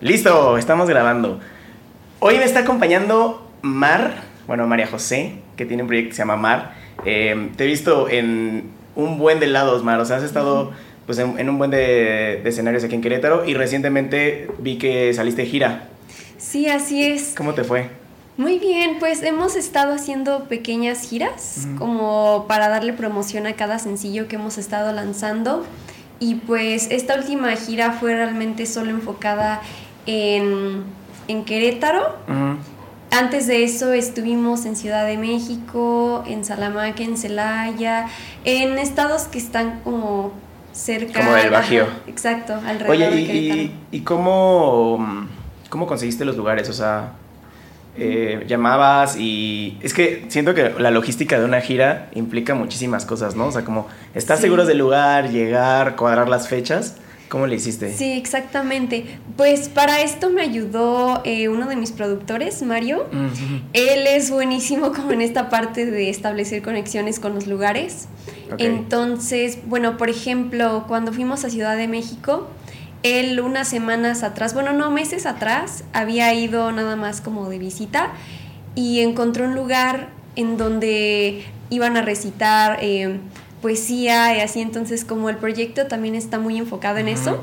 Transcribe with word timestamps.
Listo, 0.00 0.56
estamos 0.58 0.88
grabando. 0.88 1.40
Hoy 2.20 2.38
me 2.38 2.44
está 2.44 2.60
acompañando 2.60 3.50
Mar, 3.62 4.22
bueno, 4.46 4.64
María 4.68 4.86
José, 4.86 5.40
que 5.56 5.64
tiene 5.66 5.82
un 5.82 5.88
proyecto 5.88 6.10
que 6.10 6.14
se 6.14 6.22
llama 6.22 6.36
Mar. 6.36 6.74
Eh, 7.04 7.50
te 7.56 7.64
he 7.64 7.66
visto 7.66 8.08
en 8.08 8.70
un 8.94 9.18
buen 9.18 9.40
de 9.40 9.48
lados, 9.48 9.82
Mar. 9.82 9.98
O 9.98 10.04
sea, 10.04 10.18
has 10.18 10.22
estado 10.22 10.70
pues, 11.06 11.18
en, 11.18 11.48
un 11.48 11.58
buen 11.58 11.72
de, 11.72 12.40
de, 12.44 12.48
escenarios 12.48 12.84
aquí 12.84 12.94
en 12.94 13.00
Querétaro 13.00 13.44
y 13.44 13.54
recientemente 13.54 14.48
vi 14.60 14.78
que 14.78 15.12
saliste 15.14 15.42
de 15.42 15.48
gira. 15.48 15.88
Sí, 16.36 16.68
así 16.68 17.04
es. 17.04 17.34
¿Cómo 17.36 17.54
te 17.54 17.64
fue? 17.64 17.88
Muy 18.36 18.60
bien, 18.60 18.98
pues 19.00 19.24
hemos 19.24 19.56
estado 19.56 19.92
haciendo 19.92 20.44
pequeñas 20.44 21.10
giras 21.10 21.66
como 21.76 22.44
para 22.46 22.68
darle 22.68 22.92
promoción 22.92 23.48
a 23.48 23.54
cada 23.54 23.80
sencillo 23.80 24.28
que 24.28 24.36
hemos 24.36 24.58
estado 24.58 24.92
lanzando. 24.92 25.66
Y 26.20 26.36
pues 26.36 26.88
esta 26.90 27.16
última 27.16 27.54
gira 27.56 27.92
fue 27.92 28.14
realmente 28.14 28.66
solo 28.66 28.90
enfocada 28.90 29.60
en, 30.08 30.82
en 31.28 31.44
Querétaro. 31.44 32.16
Antes 33.10 33.46
de 33.46 33.64
eso 33.64 33.92
estuvimos 33.92 34.64
en 34.66 34.74
Ciudad 34.76 35.06
de 35.06 35.16
México, 35.16 36.24
en 36.26 36.44
Salamanca, 36.44 37.02
en 37.02 37.16
Celaya, 37.16 38.06
en 38.44 38.78
estados 38.78 39.22
que 39.24 39.38
están 39.38 39.80
como 39.84 40.32
cerca. 40.72 41.20
Como 41.20 41.32
del 41.34 41.50
Bajío. 41.50 41.86
exacto, 42.06 42.54
alrededor 42.54 42.90
Oye, 42.90 43.10
de 43.10 43.20
¿y, 43.20 43.26
Querétaro. 43.26 43.60
y, 43.62 43.72
y 43.92 44.00
cómo, 44.00 45.26
cómo 45.70 45.86
conseguiste 45.86 46.24
los 46.26 46.36
lugares? 46.36 46.68
O 46.68 46.72
sea, 46.74 47.12
eh, 47.96 48.44
llamabas 48.46 49.16
y 49.18 49.78
es 49.82 49.94
que 49.94 50.26
siento 50.28 50.54
que 50.54 50.70
la 50.78 50.90
logística 50.90 51.38
de 51.38 51.44
una 51.46 51.60
gira 51.62 52.10
implica 52.14 52.54
muchísimas 52.54 53.06
cosas, 53.06 53.34
¿no? 53.36 53.46
O 53.46 53.52
sea, 53.52 53.64
como 53.64 53.88
estar 54.14 54.36
Sí. 54.36 54.42
seguros 54.42 54.66
del 54.68 54.78
lugar, 54.78 55.30
llegar, 55.30 55.96
cuadrar 55.96 56.28
las 56.28 56.46
fechas. 56.48 56.96
¿Cómo 57.28 57.46
le 57.46 57.56
hiciste? 57.56 57.94
Sí, 57.94 58.12
exactamente. 58.12 59.04
Pues 59.36 59.68
para 59.68 60.00
esto 60.00 60.30
me 60.30 60.40
ayudó 60.42 61.20
eh, 61.24 61.48
uno 61.48 61.66
de 61.68 61.76
mis 61.76 61.92
productores, 61.92 62.62
Mario. 62.62 63.06
Él 63.74 64.06
es 64.06 64.30
buenísimo 64.30 64.92
como 64.96 65.12
en 65.12 65.20
esta 65.20 65.50
parte 65.50 65.86
de 65.86 66.08
establecer 66.08 66.62
conexiones 66.62 67.20
con 67.20 67.34
los 67.34 67.46
lugares. 67.46 68.08
Entonces, 68.56 69.58
bueno, 69.66 69.98
por 69.98 70.08
ejemplo, 70.08 70.84
cuando 70.88 71.12
fuimos 71.12 71.44
a 71.44 71.50
Ciudad 71.50 71.76
de 71.76 71.86
México, 71.86 72.48
él 73.02 73.40
unas 73.40 73.68
semanas 73.68 74.22
atrás, 74.22 74.54
bueno, 74.54 74.72
no, 74.72 74.90
meses 74.90 75.26
atrás, 75.26 75.84
había 75.92 76.32
ido 76.32 76.72
nada 76.72 76.96
más 76.96 77.20
como 77.20 77.48
de 77.50 77.58
visita 77.58 78.12
y 78.74 79.00
encontró 79.00 79.44
un 79.44 79.54
lugar 79.54 80.08
en 80.34 80.56
donde 80.56 81.44
iban 81.70 81.96
a 81.96 82.02
recitar 82.02 82.78
eh, 82.80 83.18
poesía 83.60 84.36
y 84.36 84.40
así, 84.40 84.60
entonces 84.60 85.04
como 85.04 85.28
el 85.28 85.36
proyecto 85.36 85.86
también 85.86 86.14
está 86.14 86.38
muy 86.38 86.58
enfocado 86.58 86.98
en 86.98 87.08
eso, 87.08 87.42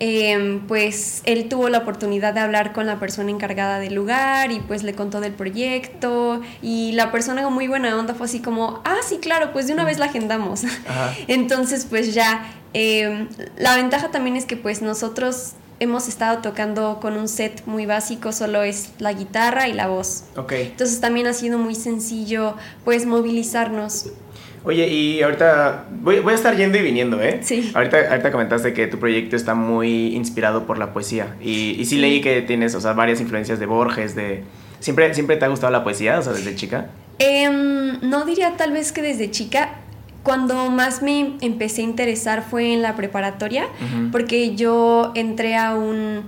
eh, 0.00 0.60
pues 0.66 1.22
él 1.24 1.48
tuvo 1.48 1.68
la 1.68 1.78
oportunidad 1.78 2.34
de 2.34 2.40
hablar 2.40 2.72
con 2.72 2.86
la 2.86 2.98
persona 2.98 3.30
encargada 3.30 3.78
del 3.78 3.94
lugar 3.94 4.50
y 4.50 4.60
pues 4.60 4.82
le 4.82 4.94
contó 4.94 5.20
del 5.20 5.32
proyecto 5.32 6.40
y 6.62 6.92
la 6.92 7.12
persona 7.12 7.42
con 7.42 7.52
muy 7.52 7.68
buena 7.68 7.96
onda 7.96 8.14
fue 8.14 8.26
así 8.26 8.40
como, 8.40 8.80
ah, 8.84 8.98
sí, 9.06 9.18
claro, 9.18 9.52
pues 9.52 9.66
de 9.66 9.72
una 9.72 9.84
vez 9.84 9.98
la 9.98 10.06
agendamos. 10.06 10.64
Ajá. 10.64 11.14
Entonces 11.28 11.86
pues 11.88 12.12
ya, 12.12 12.44
eh, 12.74 13.28
la 13.56 13.76
ventaja 13.76 14.10
también 14.10 14.36
es 14.36 14.46
que 14.46 14.56
pues 14.56 14.82
nosotros 14.82 15.52
hemos 15.80 16.08
estado 16.08 16.38
tocando 16.38 16.98
con 17.00 17.16
un 17.16 17.28
set 17.28 17.62
muy 17.66 17.86
básico, 17.86 18.32
solo 18.32 18.62
es 18.62 18.90
la 18.98 19.12
guitarra 19.12 19.68
y 19.68 19.72
la 19.72 19.86
voz. 19.86 20.24
Ok. 20.36 20.52
Entonces 20.52 21.00
también 21.00 21.26
ha 21.26 21.32
sido 21.32 21.58
muy 21.58 21.74
sencillo 21.74 22.56
pues 22.84 23.06
movilizarnos. 23.06 24.06
Oye, 24.64 24.88
y 24.88 25.22
ahorita 25.22 25.84
voy, 26.00 26.20
voy 26.20 26.32
a 26.32 26.36
estar 26.36 26.56
yendo 26.56 26.78
y 26.78 26.82
viniendo, 26.82 27.20
¿eh? 27.20 27.40
Sí. 27.42 27.70
Ahorita, 27.74 27.98
ahorita 28.10 28.32
comentaste 28.32 28.72
que 28.72 28.86
tu 28.86 28.98
proyecto 28.98 29.36
está 29.36 29.54
muy 29.54 30.14
inspirado 30.16 30.66
por 30.66 30.78
la 30.78 30.92
poesía. 30.94 31.36
Y, 31.42 31.72
y 31.78 31.84
sí, 31.84 31.96
Sí. 31.96 31.98
leí 31.98 32.20
que 32.22 32.40
tienes, 32.42 32.74
o 32.74 32.80
sea, 32.80 32.94
varias 32.94 33.20
influencias 33.20 33.58
de 33.58 33.66
Borges, 33.66 34.14
de... 34.14 34.42
¿Siempre, 34.80 35.12
¿Siempre 35.14 35.36
te 35.36 35.44
ha 35.44 35.48
gustado 35.48 35.70
la 35.70 35.84
poesía, 35.84 36.18
o 36.18 36.22
sea, 36.22 36.32
desde 36.32 36.54
chica? 36.54 36.86
Em, 37.18 38.00
no 38.02 38.24
diría 38.24 38.56
tal 38.56 38.72
vez 38.72 38.90
que 38.92 39.02
desde 39.02 39.30
chica. 39.30 39.70
Cuando 40.22 40.70
más 40.70 41.02
me 41.02 41.34
empecé 41.42 41.82
a 41.82 41.84
interesar 41.84 42.42
fue 42.42 42.72
en 42.72 42.80
la 42.80 42.96
preparatoria, 42.96 43.66
porque 44.10 44.54
yo 44.56 45.12
entré 45.14 45.54
a 45.56 45.74
un, 45.74 46.22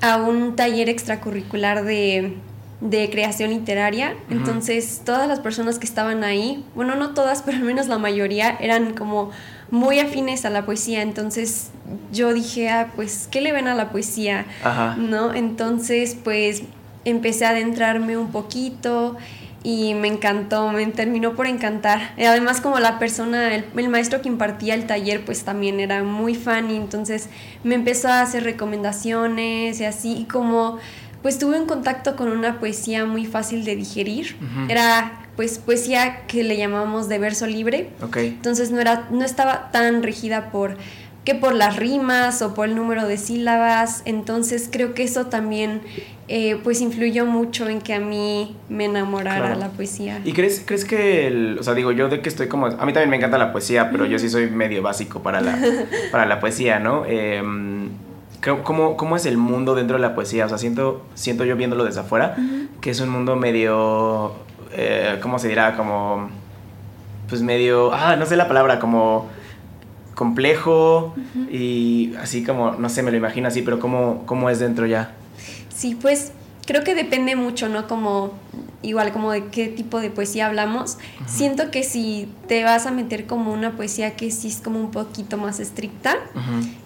a 0.00 0.16
un 0.16 0.56
taller 0.56 0.88
extracurricular 0.88 1.84
de, 1.84 2.34
de 2.80 3.10
creación 3.10 3.50
literaria. 3.50 4.14
Entonces, 4.30 5.02
todas 5.04 5.26
las 5.26 5.40
personas 5.40 5.78
que 5.78 5.86
estaban 5.86 6.22
ahí, 6.22 6.64
bueno, 6.74 6.94
no 6.94 7.10
todas, 7.10 7.42
pero 7.46 7.58
al 7.58 7.64
menos 7.64 7.88
la 7.88 7.98
mayoría, 7.98 8.56
eran 8.60 8.94
como 8.94 9.30
muy 9.70 9.98
afines 9.98 10.44
a 10.44 10.50
la 10.50 10.64
poesía. 10.64 11.02
Entonces, 11.02 11.70
yo 12.12 12.32
dije, 12.32 12.68
ah, 12.68 12.92
pues, 12.94 13.28
¿qué 13.30 13.40
le 13.40 13.52
ven 13.52 13.68
a 13.68 13.74
la 13.74 13.90
poesía? 13.90 14.46
Ajá. 14.62 14.96
¿no? 14.96 15.34
Entonces, 15.34 16.16
pues 16.22 16.62
empecé 17.04 17.46
a 17.46 17.50
adentrarme 17.50 18.16
un 18.16 18.30
poquito 18.30 19.16
y 19.64 19.94
me 19.94 20.08
encantó, 20.08 20.70
me 20.70 20.86
terminó 20.86 21.34
por 21.34 21.46
encantar. 21.46 22.12
Además, 22.16 22.60
como 22.60 22.78
la 22.78 22.98
persona, 22.98 23.54
el, 23.54 23.64
el 23.76 23.88
maestro 23.88 24.22
que 24.22 24.28
impartía 24.28 24.74
el 24.74 24.86
taller, 24.86 25.24
pues 25.24 25.44
también 25.44 25.80
era 25.80 26.04
muy 26.04 26.34
fan 26.34 26.70
y 26.70 26.76
entonces 26.76 27.28
me 27.64 27.74
empezó 27.74 28.08
a 28.08 28.20
hacer 28.20 28.44
recomendaciones 28.44 29.80
y 29.80 29.84
así, 29.84 30.16
y 30.16 30.24
como 30.24 30.78
pues 31.22 31.38
tuve 31.38 31.58
un 31.58 31.66
contacto 31.66 32.16
con 32.16 32.28
una 32.28 32.58
poesía 32.60 33.04
muy 33.04 33.26
fácil 33.26 33.64
de 33.64 33.76
digerir. 33.76 34.36
Era 34.68 35.12
pues 35.36 35.58
poesía 35.58 36.26
que 36.26 36.42
le 36.42 36.56
llamamos 36.56 37.08
de 37.08 37.18
verso 37.18 37.46
libre. 37.46 37.90
Ok. 38.02 38.16
Entonces 38.18 38.70
no, 38.70 38.80
era, 38.80 39.06
no 39.10 39.24
estaba 39.24 39.70
tan 39.70 40.02
regida 40.02 40.50
por 40.50 40.76
que 41.24 41.34
por 41.34 41.54
las 41.54 41.76
rimas 41.76 42.40
o 42.40 42.54
por 42.54 42.68
el 42.68 42.74
número 42.74 43.06
de 43.06 43.18
sílabas. 43.18 44.02
Entonces 44.06 44.68
creo 44.72 44.94
que 44.94 45.02
eso 45.02 45.26
también 45.26 45.82
eh, 46.26 46.58
pues 46.64 46.80
influyó 46.80 47.24
mucho 47.26 47.68
en 47.68 47.80
que 47.80 47.92
a 47.94 48.00
mí 48.00 48.56
me 48.68 48.86
enamorara 48.86 49.46
Claro. 49.46 49.60
la 49.60 49.68
poesía. 49.68 50.20
¿Y 50.24 50.32
crees, 50.32 50.62
crees 50.64 50.84
que, 50.84 51.26
el- 51.26 51.58
o 51.58 51.62
sea, 51.62 51.74
digo, 51.74 51.92
yo 51.92 52.08
de 52.08 52.20
que 52.20 52.28
estoy 52.28 52.48
como, 52.48 52.66
a 52.66 52.70
mí 52.86 52.92
también 52.92 53.10
me 53.10 53.16
encanta 53.16 53.36
la 53.38 53.52
poesía, 53.52 53.90
pero 53.90 54.06
yo 54.06 54.18
sí 54.18 54.28
soy 54.30 54.50
medio 54.50 54.82
básico 54.82 55.22
para 55.22 55.40
la, 55.40 55.58
para 56.10 56.24
la 56.26 56.40
poesía, 56.40 56.78
¿no? 56.80 57.04
Eh, 57.06 57.40
creo- 57.42 57.77
¿cómo, 58.62 58.96
¿Cómo 58.96 59.16
es 59.16 59.26
el 59.26 59.36
mundo 59.36 59.74
dentro 59.74 59.96
de 59.96 60.02
la 60.02 60.14
poesía? 60.14 60.46
O 60.46 60.48
sea, 60.48 60.58
siento, 60.58 61.02
siento 61.14 61.44
yo 61.44 61.56
viéndolo 61.56 61.84
desde 61.84 62.00
afuera, 62.00 62.36
que 62.80 62.90
es 62.90 63.00
un 63.00 63.08
mundo 63.08 63.36
medio, 63.36 64.32
eh, 64.72 65.18
¿cómo 65.22 65.38
se 65.38 65.48
dirá? 65.48 65.76
Como, 65.76 66.30
pues 67.28 67.42
medio, 67.42 67.92
ah, 67.92 68.16
no 68.16 68.26
sé 68.26 68.36
la 68.36 68.48
palabra, 68.48 68.78
como 68.78 69.28
complejo 70.14 71.14
y 71.50 72.14
así 72.20 72.44
como, 72.44 72.72
no 72.72 72.88
sé, 72.88 73.02
me 73.04 73.12
lo 73.12 73.16
imagino 73.16 73.46
así, 73.46 73.62
pero 73.62 73.78
¿cómo, 73.78 74.24
cómo 74.26 74.50
es 74.50 74.58
dentro 74.58 74.84
ya? 74.86 75.12
Sí, 75.68 75.94
pues 75.94 76.32
creo 76.68 76.84
que 76.84 76.94
depende 76.94 77.34
mucho, 77.34 77.70
¿no? 77.70 77.88
Como 77.88 78.34
igual 78.82 79.10
como 79.10 79.32
de 79.32 79.46
qué 79.46 79.68
tipo 79.68 80.00
de 80.02 80.10
poesía 80.10 80.46
hablamos. 80.46 80.98
Siento 81.26 81.70
que 81.70 81.82
si 81.82 82.28
te 82.46 82.62
vas 82.62 82.84
a 82.84 82.90
meter 82.90 83.26
como 83.26 83.54
una 83.54 83.74
poesía 83.74 84.16
que 84.16 84.30
sí 84.30 84.48
es 84.48 84.60
como 84.60 84.78
un 84.78 84.90
poquito 84.90 85.38
más 85.38 85.60
estricta, 85.60 86.16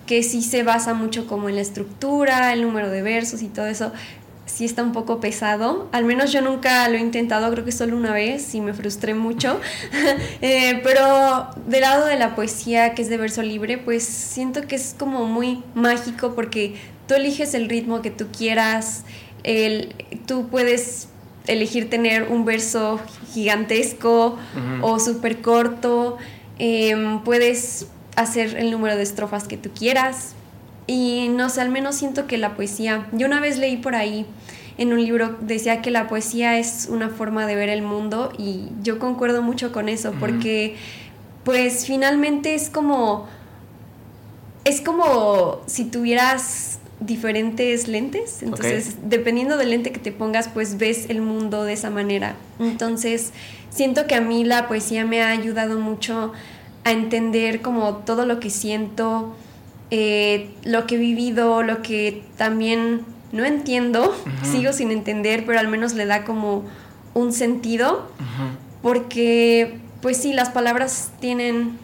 que 0.06 0.22
sí 0.22 0.42
se 0.42 0.62
basa 0.62 0.94
mucho 0.94 1.26
como 1.26 1.48
en 1.48 1.56
la 1.56 1.62
estructura, 1.62 2.52
el 2.52 2.62
número 2.62 2.90
de 2.90 3.02
versos 3.02 3.42
y 3.42 3.48
todo 3.48 3.66
eso, 3.66 3.90
sí 4.46 4.64
está 4.64 4.84
un 4.84 4.92
poco 4.92 5.18
pesado. 5.18 5.88
Al 5.90 6.04
menos 6.04 6.30
yo 6.30 6.42
nunca 6.42 6.88
lo 6.88 6.96
he 6.96 7.00
intentado, 7.00 7.50
creo 7.50 7.64
que 7.64 7.72
solo 7.72 7.96
una 7.96 8.12
vez 8.12 8.54
y 8.54 8.60
me 8.60 8.74
frustré 8.74 9.14
mucho. 9.14 9.60
Eh, 10.40 10.80
pero 10.82 11.48
del 11.66 11.82
lado 11.82 12.06
de 12.06 12.16
la 12.16 12.34
poesía, 12.34 12.94
que 12.94 13.02
es 13.02 13.08
de 13.08 13.16
verso 13.16 13.42
libre, 13.42 13.78
pues 13.78 14.04
siento 14.04 14.62
que 14.62 14.76
es 14.76 14.94
como 14.98 15.26
muy 15.26 15.62
mágico 15.74 16.34
porque 16.34 16.74
tú 17.06 17.14
eliges 17.14 17.54
el 17.54 17.68
ritmo 17.68 18.02
que 18.02 18.10
tú 18.10 18.26
quieras, 18.36 19.04
el, 19.44 19.94
tú 20.26 20.48
puedes 20.48 21.08
elegir 21.46 21.90
tener 21.90 22.24
un 22.24 22.44
verso 22.44 23.00
gigantesco 23.32 24.38
o 24.80 24.98
súper 24.98 25.40
corto, 25.40 26.18
em, 26.58 27.22
puedes 27.22 27.88
hacer 28.16 28.56
el 28.56 28.70
número 28.70 28.96
de 28.96 29.02
estrofas 29.02 29.48
que 29.48 29.56
tú 29.56 29.70
quieras. 29.70 30.34
Y 30.86 31.28
no 31.30 31.48
sé, 31.48 31.60
al 31.60 31.70
menos 31.70 31.96
siento 31.96 32.26
que 32.26 32.38
la 32.38 32.56
poesía, 32.56 33.06
yo 33.12 33.26
una 33.26 33.40
vez 33.40 33.58
leí 33.58 33.76
por 33.76 33.94
ahí 33.94 34.26
en 34.78 34.92
un 34.92 35.02
libro, 35.02 35.36
decía 35.40 35.80
que 35.80 35.90
la 35.90 36.08
poesía 36.08 36.58
es 36.58 36.88
una 36.90 37.08
forma 37.08 37.46
de 37.46 37.54
ver 37.54 37.68
el 37.68 37.82
mundo 37.82 38.32
y 38.38 38.68
yo 38.82 38.98
concuerdo 38.98 39.42
mucho 39.42 39.70
con 39.70 39.88
eso, 39.88 40.12
porque 40.18 40.76
pues 41.44 41.86
finalmente 41.86 42.54
es 42.54 42.68
como, 42.68 43.28
es 44.64 44.80
como 44.80 45.60
si 45.66 45.84
tuvieras 45.84 46.78
diferentes 47.06 47.88
lentes, 47.88 48.42
entonces 48.42 48.96
dependiendo 49.02 49.56
del 49.56 49.70
lente 49.70 49.92
que 49.92 50.00
te 50.00 50.12
pongas, 50.12 50.48
pues 50.48 50.78
ves 50.78 51.08
el 51.08 51.20
mundo 51.20 51.64
de 51.64 51.72
esa 51.72 51.90
manera. 51.90 52.36
Entonces, 52.58 53.32
siento 53.70 54.06
que 54.06 54.14
a 54.14 54.20
mí 54.20 54.44
la 54.44 54.68
poesía 54.68 55.04
me 55.04 55.22
ha 55.22 55.30
ayudado 55.30 55.78
mucho 55.78 56.32
a 56.84 56.92
entender 56.92 57.60
como 57.60 57.96
todo 57.98 58.26
lo 58.26 58.40
que 58.40 58.50
siento, 58.50 59.34
eh, 59.90 60.50
lo 60.64 60.86
que 60.86 60.96
he 60.96 60.98
vivido, 60.98 61.62
lo 61.62 61.82
que 61.82 62.22
también 62.36 63.02
no 63.32 63.44
entiendo, 63.44 64.14
sigo 64.42 64.72
sin 64.72 64.90
entender, 64.90 65.44
pero 65.46 65.58
al 65.58 65.68
menos 65.68 65.94
le 65.94 66.06
da 66.06 66.24
como 66.24 66.64
un 67.14 67.32
sentido, 67.32 68.10
porque 68.82 69.78
pues 70.00 70.18
sí, 70.18 70.32
las 70.32 70.50
palabras 70.50 71.12
tienen, 71.20 71.78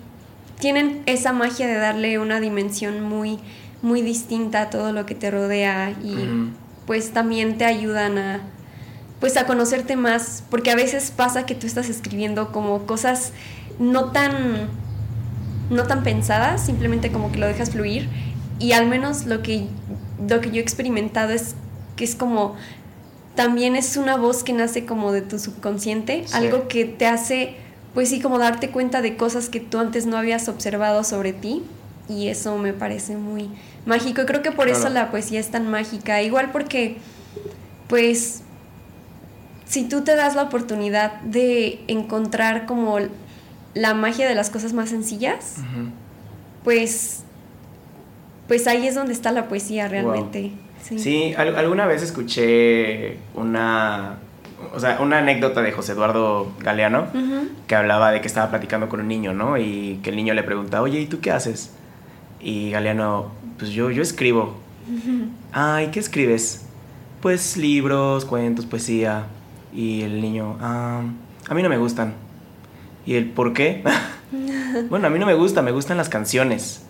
tienen 0.58 1.02
esa 1.06 1.32
magia 1.32 1.66
de 1.66 1.76
darle 1.76 2.18
una 2.18 2.40
dimensión 2.40 3.00
muy 3.02 3.38
muy 3.82 4.02
distinta 4.02 4.62
a 4.62 4.70
todo 4.70 4.92
lo 4.92 5.06
que 5.06 5.14
te 5.14 5.30
rodea 5.30 5.90
y 5.90 6.52
pues 6.86 7.12
también 7.12 7.58
te 7.58 7.64
ayudan 7.64 8.18
a 8.18 8.40
pues 9.20 9.36
a 9.36 9.46
conocerte 9.46 9.96
más, 9.96 10.44
porque 10.48 10.70
a 10.70 10.76
veces 10.76 11.10
pasa 11.10 11.44
que 11.44 11.56
tú 11.56 11.66
estás 11.66 11.88
escribiendo 11.88 12.52
como 12.52 12.86
cosas 12.86 13.32
no 13.78 14.12
tan 14.12 14.68
no 15.70 15.84
tan 15.84 16.02
pensadas, 16.02 16.64
simplemente 16.64 17.12
como 17.12 17.30
que 17.30 17.38
lo 17.38 17.46
dejas 17.46 17.70
fluir 17.70 18.08
y 18.58 18.72
al 18.72 18.86
menos 18.86 19.26
lo 19.26 19.42
que 19.42 19.66
lo 20.28 20.40
que 20.40 20.50
yo 20.50 20.56
he 20.56 20.60
experimentado 20.60 21.32
es 21.32 21.54
que 21.96 22.04
es 22.04 22.14
como 22.14 22.56
también 23.34 23.76
es 23.76 23.96
una 23.96 24.16
voz 24.16 24.42
que 24.42 24.52
nace 24.52 24.84
como 24.84 25.12
de 25.12 25.22
tu 25.22 25.38
subconsciente, 25.38 26.24
algo 26.32 26.68
que 26.68 26.84
te 26.84 27.06
hace 27.06 27.56
pues 27.94 28.08
sí 28.08 28.20
como 28.20 28.38
darte 28.38 28.70
cuenta 28.70 29.02
de 29.02 29.16
cosas 29.16 29.48
que 29.48 29.60
tú 29.60 29.78
antes 29.78 30.06
no 30.06 30.16
habías 30.16 30.48
observado 30.48 31.04
sobre 31.04 31.32
ti 31.32 31.62
y 32.08 32.28
eso 32.28 32.56
me 32.58 32.72
parece 32.72 33.16
muy 33.16 33.50
mágico 33.86 34.22
y 34.22 34.26
creo 34.26 34.42
que 34.42 34.52
por 34.52 34.68
eso 34.68 34.88
la 34.88 35.10
poesía 35.10 35.40
es 35.40 35.50
tan 35.50 35.70
mágica, 35.70 36.22
igual 36.22 36.50
porque 36.52 36.96
pues 37.88 38.42
si 39.66 39.84
tú 39.84 40.02
te 40.02 40.16
das 40.16 40.34
la 40.34 40.42
oportunidad 40.42 41.20
de 41.20 41.80
encontrar 41.88 42.66
como 42.66 42.98
la 43.74 43.94
magia 43.94 44.28
de 44.28 44.34
las 44.34 44.50
cosas 44.50 44.72
más 44.72 44.88
sencillas, 44.88 45.56
pues, 46.64 47.24
pues 48.46 48.66
ahí 48.66 48.86
es 48.86 48.94
donde 48.94 49.12
está 49.12 49.30
la 49.30 49.48
poesía 49.48 49.88
realmente. 49.88 50.52
Sí, 50.96 51.34
alguna 51.36 51.86
vez 51.86 52.02
escuché 52.02 53.18
una, 53.34 54.16
o 54.74 54.80
sea, 54.80 54.98
una 55.00 55.18
anécdota 55.18 55.60
de 55.60 55.72
José 55.72 55.92
Eduardo 55.92 56.50
Galeano 56.60 57.06
que 57.66 57.74
hablaba 57.74 58.10
de 58.10 58.22
que 58.22 58.26
estaba 58.26 58.48
platicando 58.48 58.88
con 58.88 59.00
un 59.00 59.08
niño, 59.08 59.34
¿no? 59.34 59.58
Y 59.58 60.00
que 60.02 60.10
el 60.10 60.16
niño 60.16 60.32
le 60.32 60.42
pregunta, 60.44 60.80
oye, 60.80 60.98
¿y 61.00 61.06
tú 61.06 61.20
qué 61.20 61.30
haces? 61.30 61.72
Y 62.40 62.70
Galeano, 62.70 63.30
pues 63.58 63.70
yo, 63.70 63.90
yo 63.90 64.02
escribo. 64.02 64.56
Ay, 65.52 65.88
¿qué 65.88 66.00
escribes? 66.00 66.66
Pues 67.20 67.56
libros, 67.56 68.24
cuentos, 68.24 68.66
poesía. 68.66 69.26
Y 69.72 70.02
el 70.02 70.20
niño, 70.20 70.56
ah, 70.60 71.02
a 71.48 71.54
mí 71.54 71.62
no 71.62 71.68
me 71.68 71.78
gustan. 71.78 72.14
¿Y 73.04 73.14
el 73.14 73.30
por 73.30 73.52
qué? 73.52 73.82
bueno, 74.90 75.06
a 75.06 75.10
mí 75.10 75.18
no 75.18 75.26
me 75.26 75.34
gusta, 75.34 75.62
me 75.62 75.72
gustan 75.72 75.96
las 75.96 76.08
canciones. 76.08 76.84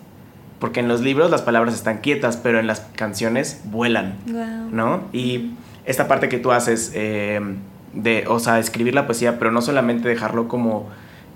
Porque 0.59 0.81
en 0.81 0.87
los 0.87 1.01
libros 1.01 1.31
las 1.31 1.41
palabras 1.41 1.73
están 1.73 1.99
quietas, 1.99 2.37
pero 2.37 2.59
en 2.59 2.67
las 2.67 2.81
canciones 2.95 3.61
vuelan. 3.65 4.17
¿No? 4.71 5.03
Y 5.13 5.51
esta 5.85 6.07
parte 6.07 6.29
que 6.29 6.37
tú 6.37 6.51
haces 6.51 6.91
eh, 6.93 7.39
de, 7.93 8.25
o 8.27 8.39
sea, 8.39 8.59
escribir 8.59 8.93
la 8.93 9.05
poesía, 9.05 9.39
pero 9.39 9.51
no 9.51 9.61
solamente 9.61 10.07
dejarlo 10.07 10.47
como 10.47 10.89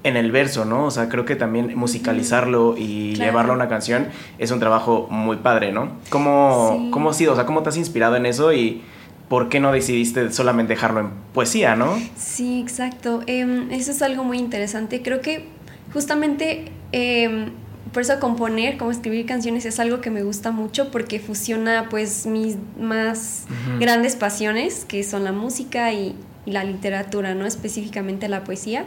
en 0.04 0.18
el 0.18 0.32
verso, 0.32 0.66
¿no? 0.66 0.86
O 0.86 0.92
sea, 0.92 1.10
creo 1.10 1.26
que 1.26 1.36
también 1.36 1.78
musicalizarlo 1.78 2.76
y 2.78 3.16
llevarlo 3.16 3.54
a 3.54 3.56
una 3.56 3.70
canción 3.70 4.08
es 4.38 4.52
un 4.52 4.60
trabajo 4.60 5.08
muy 5.10 5.38
padre, 5.38 5.72
¿no? 5.72 5.94
¿Cómo, 6.10 6.90
¿Cómo 6.92 7.10
ha 7.10 7.14
sido? 7.14 7.34
O 7.34 7.36
sea, 7.36 7.46
¿cómo 7.46 7.64
te 7.64 7.70
has 7.70 7.78
inspirado 7.78 8.16
en 8.16 8.26
eso 8.26 8.54
y 8.54 8.82
¿por 9.30 9.50
qué 9.50 9.60
no 9.60 9.72
decidiste 9.72 10.32
solamente 10.32 10.74
dejarlo 10.74 11.00
en 11.00 11.10
poesía, 11.34 11.76
no? 11.76 11.98
Sí, 12.18 12.60
exacto. 12.62 13.22
Em, 13.28 13.72
eso 13.72 13.92
es 13.92 14.02
algo 14.02 14.24
muy 14.24 14.38
interesante. 14.38 15.02
Creo 15.02 15.22
que 15.22 15.46
justamente 15.94 16.66
em, 16.92 17.52
por 17.94 18.02
eso 18.02 18.20
componer, 18.20 18.78
como 18.78 18.92
escribir 18.92 19.26
canciones 19.26 19.66
es 19.66 19.80
algo 19.80 20.02
que 20.02 20.10
me 20.10 20.24
gusta 20.24 20.52
mucho 20.52 20.92
porque 20.92 21.20
fusiona 21.20 21.88
pues 21.90 22.26
mis 22.26 22.58
más 22.80 23.46
grandes 23.80 24.16
pasiones, 24.16 24.86
que 24.86 25.04
son 25.04 25.24
la 25.24 25.32
música 25.32 25.94
y, 25.94 26.16
la 26.46 26.66
literatura, 26.66 27.36
¿no? 27.36 27.46
Específicamente 27.46 28.28
la 28.28 28.44
poesía. 28.44 28.84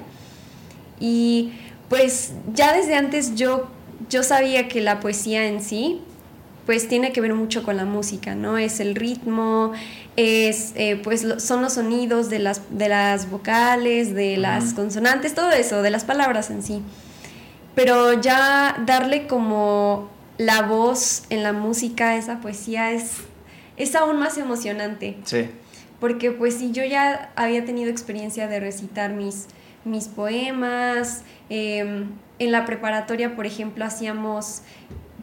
Y 1.01 1.53
pues 1.89 2.33
ya 2.55 2.73
desde 2.73 2.95
antes 2.95 3.35
yo, 3.35 3.69
yo 4.11 4.23
sabía 4.23 4.69
que 4.69 4.81
la 4.81 5.01
poesía 5.01 5.47
en 5.47 5.63
sí 5.63 6.01
pues 6.67 6.89
tiene 6.89 7.13
que 7.13 7.21
ver 7.21 7.33
mucho 7.33 7.63
con 7.63 7.77
la 7.77 7.85
música, 7.85 8.35
¿no? 8.35 8.59
Es 8.59 8.81
el 8.81 8.97
ritmo, 8.97 9.73
es, 10.17 10.73
eh, 10.75 11.01
pues 11.03 11.25
son 11.39 11.63
los 11.63 11.75
sonidos 11.75 12.29
de 12.29 12.41
las, 12.41 12.61
de 12.71 12.89
las 12.89 13.31
vocales, 13.31 14.15
de 14.15 14.37
las 14.37 14.75
consonantes, 14.75 15.33
todo 15.33 15.53
eso, 15.53 15.81
de 15.83 15.91
las 15.91 16.05
palabras 16.05 16.51
en 16.51 16.65
sí. 16.65 16.83
Pero 17.77 18.21
ya 18.21 18.83
darle 18.85 19.29
como 19.29 20.11
la 20.39 20.63
voz 20.63 21.23
en 21.31 21.45
la 21.45 21.53
música 21.53 22.11
a 22.11 22.17
esa 22.17 22.41
poesía 22.41 22.91
es, 22.91 23.19
es 23.77 23.95
aún 23.95 24.19
más 24.19 24.37
emocionante. 24.37 25.17
Sí. 25.25 25.49
Porque 26.01 26.33
pues 26.33 26.55
si 26.55 26.73
yo 26.73 26.85
ya 26.85 27.31
había 27.37 27.65
tenido 27.65 27.91
experiencia 27.91 28.49
de 28.49 28.59
recitar 28.59 29.13
mis, 29.13 29.47
mis 29.87 30.09
poemas, 30.09 31.23
em, 31.49 32.11
en 32.39 32.53
la 32.53 32.67
preparatoria, 32.67 33.35
por 33.37 33.47
ejemplo, 33.47 33.85
hacíamos 33.85 34.63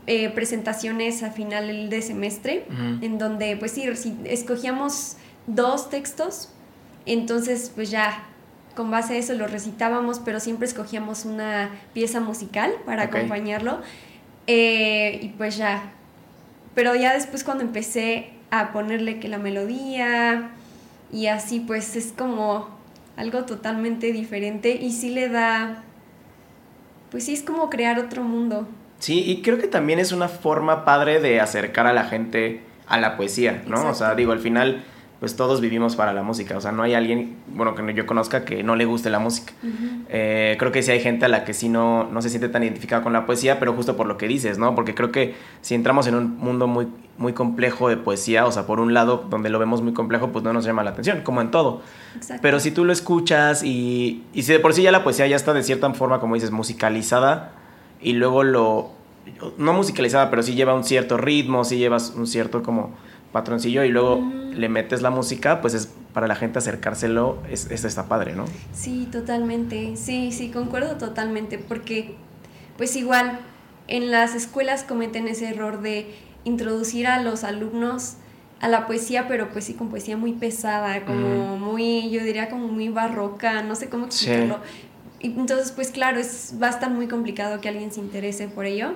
eh, 0.07 0.29
presentaciones 0.29 1.23
a 1.23 1.31
final 1.31 1.89
de 1.89 2.01
semestre, 2.01 2.65
en 3.01 3.17
donde 3.17 3.55
pues 3.55 3.71
sí, 3.71 3.85
escogíamos 4.25 5.15
dos 5.47 5.89
textos, 5.89 6.49
entonces 7.05 7.71
pues 7.73 7.89
ya 7.89 8.25
con 8.75 8.89
base 8.89 9.13
a 9.13 9.17
eso 9.17 9.33
lo 9.33 9.47
recitábamos, 9.47 10.19
pero 10.19 10.39
siempre 10.39 10.67
escogíamos 10.67 11.25
una 11.25 11.69
pieza 11.93 12.19
musical 12.19 12.73
para 12.85 13.03
acompañarlo. 13.03 13.81
Eh, 14.47 15.19
y 15.21 15.29
pues 15.29 15.57
ya. 15.57 15.93
Pero 16.75 16.95
ya 16.95 17.13
después 17.13 17.43
cuando 17.43 17.63
empecé 17.63 18.31
a 18.49 18.71
ponerle 18.71 19.19
que 19.19 19.27
la 19.27 19.37
melodía 19.37 20.49
y 21.11 21.27
así, 21.27 21.59
pues 21.59 21.95
es 21.95 22.11
como 22.11 22.67
algo 23.15 23.45
totalmente 23.45 24.11
diferente 24.11 24.75
y 24.75 24.91
sí 24.91 25.09
le 25.09 25.29
da, 25.29 25.83
pues 27.11 27.25
sí 27.25 27.33
es 27.33 27.43
como 27.43 27.69
crear 27.69 27.99
otro 27.99 28.23
mundo. 28.23 28.67
Sí, 28.99 29.23
y 29.25 29.41
creo 29.41 29.57
que 29.57 29.67
también 29.67 29.99
es 29.99 30.11
una 30.11 30.29
forma 30.29 30.85
padre 30.85 31.19
de 31.19 31.41
acercar 31.41 31.87
a 31.87 31.93
la 31.93 32.05
gente 32.05 32.61
a 32.87 32.97
la 32.99 33.17
poesía, 33.17 33.63
¿no? 33.67 33.89
O 33.89 33.93
sea, 33.93 34.15
digo, 34.15 34.31
al 34.31 34.39
final, 34.39 34.83
pues 35.23 35.37
todos 35.37 35.61
vivimos 35.61 35.95
para 35.95 36.11
la 36.11 36.21
música. 36.21 36.57
O 36.57 36.59
sea, 36.59 36.73
no 36.73 36.83
hay 36.83 36.95
alguien, 36.95 37.37
bueno, 37.47 37.75
que 37.75 37.93
yo 37.93 38.05
conozca 38.05 38.43
que 38.43 38.61
no 38.61 38.75
le 38.75 38.83
guste 38.83 39.09
la 39.09 39.19
música. 39.19 39.53
Eh, 40.09 40.57
creo 40.59 40.73
que 40.73 40.83
sí 40.83 40.91
hay 40.91 40.99
gente 40.99 41.23
a 41.23 41.29
la 41.29 41.45
que 41.45 41.53
sí 41.53 41.69
no, 41.69 42.03
no 42.11 42.21
se 42.21 42.27
siente 42.27 42.49
tan 42.49 42.61
identificada 42.61 43.03
con 43.03 43.13
la 43.13 43.25
poesía, 43.25 43.57
pero 43.57 43.71
justo 43.71 43.95
por 43.95 44.05
lo 44.05 44.17
que 44.17 44.27
dices, 44.27 44.57
¿no? 44.57 44.75
Porque 44.75 44.93
creo 44.93 45.13
que 45.13 45.35
si 45.61 45.75
entramos 45.75 46.07
en 46.07 46.15
un 46.15 46.37
mundo 46.39 46.67
muy, 46.67 46.89
muy 47.17 47.31
complejo 47.31 47.87
de 47.87 47.95
poesía, 47.95 48.45
o 48.45 48.51
sea, 48.51 48.67
por 48.67 48.81
un 48.81 48.93
lado, 48.93 49.25
donde 49.29 49.49
lo 49.49 49.59
vemos 49.59 49.81
muy 49.81 49.93
complejo, 49.93 50.33
pues 50.33 50.43
no 50.43 50.51
nos 50.51 50.65
llama 50.65 50.83
la 50.83 50.89
atención, 50.89 51.21
como 51.21 51.39
en 51.39 51.51
todo. 51.51 51.83
Pero 52.41 52.59
si 52.59 52.71
tú 52.71 52.83
lo 52.83 52.91
escuchas 52.91 53.63
y, 53.63 54.23
y 54.33 54.43
si 54.43 54.51
de 54.51 54.59
por 54.59 54.73
sí 54.73 54.81
ya 54.81 54.91
la 54.91 55.05
poesía 55.05 55.25
ya 55.25 55.37
está 55.37 55.53
de 55.53 55.63
cierta 55.63 55.89
forma, 55.93 56.19
como 56.19 56.35
dices, 56.35 56.51
musicalizada, 56.51 57.53
y 58.01 58.11
luego 58.11 58.43
lo, 58.43 58.91
no 59.57 59.71
musicalizada, 59.71 60.29
pero 60.29 60.43
sí 60.43 60.53
lleva 60.53 60.73
un 60.73 60.83
cierto 60.83 61.15
ritmo, 61.15 61.63
sí 61.63 61.77
llevas 61.77 62.13
un 62.13 62.27
cierto 62.27 62.61
como 62.61 62.91
patroncillo 63.33 63.83
y 63.83 63.89
luego 63.89 64.21
mm. 64.21 64.51
le 64.53 64.69
metes 64.69 65.01
la 65.01 65.09
música, 65.09 65.59
pues 65.59 65.73
es 65.73 65.89
para 66.13 66.27
la 66.27 66.35
gente 66.35 66.59
acercárselo, 66.59 67.39
es, 67.49 67.69
está 67.69 68.07
padre, 68.07 68.33
¿no? 68.33 68.45
Sí, 68.71 69.09
totalmente, 69.11 69.97
sí, 69.97 70.31
sí, 70.31 70.49
concuerdo 70.49 70.95
totalmente, 70.95 71.57
porque 71.57 72.15
pues 72.77 72.95
igual 72.95 73.39
en 73.87 74.11
las 74.11 74.35
escuelas 74.35 74.83
cometen 74.83 75.27
ese 75.27 75.49
error 75.49 75.81
de 75.81 76.15
introducir 76.45 77.07
a 77.07 77.21
los 77.21 77.43
alumnos 77.43 78.13
a 78.61 78.69
la 78.69 78.87
poesía, 78.87 79.27
pero 79.27 79.49
pues 79.49 79.65
sí 79.65 79.73
con 79.73 79.89
poesía 79.89 80.15
muy 80.15 80.31
pesada, 80.31 81.03
como 81.03 81.57
muy, 81.57 82.09
yo 82.09 82.23
diría 82.23 82.49
como 82.49 82.69
muy 82.69 82.87
barroca, 82.87 83.61
no 83.61 83.75
sé 83.75 83.89
cómo 83.89 84.05
explicarlo, 84.05 84.59
entonces, 85.23 85.71
pues 85.71 85.89
claro, 85.89 86.19
es, 86.19 86.53
va 86.61 86.67
a 86.67 86.69
estar 86.69 86.89
muy 86.89 87.07
complicado 87.07 87.61
que 87.61 87.69
alguien 87.69 87.91
se 87.91 88.01
interese 88.01 88.49
por 88.49 88.65
ello. 88.65 88.91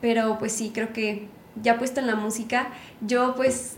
Pero 0.00 0.38
pues 0.38 0.52
sí, 0.52 0.72
creo 0.74 0.92
que 0.92 1.28
ya 1.62 1.78
puesto 1.78 2.00
en 2.00 2.06
la 2.06 2.16
música, 2.16 2.68
yo 3.00 3.34
pues 3.34 3.76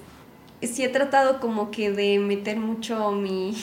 sí 0.63 0.83
he 0.83 0.89
tratado 0.89 1.41
como 1.41 1.71
que 1.71 1.93
de 1.93 2.19
meter 2.19 2.59
mucho 2.59 3.13
mi, 3.13 3.55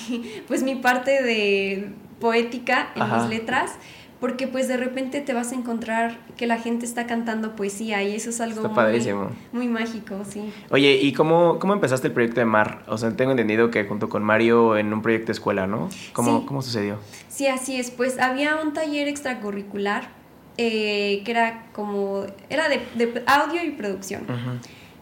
pues 0.48 0.64
mi 0.64 0.76
parte 0.76 1.24
de 1.24 1.90
poética 2.20 2.90
en 2.96 3.04
mis 3.14 3.30
letras, 3.30 3.76
porque 4.20 4.48
pues 4.48 4.68
de 4.68 4.78
repente 4.78 5.20
te 5.20 5.34
vas 5.34 5.52
a 5.52 5.56
encontrar 5.56 6.18
que 6.38 6.48
la 6.48 6.58
gente 6.58 6.86
está 6.86 7.06
cantando 7.06 7.56
poesía 7.56 8.02
y 8.04 8.16
eso 8.16 8.30
es 8.30 8.40
algo 8.40 8.70
muy, 9.52 9.68
mágico, 9.68 10.22
sí. 10.28 10.52
Oye, 10.72 10.94
¿y 11.02 11.12
cómo, 11.14 11.60
cómo 11.60 11.74
empezaste 11.74 12.08
el 12.08 12.14
proyecto 12.14 12.40
de 12.40 12.46
Mar? 12.46 12.84
O 12.88 12.98
sea, 12.98 13.16
tengo 13.16 13.32
entendido 13.32 13.70
que 13.72 13.84
junto 13.84 14.08
con 14.08 14.24
Mario 14.24 14.78
en 14.78 14.94
un 14.94 15.02
proyecto 15.02 15.28
de 15.28 15.34
escuela, 15.34 15.68
¿no? 15.68 15.90
¿Cómo, 16.14 16.46
¿cómo 16.46 16.62
sucedió? 16.62 16.98
Sí, 17.28 17.48
así 17.48 17.78
es. 17.78 17.92
Pues 17.92 18.18
había 18.18 18.56
un 18.56 18.74
taller 18.74 19.10
extracurricular 19.10 20.08
eh, 20.58 21.22
que 21.26 21.32
era 21.32 21.68
como, 21.74 22.26
era 22.50 22.70
de, 22.70 23.24
audio 23.26 23.64
y 23.64 23.72
producción. 23.72 24.26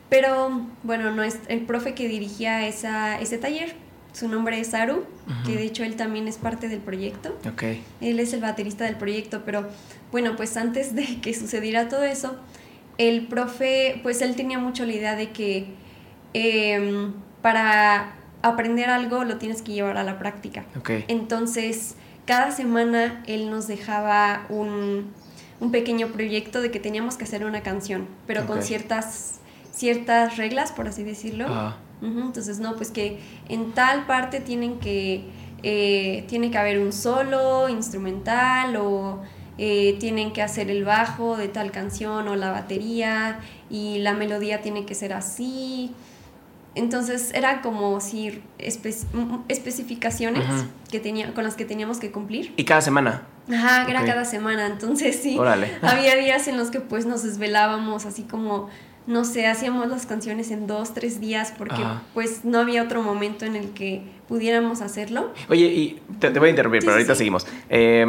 Pero 0.10 0.68
bueno, 0.84 1.12
no 1.12 1.24
es 1.24 1.40
el 1.48 1.62
profe 1.62 1.96
que 1.96 2.08
dirigía 2.08 2.68
esa, 2.68 3.20
ese 3.20 3.38
taller 3.38 3.76
su 4.14 4.28
nombre 4.28 4.60
es 4.60 4.74
Aru, 4.76 5.06
que 5.44 5.56
de 5.56 5.64
hecho 5.64 5.84
él 5.84 5.96
también 5.96 6.28
es 6.28 6.38
parte 6.38 6.70
del 6.70 6.80
proyecto. 6.80 7.36
Okay. 7.54 7.84
Él 8.00 8.20
es 8.20 8.32
el 8.34 8.42
baterista 8.42 8.86
del 8.86 8.96
proyecto, 8.96 9.42
pero 9.44 9.68
bueno, 10.12 10.36
pues 10.36 10.56
antes 10.56 10.94
de 10.96 11.20
que 11.20 11.34
sucediera 11.34 11.90
todo 11.90 12.04
eso, 12.04 12.38
el 13.00 13.26
profe, 13.26 14.00
pues 14.04 14.22
él 14.22 14.36
tenía 14.36 14.60
mucho 14.60 14.86
la 14.86 14.94
idea 14.94 15.16
de 15.16 15.32
que 15.32 15.66
em, 16.34 17.14
para 17.42 18.14
aprender 18.44 18.92
algo 18.92 19.24
lo 19.24 19.38
tienes 19.38 19.64
que 19.64 19.74
llevar 19.74 19.98
a 19.98 20.04
la 20.04 20.20
práctica. 20.20 20.66
Okay. 20.78 21.06
Entonces, 21.08 21.96
cada 22.28 22.52
semana 22.52 23.24
él 23.26 23.50
nos 23.50 23.66
dejaba 23.66 24.46
un, 24.50 25.12
un 25.64 25.72
pequeño 25.72 26.08
proyecto 26.08 26.62
de 26.62 26.72
que 26.72 26.80
teníamos 26.80 27.16
que 27.16 27.24
hacer 27.24 27.46
una 27.46 27.64
canción, 27.64 28.08
pero 28.28 28.46
con 28.46 28.62
ciertas, 28.62 29.40
ciertas 29.72 30.36
reglas, 30.36 30.74
por 30.74 30.88
así 30.90 31.04
decirlo. 31.04 31.48
Entonces, 32.02 32.60
no, 32.60 32.76
pues 32.76 32.92
que 32.92 33.20
en 33.48 33.72
tal 33.72 34.06
parte 34.06 34.42
tienen 34.42 34.78
que, 34.80 35.24
eh, 35.64 36.26
tiene 36.28 36.52
que 36.52 36.58
haber 36.58 36.80
un 36.80 36.92
solo 36.92 37.70
instrumental 37.70 38.76
o 38.76 39.22
eh, 39.58 39.96
tienen 40.02 40.34
que 40.34 40.42
hacer 40.42 40.70
el 40.70 40.84
bajo 40.84 41.38
de 41.38 41.48
tal 41.48 41.72
canción 41.72 42.28
o 42.28 42.36
la 42.36 42.52
batería 42.52 43.40
y 43.70 44.00
la 44.00 44.14
melodía 44.14 44.62
tiene 44.62 44.86
que 44.86 44.96
ser 44.96 45.14
así. 45.14 45.92
Entonces 46.76 47.32
era 47.36 47.62
como 47.62 48.00
si 48.02 48.42
espe- 48.60 49.06
mm, 49.14 49.44
especificaciones 49.48 50.44
Ujú. 50.48 50.66
que 50.92 51.00
tenía, 51.00 51.34
con 51.34 51.44
las 51.44 51.56
que 51.56 51.66
teníamos 51.66 52.00
que 52.00 52.12
cumplir. 52.12 52.54
Y 52.58 52.64
cada 52.66 52.82
semana. 52.82 53.24
Ajá, 53.52 53.86
era 53.90 54.06
cada 54.06 54.26
semana, 54.26 54.66
entonces 54.68 55.20
sí. 55.22 55.38
Órale. 55.38 55.68
Había 55.82 56.16
días 56.16 56.48
en 56.48 56.58
los 56.58 56.72
que 56.72 56.80
pues 56.80 57.06
nos 57.06 57.24
desvelábamos 57.24 58.06
así 58.06 58.24
como, 58.24 58.70
no 59.06 59.26
sé, 59.26 59.48
hacíamos 59.48 59.88
las 59.90 60.06
canciones 60.06 60.50
en 60.50 60.66
dos, 60.66 60.94
tres 60.94 61.20
días 61.20 61.54
porque 61.58 61.76
Ajá. 61.82 62.02
pues 62.14 62.46
no 62.46 62.60
había 62.60 62.82
otro 62.84 63.04
momento 63.04 63.46
en 63.46 63.56
el 63.58 63.70
que 63.72 64.02
pudiéramos 64.28 64.82
hacerlo. 64.82 65.32
Oye, 65.50 65.66
y 65.66 66.02
te, 66.20 66.32
te 66.32 66.40
voy 66.40 66.48
a 66.48 66.50
interrumpir, 66.52 66.82
Sí, 66.82 66.86
pero 66.88 66.96
sí, 66.96 67.02
ahorita 67.02 67.14
sí. 67.14 67.18
seguimos. 67.20 67.46
Eh, 67.70 68.06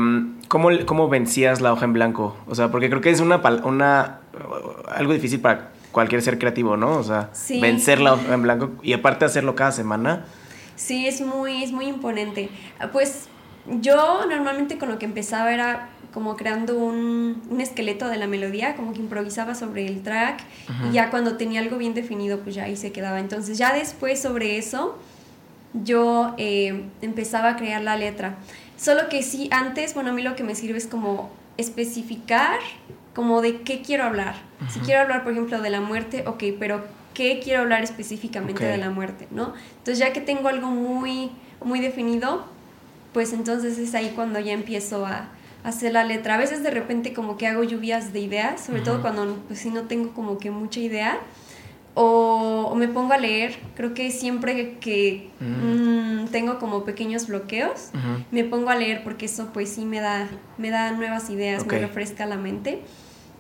¿cómo, 0.48 0.68
¿Cómo 0.86 1.08
vencías 1.08 1.60
la 1.60 1.72
hoja 1.72 1.84
en 1.84 1.92
blanco? 1.92 2.36
O 2.46 2.54
sea, 2.54 2.70
porque 2.70 2.88
creo 2.88 3.00
que 3.00 3.10
es 3.10 3.20
una, 3.20 3.36
una 3.64 4.20
algo 4.88 5.12
difícil 5.12 5.40
para 5.40 5.72
cualquier 5.94 6.20
ser 6.20 6.38
creativo, 6.38 6.76
¿no? 6.76 6.98
O 6.98 7.02
sea, 7.02 7.30
Sí. 7.32 7.60
vencer 7.60 8.00
la 8.00 8.12
hoja 8.12 8.34
en 8.34 8.42
blanco 8.42 8.72
y 8.82 8.92
aparte 8.92 9.24
hacerlo 9.24 9.54
cada 9.54 9.72
semana. 9.72 10.26
Sí, 10.76 11.06
es 11.06 11.20
muy, 11.22 11.62
es 11.62 11.72
muy 11.72 11.86
imponente. 11.86 12.50
Ah, 12.78 12.88
Pues 12.92 13.28
yo 13.80 14.26
normalmente 14.28 14.76
con 14.76 14.90
lo 14.90 14.98
que 14.98 15.06
empezaba 15.06 15.54
era 15.54 15.88
como 16.12 16.36
creando 16.36 16.76
un, 16.76 17.42
un 17.48 17.60
esqueleto 17.60 18.08
de 18.08 18.18
la 18.18 18.26
melodía, 18.26 18.76
como 18.76 18.92
que 18.92 18.98
improvisaba 19.00 19.54
sobre 19.54 19.86
el 19.86 20.02
track 20.02 20.40
y 20.88 20.92
ya 20.92 21.10
cuando 21.10 21.36
tenía 21.36 21.60
algo 21.60 21.76
bien 21.78 21.94
definido, 21.94 22.40
pues 22.40 22.54
ya 22.56 22.64
ahí 22.64 22.76
se 22.76 22.92
quedaba. 22.92 23.18
Entonces 23.20 23.56
ya 23.56 23.72
después 23.72 24.20
sobre 24.20 24.58
eso 24.58 24.98
yo 25.72 26.34
eh, 26.38 26.84
empezaba 27.02 27.50
a 27.50 27.56
crear 27.56 27.82
la 27.82 27.96
letra. 27.96 28.36
Solo 28.76 29.08
que 29.08 29.22
sí, 29.22 29.48
antes, 29.52 29.94
bueno, 29.94 30.10
a 30.10 30.12
mí 30.12 30.22
lo 30.22 30.34
que 30.36 30.42
me 30.44 30.54
sirve 30.56 30.78
es 30.78 30.86
como 30.86 31.30
especificar 31.56 32.58
como 33.14 33.40
de 33.42 33.62
qué 33.62 33.82
quiero 33.82 34.04
hablar. 34.04 34.34
Si 34.68 34.80
quiero 34.80 35.00
hablar, 35.02 35.22
por 35.24 35.32
ejemplo, 35.32 35.60
de 35.60 35.70
la 35.70 35.80
muerte, 35.80 36.24
ok, 36.26 36.42
pero 36.58 36.82
¿qué 37.12 37.40
quiero 37.42 37.60
hablar 37.62 37.82
específicamente 37.84 38.64
Ok. 38.64 38.70
de 38.72 38.78
la 38.78 38.90
muerte, 38.90 39.28
no? 39.30 39.52
Entonces 39.78 39.98
ya 39.98 40.12
que 40.12 40.20
tengo 40.20 40.48
algo 40.48 40.68
muy, 40.68 41.30
muy 41.64 41.80
definido, 41.80 42.44
pues 43.12 43.32
entonces 43.32 43.78
es 43.78 43.94
ahí 43.94 44.12
cuando 44.14 44.40
ya 44.40 44.52
empiezo 44.52 45.06
a 45.06 45.28
hacer 45.62 45.92
la 45.92 46.02
letra. 46.04 46.34
A 46.34 46.38
veces 46.38 46.62
de 46.62 46.70
repente 46.70 47.12
como 47.12 47.36
que 47.36 47.46
hago 47.46 47.62
lluvias 47.62 48.12
de 48.12 48.20
ideas, 48.20 48.64
sobre 48.64 48.80
todo 48.80 49.00
cuando 49.02 49.36
pues 49.46 49.60
sí 49.60 49.70
no 49.70 49.82
tengo 49.82 50.12
como 50.12 50.38
que 50.38 50.50
mucha 50.50 50.80
idea. 50.80 51.18
O, 51.96 52.68
o 52.72 52.74
me 52.74 52.88
pongo 52.88 53.12
a 53.12 53.18
leer, 53.18 53.54
creo 53.76 53.94
que 53.94 54.10
siempre 54.10 54.78
que 54.80 55.30
mm, 55.38 56.24
tengo 56.32 56.58
como 56.58 56.84
pequeños 56.84 57.28
bloqueos, 57.28 57.90
Ujú. 57.94 58.24
me 58.32 58.42
pongo 58.42 58.70
a 58.70 58.74
leer 58.74 59.04
porque 59.04 59.26
eso 59.26 59.50
pues 59.52 59.68
sí 59.68 59.84
me 59.84 60.00
da, 60.00 60.26
me 60.58 60.70
da 60.70 60.90
nuevas 60.90 61.30
ideas, 61.30 61.62
Ok. 61.62 61.72
me 61.74 61.78
refresca 61.78 62.26
la 62.26 62.36
mente. 62.36 62.82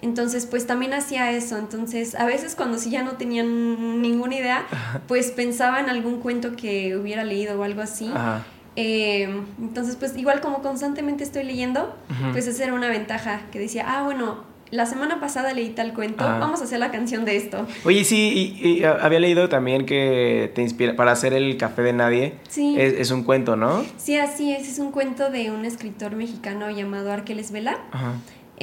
Entonces 0.04 0.44
pues 0.44 0.66
también 0.66 0.92
hacía 0.92 1.32
eso, 1.32 1.56
entonces 1.56 2.14
a 2.14 2.26
veces 2.26 2.54
cuando 2.54 2.78
sí 2.78 2.90
ya 2.90 3.02
no 3.02 3.12
tenía 3.12 3.42
n- 3.42 3.96
ninguna 3.98 4.36
idea, 4.36 4.66
pues 5.08 5.30
pensaba 5.30 5.80
en 5.80 5.88
algún 5.88 6.20
cuento 6.20 6.56
que 6.56 6.94
hubiera 6.96 7.24
leído 7.24 7.58
o 7.58 7.62
algo 7.62 7.80
así. 7.80 8.10
Ajá. 8.14 8.44
Eh, 8.76 9.28
entonces 9.58 9.96
pues 9.96 10.14
igual 10.16 10.40
como 10.42 10.60
constantemente 10.60 11.24
estoy 11.24 11.44
leyendo, 11.44 11.96
pues 12.32 12.46
esa 12.46 12.64
era 12.64 12.74
una 12.74 12.88
ventaja, 12.88 13.42
que 13.50 13.58
decía, 13.58 13.84
ah 13.88 14.02
bueno, 14.02 14.44
la 14.70 14.84
semana 14.84 15.20
pasada 15.20 15.54
leí 15.54 15.70
tal 15.70 15.94
cuento, 15.94 16.24
vamos 16.24 16.60
a 16.60 16.64
hacer 16.64 16.80
la 16.80 16.90
canción 16.90 17.24
de 17.24 17.36
esto. 17.36 17.66
Oye, 17.84 18.04
sí, 18.04 18.58
y, 18.60 18.68
y, 18.80 18.84
había 18.84 19.20
leído 19.20 19.48
también 19.48 19.86
que 19.86 20.52
te 20.54 20.60
inspira 20.60 20.96
para 20.96 21.12
hacer 21.12 21.32
el 21.32 21.56
café 21.56 21.80
de 21.82 21.92
nadie. 21.92 22.34
Sí. 22.48 22.74
Es, 22.78 22.92
es 22.94 23.10
un 23.10 23.22
cuento, 23.24 23.56
¿no? 23.56 23.84
Sí, 23.96 24.18
así 24.18 24.52
es, 24.52 24.68
es 24.68 24.78
un 24.80 24.90
cuento 24.90 25.30
de 25.30 25.50
un 25.50 25.64
escritor 25.64 26.16
mexicano 26.16 26.68
llamado 26.70 27.10
Arqueles 27.12 27.52
Vela. 27.52 27.78
Ajá. 27.92 28.14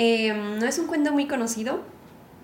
Eh, 0.04 0.34
no 0.34 0.66
es 0.66 0.80
un 0.80 0.88
cuento 0.88 1.12
muy 1.12 1.28
conocido. 1.28 1.82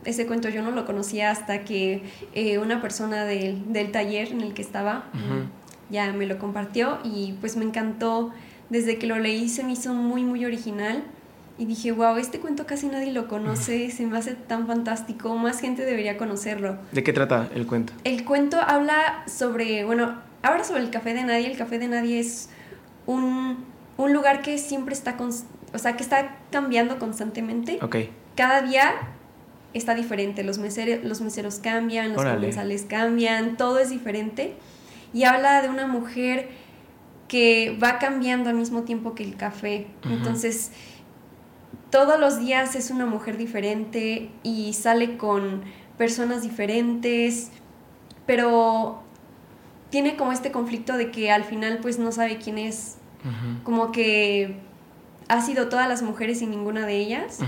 Ese 0.06 0.28
cuento 0.28 0.48
yo 0.48 0.62
no 0.62 0.70
lo 0.70 0.86
conocía 0.86 1.32
hasta 1.32 1.64
que 1.64 2.04
eh, 2.36 2.60
una 2.60 2.84
persona 2.84 3.26
del, 3.26 3.74
del 3.74 3.92
taller 3.92 4.32
en 4.32 4.42
el 4.42 4.54
que 4.54 4.62
estaba 4.62 5.06
ya 5.90 6.14
me 6.14 6.28
lo 6.28 6.38
compartió 6.38 7.00
y 7.04 7.34
pues 7.42 7.58
me 7.58 7.66
encantó. 7.66 8.32
Desde 8.70 9.00
que 9.00 9.08
lo 9.08 9.18
leí 9.18 9.50
se 9.50 9.64
me 9.64 9.72
hizo 9.72 9.96
muy, 9.96 10.24
muy 10.24 10.46
original 10.46 11.04
y 11.58 11.66
dije, 11.66 11.92
wow, 11.92 12.18
este 12.18 12.40
cuento 12.40 12.68
casi 12.68 12.88
nadie 12.88 13.12
lo 13.12 13.28
conoce, 13.28 13.90
se 13.90 14.06
me 14.06 14.20
hace 14.20 14.36
tan 14.36 14.68
fantástico, 14.68 15.36
más 15.36 15.60
gente 15.60 15.84
debería 15.84 16.16
conocerlo. 16.18 16.78
¿De 16.92 17.02
qué 17.04 17.12
trata 17.12 17.50
el 17.56 17.66
cuento? 17.66 17.94
El 18.04 18.24
cuento 18.24 18.58
habla 18.62 19.24
sobre, 19.26 19.84
bueno, 19.84 20.16
habla 20.44 20.64
sobre 20.64 20.82
el 20.82 20.92
Café 20.92 21.16
de 21.16 21.24
Nadie. 21.24 21.50
El 21.50 21.58
Café 21.58 21.80
de 21.80 21.88
Nadie 21.88 22.20
es 22.20 22.50
un, 23.08 23.66
un 23.98 24.14
lugar 24.14 24.44
que 24.44 24.60
siempre 24.60 24.94
está, 24.94 25.18
o 25.74 25.78
sea, 25.78 25.98
que 25.98 26.04
está 26.04 26.38
cambiando 26.52 27.00
constantemente. 27.00 27.80
Ok. 27.82 27.98
Cada 28.36 28.62
día 28.62 28.94
está 29.74 29.96
diferente. 29.96 30.44
Los 30.44 30.58
meseros, 30.58 31.04
los 31.04 31.22
meseros 31.22 31.60
cambian, 31.60 32.10
los 32.10 32.20
Órale. 32.20 32.38
comensales 32.38 32.86
cambian, 32.88 33.58
todo 33.58 33.80
es 33.80 33.90
diferente. 33.90 34.56
Y 35.14 35.24
habla 35.24 35.62
de 35.62 35.70
una 35.70 35.88
mujer 35.88 36.50
que 37.28 37.78
va 37.82 38.00
cambiando 38.00 38.50
al 38.50 38.56
mismo 38.56 38.84
tiempo 38.84 39.14
que 39.14 39.24
el 39.24 39.36
café. 39.36 39.88
Entonces, 40.10 40.72
todos 41.90 42.20
los 42.20 42.40
días 42.40 42.76
es 42.76 42.92
una 42.92 43.06
mujer 43.06 43.38
diferente 43.38 44.30
y 44.44 44.74
sale 44.74 45.18
con 45.18 45.64
personas 45.98 46.42
diferentes, 46.42 47.52
pero 48.26 49.02
tiene 49.90 50.16
como 50.16 50.32
este 50.32 50.52
conflicto 50.52 50.98
de 50.98 51.12
que 51.12 51.32
al 51.32 51.44
final 51.44 51.80
pues 51.82 51.98
no 51.98 52.12
sabe 52.12 52.38
quién 52.38 52.58
es, 52.58 52.98
como 53.64 53.92
que 53.92 54.58
ha 55.28 55.42
sido 55.42 55.70
todas 55.70 55.88
las 55.88 56.02
mujeres 56.02 56.42
y 56.42 56.48
ninguna 56.48 56.86
de 56.86 56.98
ellas. 56.98 57.40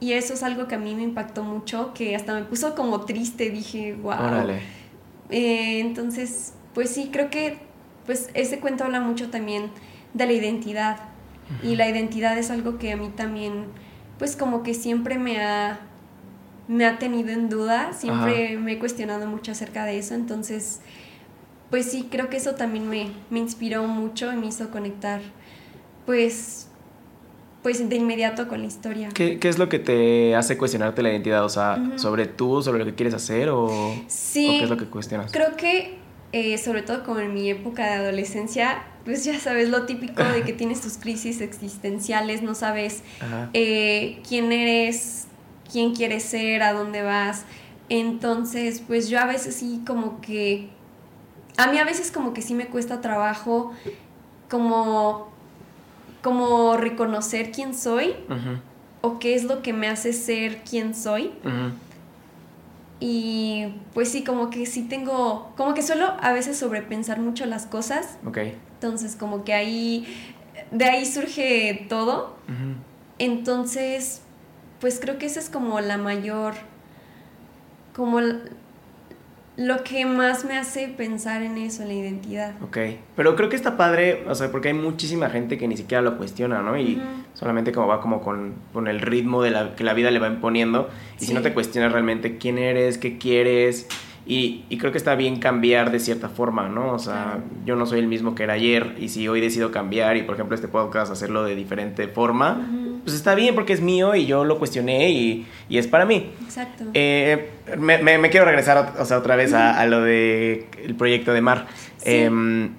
Y 0.00 0.12
eso 0.14 0.34
es 0.34 0.42
algo 0.42 0.66
que 0.66 0.74
a 0.74 0.78
mí 0.78 0.94
me 0.94 1.02
impactó 1.02 1.44
mucho, 1.44 1.92
que 1.94 2.16
hasta 2.16 2.34
me 2.34 2.42
puso 2.42 2.74
como 2.74 3.02
triste, 3.02 3.50
dije, 3.50 3.94
wow. 3.94 4.14
Órale. 4.14 4.60
Eh, 5.30 5.80
entonces, 5.80 6.54
pues 6.74 6.90
sí, 6.90 7.10
creo 7.12 7.30
que 7.30 7.58
pues 8.06 8.30
ese 8.34 8.58
cuento 8.58 8.84
habla 8.84 9.00
mucho 9.00 9.30
también 9.30 9.70
de 10.14 10.26
la 10.26 10.32
identidad. 10.32 10.98
Y 11.62 11.76
la 11.76 11.86
identidad 11.86 12.38
es 12.38 12.50
algo 12.50 12.78
que 12.78 12.92
a 12.92 12.96
mí 12.96 13.10
también, 13.14 13.66
pues 14.18 14.36
como 14.36 14.62
que 14.62 14.72
siempre 14.72 15.18
me 15.18 15.42
ha, 15.42 15.80
me 16.66 16.86
ha 16.86 16.98
tenido 16.98 17.28
en 17.28 17.50
duda, 17.50 17.92
siempre 17.92 18.56
me 18.56 18.72
he 18.72 18.78
cuestionado 18.78 19.26
mucho 19.26 19.52
acerca 19.52 19.84
de 19.84 19.98
eso. 19.98 20.14
Entonces, 20.14 20.80
pues 21.68 21.90
sí, 21.90 22.08
creo 22.10 22.30
que 22.30 22.38
eso 22.38 22.54
también 22.54 22.88
me, 22.88 23.10
me 23.28 23.38
inspiró 23.38 23.86
mucho 23.86 24.32
y 24.32 24.36
me 24.36 24.46
hizo 24.46 24.70
conectar, 24.70 25.20
pues, 26.06 26.68
pues 27.62 27.88
de 27.88 27.96
inmediato 27.96 28.48
con 28.48 28.60
la 28.60 28.66
historia. 28.66 29.08
¿Qué, 29.14 29.38
qué 29.38 29.48
es 29.48 29.58
lo 29.58 29.68
que 29.68 29.78
te 29.78 30.34
hace 30.34 30.58
cuestionarte 30.58 31.02
la 31.02 31.10
identidad? 31.10 31.44
O 31.44 31.48
sea. 31.48 31.80
¿sobre 31.96 32.26
tú, 32.26 32.62
sobre 32.62 32.78
lo 32.80 32.84
que 32.84 32.94
quieres 32.94 33.14
hacer 33.14 33.48
o, 33.50 33.68
Sí. 34.08 34.46
o 34.48 34.50
qué 34.58 34.64
es 34.64 34.70
lo 34.70 34.76
que 34.76 34.86
cuestionas? 34.86 35.30
Creo 35.32 35.56
que, 35.56 35.98
eh, 36.32 36.58
sobre 36.58 36.82
todo 36.82 37.04
como 37.04 37.20
en 37.20 37.32
mi 37.34 37.48
época 37.50 37.84
de 37.86 37.92
adolescencia, 37.92 38.82
pues 39.04 39.24
ya 39.24 39.38
sabes 39.38 39.68
lo 39.68 39.84
típico 39.86 40.22
de 40.22 40.42
que 40.42 40.52
tienes 40.52 40.80
tus 40.80 40.94
crisis 40.98 41.40
existenciales, 41.40 42.42
no 42.42 42.54
sabes 42.54 43.02
eh, 43.52 44.20
quién 44.28 44.50
eres, 44.52 45.26
quién 45.70 45.94
quieres 45.94 46.22
ser, 46.24 46.62
a 46.62 46.72
dónde 46.72 47.02
vas. 47.02 47.44
Entonces, 47.88 48.82
pues 48.86 49.08
yo 49.08 49.20
a 49.20 49.26
veces 49.26 49.54
sí 49.56 49.82
como 49.86 50.20
que, 50.20 50.68
a 51.56 51.66
mí 51.70 51.78
a 51.78 51.84
veces 51.84 52.10
como 52.10 52.32
que 52.32 52.42
sí 52.42 52.54
me 52.54 52.66
cuesta 52.66 53.00
trabajo 53.00 53.72
como, 54.48 55.31
como 56.22 56.76
reconocer 56.76 57.50
quién 57.52 57.74
soy 57.74 58.14
o 59.00 59.18
qué 59.18 59.34
es 59.34 59.44
lo 59.44 59.62
que 59.62 59.72
me 59.72 59.88
hace 59.88 60.12
ser 60.12 60.62
quien 60.62 60.94
soy. 60.94 61.32
Y 63.00 63.74
pues 63.94 64.10
sí, 64.10 64.22
como 64.22 64.48
que 64.50 64.64
sí 64.64 64.82
tengo, 64.82 65.52
como 65.56 65.74
que 65.74 65.82
suelo 65.82 66.14
a 66.20 66.32
veces 66.32 66.56
sobrepensar 66.56 67.18
mucho 67.20 67.46
las 67.46 67.66
cosas, 67.66 68.16
Ok. 68.24 68.38
entonces 68.74 69.16
como 69.16 69.42
que 69.42 69.54
ahí, 69.54 70.06
de 70.70 70.84
ahí 70.84 71.04
surge 71.04 71.86
todo, 71.88 72.36
entonces 73.18 74.22
pues 74.80 75.00
creo 75.00 75.18
que 75.18 75.26
esa 75.26 75.40
es 75.40 75.50
como 75.50 75.80
la 75.80 75.96
mayor, 75.98 76.54
como 77.94 78.20
lo 79.56 79.84
que 79.84 80.06
más 80.06 80.44
me 80.46 80.56
hace 80.56 80.88
pensar 80.88 81.42
en 81.42 81.58
eso, 81.58 81.84
la 81.84 81.92
identidad. 81.92 82.54
Ok, 82.62 82.78
pero 83.16 83.36
creo 83.36 83.48
que 83.50 83.56
está 83.56 83.76
padre, 83.76 84.24
o 84.26 84.34
sea, 84.34 84.50
porque 84.50 84.68
hay 84.68 84.74
muchísima 84.74 85.28
gente 85.28 85.58
que 85.58 85.68
ni 85.68 85.76
siquiera 85.76 86.00
lo 86.00 86.16
cuestiona, 86.16 86.62
¿no? 86.62 86.78
Y 86.78 86.94
Ujú. 86.96 87.02
solamente 87.34 87.70
como 87.72 87.86
va 87.86 88.00
como 88.00 88.22
con, 88.22 88.54
con 88.72 88.88
el 88.88 89.00
ritmo 89.00 89.42
de 89.42 89.50
la, 89.50 89.76
que 89.76 89.84
la 89.84 89.92
vida 89.92 90.10
le 90.10 90.18
va 90.18 90.28
imponiendo. 90.28 90.88
Y 91.16 91.20
si 91.20 91.26
Sí. 91.26 91.34
no 91.34 91.42
te 91.42 91.52
cuestionas 91.52 91.92
realmente 91.92 92.38
quién 92.38 92.56
eres, 92.56 92.96
qué 92.96 93.18
quieres. 93.18 93.88
Y, 94.24 94.64
y 94.68 94.78
creo 94.78 94.92
que 94.92 94.98
está 94.98 95.16
bien 95.16 95.40
cambiar 95.40 95.90
de 95.90 95.98
cierta 95.98 96.28
forma, 96.28 96.68
¿no? 96.68 96.92
O 96.92 96.98
sea, 96.98 97.40
yo 97.66 97.74
no 97.74 97.86
soy 97.86 97.98
el 97.98 98.06
mismo 98.06 98.34
que 98.34 98.44
era 98.44 98.52
ayer. 98.52 98.94
Y 99.00 99.08
si 99.08 99.26
hoy 99.26 99.40
decido 99.40 99.72
cambiar 99.72 100.16
y, 100.16 100.22
por 100.22 100.36
ejemplo, 100.36 100.54
este 100.54 100.68
podcast 100.68 101.10
hacerlo 101.10 101.42
de 101.44 101.56
diferente 101.56 102.06
forma, 102.06 102.60
pues 103.02 103.16
está 103.16 103.34
bien 103.34 103.54
porque 103.56 103.72
es 103.72 103.80
mío 103.80 104.14
y 104.14 104.26
yo 104.26 104.44
lo 104.44 104.58
cuestioné 104.58 105.10
y, 105.10 105.46
y 105.68 105.78
es 105.78 105.88
para 105.88 106.04
mí. 106.04 106.30
Exacto. 106.44 106.84
Eh, 106.94 107.50
me, 107.78 107.98
me, 107.98 108.30
quiero 108.30 108.46
regresar 108.46 108.94
o 108.98 109.04
sea, 109.04 109.18
otra 109.18 109.34
vez 109.34 109.52
a, 109.52 109.78
a, 109.78 109.86
lo 109.86 110.02
del 110.02 110.66
el 110.84 110.94
proyecto 110.94 111.32
de 111.32 111.40
Mar. 111.40 111.66
Sí. 111.98 112.04
Eh, 112.06 112.70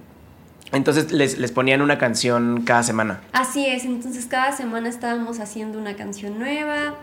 entonces 0.71 1.11
les, 1.11 1.37
les, 1.37 1.51
ponían 1.51 1.81
una 1.81 1.99
canción 1.99 2.63
cada 2.65 2.81
semana. 2.81 3.21
Así 3.31 3.65
es, 3.65 3.85
entonces 3.85 4.25
cada 4.25 4.51
semana 4.53 4.89
estábamos 4.89 5.39
haciendo 5.39 5.77
una 5.77 5.95
canción 5.95 6.39
nueva 6.39 6.95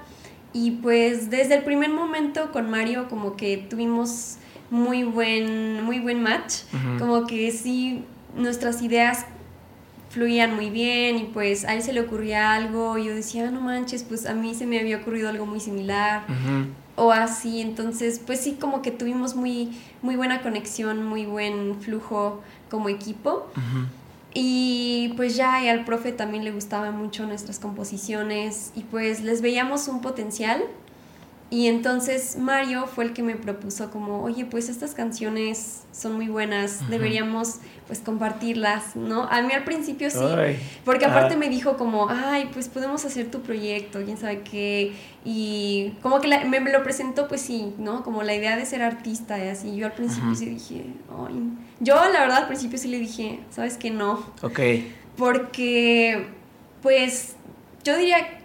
y 0.53 0.73
pues 0.73 1.31
desde 1.31 1.55
el 1.55 1.63
primer 1.63 1.91
momento 1.91 2.51
con 2.53 2.71
Mario 2.71 3.09
como 3.09 3.37
que 3.37 3.57
tuvimos 3.57 4.37
muy 4.71 5.05
buen, 5.05 5.83
muy 5.85 6.01
buen 6.01 6.23
match, 6.23 6.63
uh 6.73 6.77
-huh. 6.77 6.99
como 6.99 7.27
que 7.27 7.51
sí 7.51 8.05
nuestras 8.37 8.83
ideas 8.83 9.27
fluían 10.11 10.55
muy 10.55 10.71
bien 10.71 11.19
y 11.19 11.25
pues 11.25 11.65
a 11.65 11.75
él 11.75 11.83
se 11.83 11.93
le 11.93 12.01
ocurría 12.01 12.53
algo 12.53 12.99
y 12.99 13.07
yo 13.07 13.15
decía, 13.15 13.49
ah, 13.49 13.51
no 13.51 13.61
manches, 13.61 14.03
pues 14.03 14.27
a 14.27 14.35
mí 14.35 14.55
se 14.55 14.67
me 14.67 14.81
había 14.81 14.99
ocurrido 14.99 15.29
algo 15.29 15.47
muy 15.47 15.61
similar 15.61 16.25
uh 16.29 16.33
-huh. 16.33 16.67
o 16.97 17.13
así, 17.13 17.61
entonces 17.61 18.21
pues 18.25 18.41
sí 18.41 18.57
como 18.61 18.83
que 18.83 18.91
tuvimos 18.91 19.37
muy, 19.37 19.71
muy 20.03 20.17
buena 20.17 20.43
conexión, 20.43 21.05
muy 21.05 21.27
buen 21.27 21.81
flujo 21.81 22.41
como 22.69 22.89
equipo. 22.89 23.51
Uh 23.57 23.61
-huh. 23.61 24.00
Y 24.33 25.13
pues 25.17 25.37
ya 25.37 25.57
al 25.71 25.85
profe 25.85 26.13
también 26.13 26.45
le 26.45 26.53
gustaban 26.53 26.97
mucho 26.97 27.27
nuestras 27.27 27.59
composiciones 27.59 28.73
y 28.77 28.83
pues 28.83 29.23
les 29.23 29.43
veíamos 29.43 29.89
un 29.89 30.01
potencial 30.01 30.63
y 31.53 31.67
entonces 31.67 32.37
Mario 32.39 32.87
fue 32.87 33.05
el 33.05 33.13
que 33.13 33.25
me 33.25 33.35
propuso 33.35 33.91
como, 33.91 34.23
oye, 34.23 34.45
pues 34.45 34.69
estas 34.69 34.95
canciones 34.95 35.83
son 35.91 36.13
muy 36.13 36.29
buenas, 36.29 36.89
deberíamos 36.89 37.57
pues 37.89 37.99
compartirlas, 37.99 38.95
¿no? 38.95 39.25
A 39.25 39.43
mí 39.43 39.53
al 39.53 39.65
principio 39.65 40.09
sí, 40.11 40.19
ay, 40.23 40.61
porque 40.85 41.07
aparte 41.07 41.37
me 41.37 41.49
dijo 41.49 41.77
como, 41.77 42.09
ay, 42.09 42.49
pues 42.53 42.69
podemos 42.69 43.05
hacer 43.05 43.33
tu 43.33 43.41
proyecto, 43.43 44.01
quién 44.05 44.17
sabe 44.17 44.43
qué, 44.43 44.93
y 45.25 45.95
como 46.03 46.21
que 46.21 46.29
la, 46.29 46.45
me, 46.45 46.61
me, 46.61 46.71
lo 46.71 46.85
presentó 46.85 47.27
pues 47.27 47.41
sí, 47.41 47.75
¿no? 47.79 48.05
Como 48.05 48.23
la 48.23 48.33
idea 48.33 48.57
de 48.57 48.65
ser 48.65 48.83
artista 48.83 49.37
y 49.45 49.49
así, 49.49 49.75
yo 49.75 49.87
al 49.87 49.93
principio 49.93 50.35
sí 50.37 50.47
dije, 50.47 50.85
ay, 51.27 51.35
yo 51.81 51.97
la 52.13 52.21
verdad 52.21 52.37
al 52.39 52.47
principio 52.47 52.79
sí 52.79 52.87
le 52.87 53.01
dije, 53.01 53.41
¿sabes 53.51 53.77
qué? 53.77 53.91
No. 53.91 54.25
Ok. 54.43 54.61
Porque, 55.17 56.29
pues, 56.81 57.35
yo 57.83 57.97
diría 57.97 58.40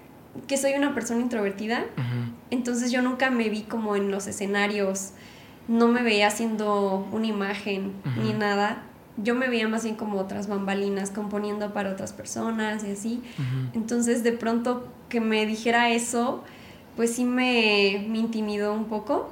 que 0.48 0.58
soy 0.58 0.74
una 0.74 0.94
persona 0.94 1.22
introvertida, 1.22 1.86
uh 1.98 2.00
-huh. 2.00 2.34
entonces 2.52 2.92
yo 2.92 3.02
nunca 3.02 3.30
me 3.30 3.50
vi 3.50 3.62
como 3.64 3.96
en 3.96 4.12
los 4.12 4.28
escenarios, 4.28 5.12
no 5.68 5.88
me 5.88 6.04
veía 6.04 6.28
haciendo 6.28 7.08
una 7.12 7.28
imagen 7.28 7.94
uh 8.06 8.10
-huh. 8.10 8.24
ni 8.24 8.34
nada. 8.34 8.84
Yo 9.18 9.34
me 9.34 9.48
veía 9.48 9.68
más 9.70 9.84
bien 9.84 9.96
como 9.96 10.20
otras 10.20 10.48
bambalinas, 10.48 11.10
componiendo 11.10 11.74
para 11.74 11.90
otras 11.92 12.12
personas 12.12 12.84
y 12.84 12.92
así. 12.92 13.24
Uh 13.38 13.42
-huh. 13.42 13.70
Entonces, 13.76 14.24
de 14.24 14.34
pronto 14.34 14.88
que 15.08 15.22
me 15.22 15.46
dijera 15.46 15.90
eso, 15.90 16.44
pues 16.96 17.16
sí 17.16 17.24
me, 17.24 18.06
me 18.10 18.18
intimidó 18.20 18.74
un 18.74 18.86
poco. 18.86 19.30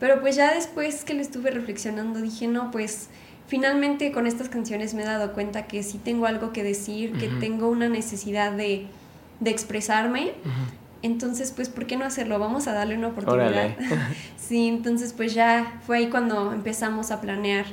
Pero 0.00 0.20
pues 0.20 0.36
ya 0.36 0.52
después 0.52 1.04
que 1.04 1.14
lo 1.14 1.22
estuve 1.22 1.50
reflexionando, 1.50 2.20
dije, 2.20 2.46
no, 2.46 2.70
pues 2.70 3.08
finalmente 3.46 4.12
con 4.12 4.26
estas 4.26 4.48
canciones 4.48 4.94
me 4.94 5.02
he 5.02 5.06
dado 5.06 5.32
cuenta 5.32 5.66
que 5.66 5.82
sí 5.82 5.98
tengo 5.98 6.26
algo 6.26 6.52
que 6.52 6.62
decir, 6.62 7.12
que 7.12 7.28
tengo 7.28 7.68
una 7.68 7.88
necesidad 7.88 8.52
de 8.52 8.86
de 9.42 9.50
expresarme. 9.50 10.34
Uh 10.44 10.48
-huh. 10.48 10.82
Entonces, 11.02 11.52
pues, 11.54 11.68
¿por 11.68 11.86
qué 11.86 11.96
no 11.96 12.04
hacerlo? 12.04 12.38
Vamos 12.38 12.68
a 12.68 12.72
darle 12.72 12.96
una 12.96 13.08
oportunidad. 13.08 13.76
sí, 14.36 14.68
entonces, 14.68 15.12
pues 15.12 15.34
ya 15.34 15.80
fue 15.84 15.98
ahí 15.98 16.08
cuando 16.08 16.52
empezamos 16.52 17.10
a 17.10 17.20
planear, 17.20 17.66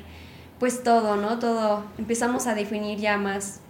pues 0.60 0.84
todo, 0.84 1.16
¿no? 1.16 1.38
Todo, 1.38 1.84
empezamos 2.00 2.48
a 2.48 2.56
definir 2.56 2.98
ya 2.98 3.18
más, 3.18 3.62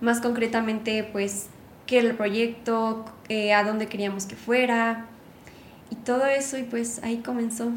más 0.00 0.20
concretamente, 0.20 1.04
pues, 1.04 1.48
qué 1.86 1.98
era 2.00 2.08
el 2.08 2.16
proyecto, 2.16 3.04
eh, 3.28 3.54
a 3.54 3.62
dónde 3.62 3.86
queríamos 3.86 4.26
que 4.26 4.34
fuera, 4.34 5.06
y 5.90 5.96
todo 5.96 6.26
eso, 6.26 6.58
y 6.58 6.64
pues 6.64 7.00
ahí 7.04 7.18
comenzó. 7.18 7.70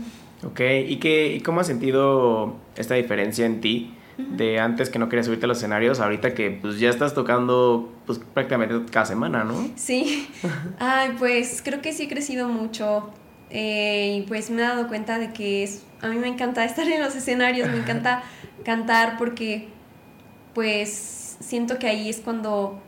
Ok, 0.44 0.62
¿y, 0.88 0.98
qué, 0.98 1.36
y 1.36 1.42
cómo 1.42 1.62
has 1.62 1.68
sentido 1.68 2.56
esta 2.76 2.96
diferencia 2.96 3.46
en 3.46 3.62
ti? 3.62 3.94
De 4.18 4.60
antes 4.60 4.90
que 4.90 4.98
no 4.98 5.10
querías 5.10 5.28
subirte 5.28 5.46
a 5.46 5.48
los 5.48 5.60
escenarios, 5.60 6.00
ahorita 6.00 6.34
que 6.34 6.50
pues 6.50 6.80
ya 6.80 6.90
estás 6.90 7.14
tocando 7.14 7.94
pues 8.06 8.20
prácticamente 8.34 8.92
cada 8.92 9.06
semana, 9.06 9.44
¿no? 9.44 9.70
Sí, 9.76 10.28
ay, 10.80 11.16
pues 11.20 11.62
creo 11.64 11.82
que 11.82 11.94
sí 11.94 12.04
he 12.04 12.08
crecido 12.08 12.50
mucho 12.50 13.12
eh, 13.52 14.18
y 14.18 14.22
pues 14.28 14.50
me 14.50 14.62
he 14.62 14.66
dado 14.66 14.88
cuenta 14.88 15.20
de 15.20 15.34
que 15.34 15.64
es, 15.64 15.84
a 16.02 16.08
mí 16.08 16.18
me 16.18 16.28
encanta 16.28 16.66
estar 16.66 16.88
en 16.88 17.02
los 17.02 17.16
escenarios, 17.16 17.70
me 17.70 17.78
encanta 17.78 18.24
cantar 18.66 19.18
porque 19.18 19.70
pues 20.54 21.38
siento 21.40 21.78
que 21.78 21.88
ahí 21.88 22.10
es 22.10 22.20
cuando 22.20 22.82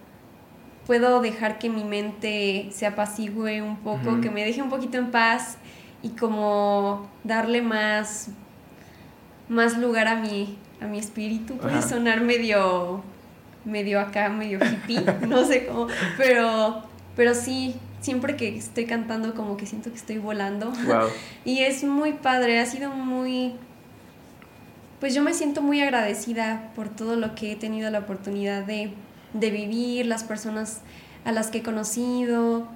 puedo 0.88 1.22
dejar 1.22 1.60
que 1.60 1.70
mi 1.70 1.84
mente 1.84 2.70
se 2.72 2.88
apacigüe 2.88 3.62
un 3.62 3.78
poco, 3.78 4.10
uh 4.10 4.14
-huh. 4.14 4.22
que 4.22 4.32
me 4.32 4.44
deje 4.44 4.64
un 4.64 4.70
poquito 4.70 4.98
en 4.98 5.12
paz 5.12 5.60
y 6.02 6.10
como 6.10 7.08
darle 7.24 7.62
más 7.62 8.30
más 9.48 9.78
lugar 9.78 10.08
a 10.08 10.16
mi 10.16 10.58
a 10.82 10.86
mi 10.86 11.00
espíritu. 11.00 11.58
Puede 11.58 11.80
Ajá. 11.80 11.88
sonar 11.88 12.22
medio, 12.22 13.04
medio 13.66 14.00
acá, 14.00 14.30
medio 14.30 14.60
hippie, 14.64 15.04
no 15.28 15.46
sé 15.46 15.66
cómo, 15.66 15.88
pero, 16.18 16.84
pero 17.16 17.34
sí, 17.34 17.76
siempre 18.02 18.36
que 18.36 18.58
estoy 18.58 18.86
cantando 18.86 19.34
como 19.34 19.58
que 19.58 19.66
siento 19.66 19.90
que 19.90 19.98
estoy 19.98 20.18
volando. 20.18 20.72
Wow. 20.72 21.10
y 21.46 21.60
es 21.60 21.84
muy 21.84 22.14
padre, 22.14 22.60
ha 22.60 22.66
sido 22.66 22.92
muy... 22.92 23.54
Pues 25.00 25.14
yo 25.16 25.24
me 25.24 25.34
siento 25.34 25.62
muy 25.62 25.82
agradecida 25.82 26.72
por 26.76 26.90
todo 26.90 27.16
lo 27.16 27.34
que 27.34 27.54
he 27.54 27.56
tenido 27.56 27.90
la 27.90 28.00
oportunidad 28.00 28.64
de, 28.64 28.92
de 29.34 29.50
vivir, 29.50 30.06
las 30.06 30.26
personas 30.26 30.82
a 31.24 31.32
las 31.32 31.48
que 31.48 31.60
he 31.60 31.64
conocido. 31.64 32.68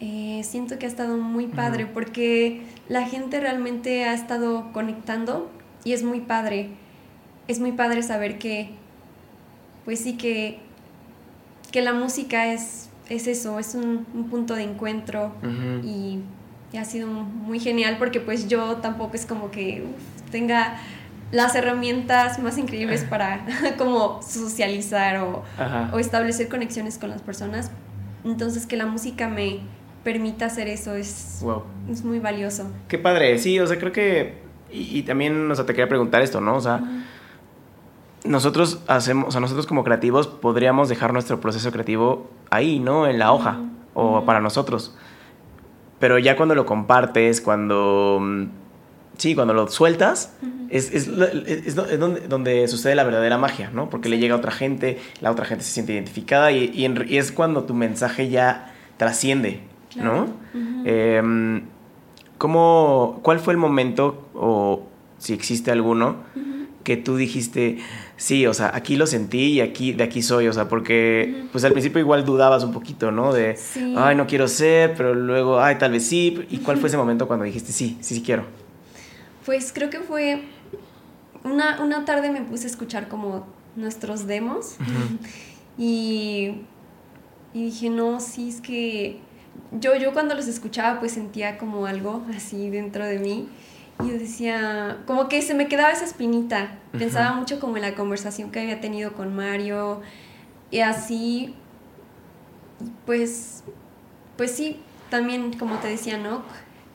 Eh, 0.00 0.42
siento 0.42 0.76
que 0.80 0.86
ha 0.86 0.88
estado 0.88 1.16
muy 1.18 1.46
padre 1.46 1.84
uh 1.84 1.86
-huh. 1.86 1.92
porque 1.92 2.62
la 2.88 3.06
gente 3.06 3.38
realmente 3.38 4.04
ha 4.04 4.14
estado 4.14 4.72
conectando 4.72 5.48
y 5.84 5.92
es 5.92 6.02
muy 6.02 6.18
padre 6.18 6.70
es 7.48 7.60
muy 7.60 7.72
padre 7.72 8.02
saber 8.02 8.38
que, 8.38 8.70
pues 9.84 10.00
sí, 10.00 10.16
que, 10.16 10.60
que 11.70 11.82
la 11.82 11.92
música 11.92 12.52
es, 12.52 12.88
es 13.08 13.26
eso, 13.26 13.58
es 13.58 13.74
un, 13.74 14.06
un 14.14 14.28
punto 14.28 14.54
de 14.54 14.62
encuentro 14.62 15.32
uh 15.42 15.46
-huh. 15.46 15.84
y, 15.84 16.20
y, 16.72 16.76
ha 16.76 16.84
sido 16.84 17.08
muy 17.08 17.58
genial 17.58 17.96
porque 17.98 18.20
pues 18.20 18.48
yo 18.48 18.76
tampoco 18.76 19.14
es 19.14 19.26
como 19.26 19.50
que 19.50 19.84
uf, 19.84 20.30
tenga 20.30 20.76
las 21.30 21.54
herramientas 21.54 22.38
más 22.38 22.58
increíbles 22.58 23.04
para 23.04 23.44
como 23.78 24.20
socializar 24.22 25.18
o, 25.18 25.42
o, 25.92 25.98
establecer 25.98 26.48
conexiones 26.48 26.98
con 26.98 27.10
las 27.10 27.22
personas. 27.22 27.70
Entonces 28.24 28.66
que 28.66 28.76
la 28.76 28.86
música 28.86 29.28
me 29.28 29.60
permita 30.04 30.46
hacer 30.46 30.68
eso 30.68 30.94
es, 30.94 31.38
wow. 31.42 31.64
es 31.90 32.04
muy 32.04 32.18
valioso. 32.18 32.70
Qué 32.88 32.98
padre, 32.98 33.38
sí, 33.38 33.58
o 33.58 33.66
sea, 33.66 33.78
creo 33.78 33.92
que... 33.92 34.42
Y, 34.70 34.98
y 34.98 35.02
también, 35.02 35.50
o 35.50 35.54
sea, 35.54 35.66
te 35.66 35.72
quería 35.74 35.88
preguntar 35.88 36.22
esto, 36.22 36.40
¿no? 36.40 36.56
O 36.56 36.60
sea... 36.60 36.76
Uh 36.76 36.86
-huh 36.86 37.01
nosotros 38.24 38.80
hacemos, 38.86 39.28
o 39.28 39.30
sea, 39.30 39.40
nosotros 39.40 39.66
como 39.66 39.84
creativos 39.84 40.26
podríamos 40.26 40.88
dejar 40.88 41.12
nuestro 41.12 41.40
proceso 41.40 41.70
creativo 41.72 42.30
ahí, 42.50 42.78
¿no? 42.78 43.06
En 43.06 43.18
la 43.18 43.32
hoja, 43.32 43.58
uh 43.58 43.62
-huh. 43.62 44.20
o 44.20 44.24
para 44.24 44.40
nosotros. 44.40 44.94
Pero 45.98 46.18
ya 46.18 46.36
cuando 46.36 46.54
lo 46.54 46.66
compartes, 46.66 47.40
cuando... 47.40 48.18
Mm, 48.20 48.44
sí, 49.18 49.34
cuando 49.34 49.54
lo 49.54 49.68
sueltas, 49.68 50.34
uh 50.42 50.46
-huh. 50.46 50.66
es, 50.70 50.92
es, 50.92 51.08
es, 51.08 51.66
es, 51.66 51.74
donde, 51.74 52.20
donde 52.28 52.68
sucede 52.68 52.94
la 52.94 53.04
verdadera 53.04 53.38
magia, 53.38 53.70
¿no? 53.72 53.90
Porque 53.90 54.08
le 54.08 54.18
llega 54.18 54.34
a 54.34 54.38
otra 54.38 54.52
gente, 54.52 54.98
la 55.20 55.30
otra 55.30 55.44
gente 55.44 55.64
se 55.64 55.72
siente 55.72 55.92
identificada 55.92 56.52
y, 56.52 56.70
y, 56.74 56.84
en, 56.84 57.04
y 57.08 57.18
es 57.18 57.32
cuando 57.32 57.64
tu 57.64 57.74
mensaje 57.74 58.28
ya 58.28 58.72
trasciende, 58.96 59.60
claro. 59.92 60.14
¿no? 60.14 60.26
Eh, 60.84 61.62
¿cómo, 62.38 63.20
¿Cuál 63.22 63.38
fue 63.38 63.52
el 63.52 63.58
momento, 63.58 64.28
o 64.34 64.86
si 65.18 65.32
existe 65.32 65.70
alguno, 65.70 66.16
que 66.82 66.96
tú 66.96 67.16
dijiste, 67.16 67.78
sí, 68.16 68.46
o 68.46 68.54
sea, 68.54 68.70
aquí 68.74 68.96
lo 68.96 69.06
sentí 69.06 69.54
y 69.54 69.60
aquí, 69.60 69.92
de 69.92 70.04
aquí 70.04 70.22
soy, 70.22 70.48
o 70.48 70.52
sea, 70.52 70.68
porque 70.68 71.28
uh 71.28 71.38
-huh. 71.44 71.48
pues 71.50 71.64
al 71.64 71.72
principio 71.72 72.00
igual 72.00 72.24
dudabas 72.24 72.64
un 72.64 72.72
poquito, 72.72 73.10
¿no? 73.10 73.32
De, 73.32 73.56
sí. 73.56 73.94
ay, 73.96 74.14
no 74.16 74.26
quiero 74.26 74.48
ser, 74.48 74.94
pero 74.96 75.14
luego, 75.14 75.60
ay, 75.60 75.76
tal 75.78 75.92
vez 75.92 76.04
sí. 76.06 76.46
¿Y 76.50 76.58
cuál 76.58 76.78
fue 76.78 76.88
ese 76.88 76.96
momento 76.96 77.26
cuando 77.26 77.44
dijiste, 77.44 77.72
sí, 77.72 77.96
sí, 78.00 78.14
sí 78.14 78.22
quiero? 78.22 78.44
Pues 79.44 79.72
creo 79.72 79.90
que 79.90 80.00
fue, 80.00 80.42
una, 81.44 81.82
una 81.82 82.04
tarde 82.04 82.30
me 82.30 82.42
puse 82.42 82.66
a 82.66 82.70
escuchar 82.70 83.08
como 83.08 83.46
nuestros 83.76 84.26
demos 84.26 84.76
uh 84.78 84.82
-huh. 84.84 85.28
y, 85.78 86.54
y 87.54 87.64
dije, 87.64 87.90
no, 87.90 88.20
sí, 88.20 88.48
es 88.50 88.60
que 88.60 89.18
yo, 89.72 89.96
yo 89.96 90.12
cuando 90.12 90.34
los 90.34 90.46
escuchaba 90.46 91.00
pues 91.00 91.12
sentía 91.12 91.58
como 91.58 91.86
algo 91.86 92.22
así 92.36 92.70
dentro 92.70 93.04
de 93.04 93.18
mí 93.18 93.48
y 94.00 94.08
yo 94.08 94.18
decía, 94.18 94.98
como 95.06 95.28
que 95.28 95.42
se 95.42 95.54
me 95.54 95.68
quedaba 95.68 95.90
esa 95.90 96.04
espinita. 96.04 96.78
Uh 96.92 96.96
-huh. 96.96 96.98
Pensaba 97.00 97.32
mucho 97.34 97.60
como 97.60 97.76
en 97.76 97.82
la 97.82 97.94
conversación 97.94 98.50
que 98.50 98.60
había 98.60 98.80
tenido 98.80 99.12
con 99.12 99.34
Mario. 99.34 100.00
Y 100.70 100.80
así, 100.80 101.54
pues, 103.06 103.64
pues 104.36 104.52
sí, 104.52 104.80
también 105.10 105.56
como 105.58 105.76
te 105.76 105.88
decía, 105.88 106.18
¿no? 106.18 106.42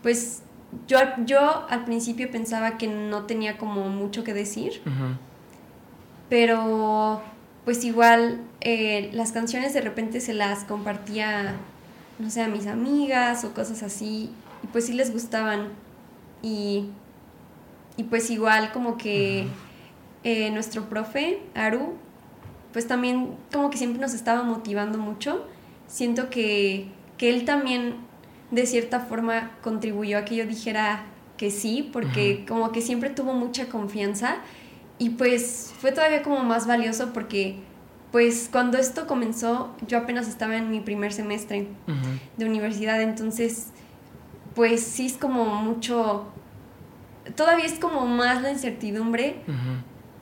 Pues 0.02 0.42
yo, 0.88 1.00
yo 1.26 1.66
al 1.70 1.86
principio 1.86 2.30
pensaba 2.30 2.78
que 2.78 2.88
no 2.88 3.26
tenía 3.26 3.58
como 3.58 3.90
mucho 3.90 4.24
que 4.24 4.34
decir. 4.34 4.82
Uh 4.86 4.90
-huh. 4.90 5.18
Pero 6.30 7.22
pues 7.64 7.84
igual 7.84 8.42
eh, 8.62 9.10
las 9.14 9.32
canciones 9.34 9.74
de 9.74 9.82
repente 9.82 10.22
se 10.22 10.34
las 10.34 10.64
compartía 10.64 11.56
no 12.20 12.30
sé, 12.30 12.42
a 12.42 12.48
mis 12.48 12.68
amigas 12.68 13.44
o 13.44 13.54
cosas 13.54 13.84
así, 13.84 14.32
y 14.64 14.68
pues 14.68 14.88
sí 14.88 14.94
les 14.94 15.12
gustaban. 15.12 15.70
Y, 16.48 16.86
y 17.98 18.04
pues 18.04 18.30
igual 18.30 18.72
como 18.72 18.98
que 18.98 19.48
eh, 20.24 20.50
nuestro 20.52 20.88
profe, 20.88 21.40
Aru, 21.56 21.96
pues 22.72 22.88
también 22.88 23.36
como 23.52 23.70
que 23.70 23.78
siempre 23.78 24.00
nos 24.00 24.14
estaba 24.14 24.44
motivando 24.44 24.98
mucho. 24.98 25.46
Siento 25.88 26.30
que, 26.30 26.88
que 27.18 27.30
él 27.30 27.44
también 27.44 27.96
de 28.52 28.66
cierta 28.66 29.02
forma 29.02 29.52
contribuyó 29.62 30.20
a 30.20 30.26
que 30.26 30.38
yo 30.38 30.46
dijera 30.46 31.04
que 31.36 31.52
sí, 31.52 31.90
porque 31.92 32.46
como 32.48 32.72
que 32.72 32.82
siempre 32.82 33.10
tuvo 33.10 33.34
mucha 33.34 33.68
confianza. 33.68 34.38
Y 35.00 35.12
pues 35.12 35.74
fue 35.80 35.92
todavía 35.92 36.24
como 36.24 36.40
más 36.44 36.66
valioso 36.66 37.12
porque 37.14 37.58
pues 38.12 38.48
cuando 38.50 38.78
esto 38.78 39.06
comenzó 39.06 39.76
yo 39.86 39.98
apenas 39.98 40.30
estaba 40.30 40.56
en 40.56 40.72
mi 40.72 40.80
primer 40.80 41.12
semestre 41.12 41.68
de 42.38 42.46
universidad, 42.46 43.02
entonces 43.02 43.68
pues 44.58 44.82
sí 44.82 45.06
es 45.06 45.14
como 45.14 45.46
mucho, 45.46 46.26
todavía 47.36 47.66
es 47.66 47.78
como 47.78 48.08
más 48.08 48.42
la 48.42 48.52
incertidumbre 48.52 49.36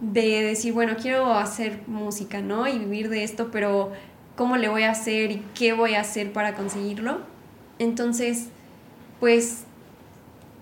de 0.02 0.44
decir, 0.44 0.74
bueno, 0.74 0.98
quiero 1.02 1.34
hacer 1.36 1.80
música, 1.88 2.42
¿no? 2.42 2.68
Y 2.68 2.78
vivir 2.78 3.08
de 3.08 3.24
esto, 3.24 3.50
pero 3.50 3.94
¿cómo 4.36 4.58
le 4.58 4.68
voy 4.68 4.84
a 4.84 4.92
hacer 4.92 5.32
y 5.32 5.42
qué 5.54 5.72
voy 5.72 5.96
a 5.96 6.02
hacer 6.02 6.34
para 6.34 6.54
conseguirlo? 6.54 7.22
Entonces, 7.80 8.50
pues 9.22 9.64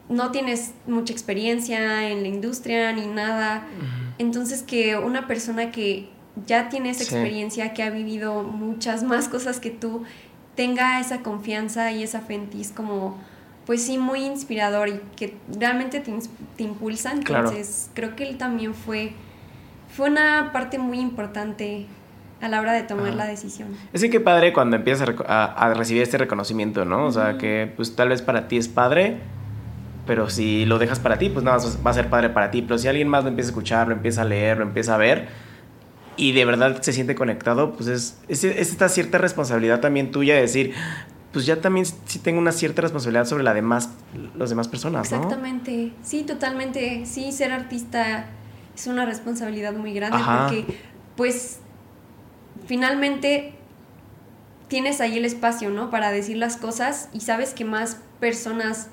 no 0.07 0.29
tienes 0.29 0.73
mucha 0.85 1.11
experiencia 1.11 2.11
en 2.11 2.21
la 2.21 2.27
industria 2.27 2.93
ni 2.93 3.07
nada. 3.07 3.65
Entonces 4.19 4.61
que 4.61 4.97
una 4.97 5.25
persona 5.25 5.71
que 5.71 6.09
ya 6.45 6.69
tiene 6.69 6.91
esa 6.91 7.01
experiencia, 7.01 7.73
que 7.73 7.81
ha 7.81 7.89
vivido 7.89 8.43
muchas 8.43 9.01
más 9.01 9.29
cosas 9.29 9.59
que 9.59 9.71
tú, 9.71 10.03
tenga 10.53 10.99
esa 10.99 11.23
confianza 11.23 11.91
y 11.91 12.03
esa 12.03 12.21
fe 12.21 12.35
en 12.35 12.51
ti 12.51 12.61
es 12.61 12.71
como 12.71 13.17
pues 13.65 13.85
sí, 13.85 13.97
muy 13.97 14.25
inspirador 14.25 14.89
y 14.89 14.99
que 15.15 15.35
realmente 15.57 15.99
te, 15.99 16.13
te 16.57 16.63
impulsa. 16.63 17.11
Entonces, 17.11 17.89
creo 17.93 18.15
que 18.15 18.27
él 18.27 18.37
también 18.37 18.73
fue, 18.73 19.13
fue 19.95 20.09
una 20.09 20.51
parte 20.51 20.77
muy 20.77 20.99
importante 20.99 21.87
a 22.41 22.49
la 22.49 22.59
hora 22.59 22.73
de 22.73 22.83
tomar 22.83 23.13
la 23.13 23.25
decisión. 23.25 23.69
Es 23.93 24.03
que 24.03 24.19
padre 24.19 24.51
cuando 24.51 24.75
empiezas 24.75 25.09
a, 25.27 25.73
recibir 25.75 26.03
este 26.03 26.17
reconocimiento, 26.17 26.83
¿no? 26.83 27.05
O 27.05 27.11
sea, 27.11 27.37
que 27.37 27.71
pues 27.73 27.95
tal 27.95 28.09
vez 28.09 28.21
para 28.21 28.49
ti 28.49 28.57
es 28.57 28.67
padre, 28.67 29.19
pero 30.05 30.29
si 30.29 30.65
lo 30.65 30.77
dejas 30.77 30.99
para 30.99 31.17
ti, 31.17 31.29
pues 31.29 31.45
nada, 31.45 31.57
va 31.85 31.91
a 31.91 31.93
ser 31.93 32.09
padre 32.09 32.29
para 32.29 32.51
ti. 32.51 32.61
Pero 32.61 32.77
si 32.77 32.89
alguien 32.89 33.07
más 33.07 33.23
lo 33.23 33.29
empieza 33.29 33.47
a 33.47 33.51
escuchar, 33.51 33.87
lo 33.87 33.93
empieza 33.93 34.23
a 34.23 34.25
leer, 34.25 34.57
lo 34.57 34.63
empieza 34.63 34.95
a 34.95 34.97
ver, 34.97 35.29
y 36.17 36.33
de 36.33 36.45
verdad 36.45 36.81
se 36.81 36.93
siente 36.93 37.15
conectado, 37.15 37.73
pues 37.73 37.87
es, 37.87 38.19
es, 38.27 38.43
es 38.43 38.71
esta 38.71 38.89
cierta 38.89 39.17
responsabilidad 39.17 39.79
también 39.79 40.11
tuya 40.11 40.35
de 40.35 40.41
decir, 40.41 40.73
pues 41.33 41.47
ya 41.47 41.59
también 41.59 41.85
sí 42.05 42.19
tengo 42.19 42.39
una 42.39 42.51
cierta 42.51 42.83
responsabilidad 42.83 43.25
sobre 43.25 43.43
la 43.43 43.55
demás, 43.55 43.89
las 44.37 44.51
demás 44.51 44.67
personas, 44.67 45.11
¿no? 45.11 45.17
Exactamente, 45.17 45.91
sí, 46.03 46.21
totalmente. 46.23 47.05
Sí, 47.07 47.31
ser 47.31 47.51
artista 47.51 48.27
es 48.75 48.85
una 48.85 49.05
responsabilidad 49.05 49.73
muy 49.73 49.93
grande 49.93 50.17
porque, 50.17 50.77
pues, 51.17 51.57
finalmente 52.67 53.55
tienes 54.67 55.01
ahí 55.01 55.17
el 55.17 55.25
espacio, 55.25 55.71
¿no? 55.71 55.89
Para 55.89 56.11
decir 56.11 56.37
las 56.37 56.55
cosas 56.55 57.09
y 57.13 57.21
sabes 57.21 57.55
que 57.55 57.65
más 57.65 57.97
personas 58.19 58.89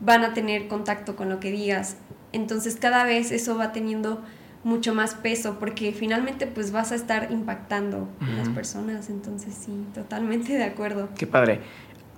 van 0.00 0.24
a 0.24 0.32
tener 0.32 0.68
contacto 0.68 1.14
con 1.14 1.28
lo 1.28 1.40
que 1.40 1.50
digas. 1.50 1.96
Entonces 2.32 2.76
cada 2.76 3.04
vez 3.04 3.30
eso 3.30 3.56
va 3.56 3.72
teniendo 3.72 4.22
mucho 4.64 4.94
más 4.94 5.14
peso 5.14 5.56
porque 5.58 5.92
finalmente 5.92 6.46
pues 6.46 6.72
vas 6.72 6.92
a 6.92 6.94
estar 6.94 7.28
impactando 7.30 8.08
a 8.20 8.38
las 8.38 8.48
personas. 8.48 9.10
Entonces 9.10 9.54
sí, 9.54 9.86
totalmente 9.94 10.52
de 10.52 10.64
acuerdo. 10.64 11.08
Qué 11.16 11.26
padre. 11.26 11.60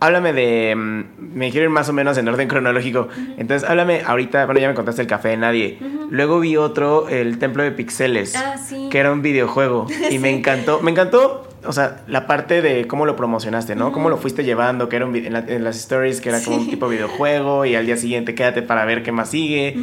Háblame 0.01 0.33
de. 0.33 0.75
Mm, 0.77 1.05
me 1.35 1.51
quiero 1.51 1.65
ir 1.65 1.71
más 1.71 1.89
o 1.89 1.93
menos 1.93 2.19
en 2.19 2.29
orden 2.29 2.47
cronológico. 2.47 3.09
Entonces, 3.39 3.67
háblame 3.69 4.03
ahorita. 4.05 4.45
Bueno, 4.45 4.61
ya 4.61 4.69
me 4.69 4.75
contaste 4.75 5.01
el 5.01 5.09
café 5.09 5.29
de 5.29 5.37
nadie. 5.39 5.79
Luego 6.11 6.41
vi 6.41 6.57
otro, 6.57 7.09
el 7.09 7.39
Templo 7.39 7.63
de 7.63 7.71
Pixeles. 7.71 8.37
Ah, 8.37 8.59
sí. 8.59 8.89
Que 8.91 8.99
era 8.99 9.13
un 9.13 9.23
videojuego. 9.23 9.87
Y 10.11 10.19
me 10.19 10.31
encantó. 10.31 10.81
Me 10.83 10.91
encantó, 10.91 11.49
o 11.67 11.73
sea, 11.73 12.03
la 12.07 12.27
parte 12.27 12.63
de 12.63 12.87
cómo 12.87 13.07
lo 13.07 13.17
promocionaste, 13.17 13.75
¿no? 13.75 13.93
Cómo 13.93 14.09
lo 14.09 14.17
fuiste 14.17 14.45
llevando, 14.45 14.89
que 14.89 14.97
era 14.97 15.07
un, 15.07 15.17
en, 15.17 15.65
las 15.65 15.77
stories, 15.77 16.21
que 16.21 16.29
era 16.29 16.43
como 16.43 16.57
un 16.57 16.69
tipo 16.69 16.89
videojuego. 16.89 17.65
Y 17.65 17.75
al 17.75 17.87
día 17.87 17.97
siguiente, 17.97 18.35
quédate 18.35 18.63
para 18.63 18.85
ver 18.85 19.03
qué 19.03 19.13
más 19.13 19.31
sigue. 19.31 19.77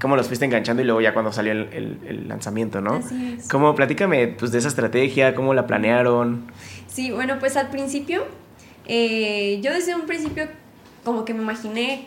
Cómo 0.00 0.16
los 0.16 0.26
fuiste 0.26 0.44
enganchando 0.44 0.82
y 0.82 0.84
luego 0.84 1.00
ya 1.00 1.12
cuando 1.12 1.32
salió 1.32 1.52
el, 1.52 1.98
el, 2.06 2.28
lanzamiento, 2.28 2.80
¿no? 2.80 2.94
Así 2.94 3.36
es. 3.38 3.48
Cómo, 3.48 3.74
platícame 3.74 4.28
pues, 4.28 4.52
de 4.52 4.58
esa 4.58 4.68
estrategia, 4.68 5.34
cómo 5.34 5.54
la 5.54 5.66
planearon. 5.66 6.50
Sí, 6.88 7.10
bueno, 7.10 7.38
pues 7.38 7.56
al 7.56 7.68
principio 7.70 8.24
eh, 8.86 9.60
yo 9.62 9.72
desde 9.72 9.94
un 9.94 10.02
principio 10.02 10.48
como 11.04 11.24
que 11.24 11.34
me 11.34 11.42
imaginé 11.42 12.06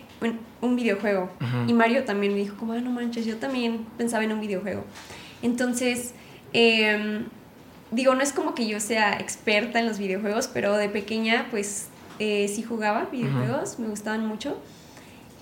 un, 0.62 0.76
videojuego. 0.76 1.30
Y 1.68 1.74
Mario 1.74 2.06
también 2.06 2.34
me 2.34 2.40
dijo 2.40 2.56
como, 2.58 2.74
ah, 2.74 2.80
no 2.80 2.90
manches, 2.90 3.26
yo 3.26 3.38
también 3.38 3.86
pensaba 3.98 4.24
en 4.24 4.32
un 4.32 4.42
videojuego. 4.42 4.84
Entonces, 5.44 6.16
em, 6.54 7.26
digo, 7.96 8.14
no 8.16 8.22
es 8.22 8.32
como 8.34 8.54
que 8.54 8.68
yo 8.68 8.80
sea 8.80 9.14
experta 9.14 9.80
en 9.80 9.88
los 9.88 9.98
videojuegos, 9.98 10.48
pero 10.48 10.76
de 10.78 10.90
pequeña 10.90 11.48
pues 11.50 11.88
eh, 12.20 12.48
sí 12.54 12.64
jugaba 12.64 13.06
videojuegos, 13.12 13.80
me 13.80 13.88
gustaban 13.88 14.26
mucho. 14.26 14.58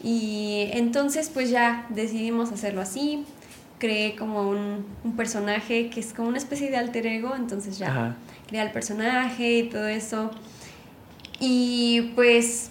Y 0.02 0.70
entonces 0.72 1.30
pues 1.34 1.50
ya 1.50 1.86
decidimos 1.90 2.52
hacerlo 2.52 2.82
así. 2.82 3.26
Creé 3.80 4.16
como 4.16 4.50
un, 4.50 4.86
un 5.04 5.16
personaje 5.18 5.90
que 5.90 6.00
es 6.00 6.14
como 6.14 6.30
una 6.30 6.38
especie 6.38 6.70
de 6.70 6.78
alter 6.78 7.06
ego, 7.08 7.36
entonces 7.36 7.78
ya 7.78 8.16
creé 8.48 8.62
el 8.62 8.72
personaje 8.72 9.58
y 9.60 9.64
todo 9.70 9.88
eso. 9.88 10.32
Y 11.46 12.14
pues, 12.16 12.70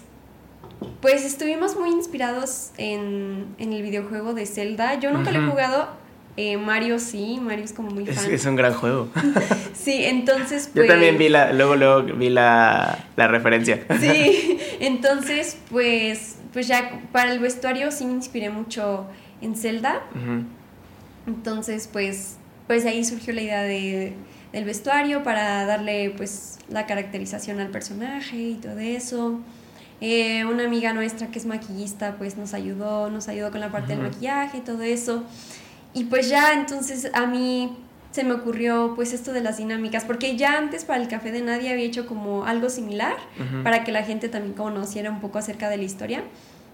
pues 0.99 1.23
estuvimos 1.23 1.75
muy 1.75 1.91
inspirados 1.91 2.71
en, 2.77 3.55
el 3.59 3.81
videojuego 3.83 4.33
de 4.33 4.47
Zelda. 4.47 4.99
Yo 4.99 5.11
nunca 5.11 5.31
lo 5.31 5.45
he 5.45 5.49
jugado, 5.51 5.89
eh, 6.37 6.57
Mario 6.57 6.99
sí, 6.99 7.39
Mario 7.41 7.65
es 7.65 7.73
como 7.73 7.89
muy 7.91 8.05
fan. 8.05 8.31
Es, 8.31 8.45
un 8.45 8.55
gran 8.55 8.73
juego. 8.73 9.09
sí, 9.73 10.03
entonces 10.05 10.69
pues... 10.73 10.87
Yo 10.87 10.91
también 10.91 11.17
vi 11.17 11.29
la, 11.29 11.53
luego, 11.53 11.75
luego 11.75 12.03
vi 12.03 12.29
la, 12.29 13.05
referencia. 13.15 13.85
sí, 13.99 14.57
entonces 14.79 15.57
pues, 15.69 16.37
pues 16.51 16.67
ya 16.67 17.01
para 17.11 17.31
el 17.31 17.39
vestuario 17.39 17.91
sí 17.91 18.05
me 18.05 18.13
inspiré 18.13 18.49
mucho 18.49 19.05
en 19.41 19.55
Zelda. 19.55 20.01
Entonces 21.27 21.89
pues, 21.91 22.37
pues 22.67 22.85
ahí 22.85 23.03
surgió 23.05 23.33
la 23.33 23.41
idea 23.41 23.61
de 23.63 24.13
del 24.53 24.65
vestuario 24.65 25.23
para 25.23 25.65
darle 25.65 26.13
pues 26.15 26.59
la 26.69 26.85
caracterización 26.85 27.59
al 27.59 27.69
personaje 27.69 28.37
y 28.37 28.53
todo 28.53 28.79
eso. 28.79 29.39
Eh, 29.99 30.45
una 30.45 30.65
amiga 30.65 30.93
nuestra 30.93 31.27
que 31.27 31.39
es 31.39 31.45
maquillista 31.45 32.15
pues 32.17 32.37
nos 32.37 32.53
ayudó, 32.53 33.09
nos 33.09 33.27
ayudó 33.27 33.51
con 33.51 33.61
la 33.61 33.71
parte 33.71 33.93
del 33.95 34.03
maquillaje 34.03 34.59
y 34.59 34.61
todo 34.61 34.83
eso. 34.83 35.23
Y 35.93 36.05
pues 36.05 36.29
ya 36.29 36.53
entonces 36.53 37.09
a 37.13 37.25
mí 37.25 37.77
se 38.11 38.23
me 38.23 38.33
ocurrió 38.33 38.93
pues 38.95 39.13
esto 39.13 39.33
de 39.33 39.41
las 39.41 39.57
dinámicas, 39.57 40.05
porque 40.05 40.37
ya 40.37 40.57
antes 40.57 40.85
para 40.85 41.01
el 41.01 41.07
Café 41.07 41.31
de 41.31 41.41
Nadie 41.41 41.71
había 41.71 41.85
hecho 41.85 42.05
como 42.05 42.45
algo 42.45 42.69
similar 42.69 43.15
para 43.63 43.83
que 43.83 43.91
la 43.91 44.03
gente 44.03 44.29
también 44.29 44.53
conociera 44.53 45.09
un 45.09 45.19
poco 45.19 45.39
acerca 45.39 45.69
de 45.69 45.77
la 45.77 45.83
historia. 45.83 46.23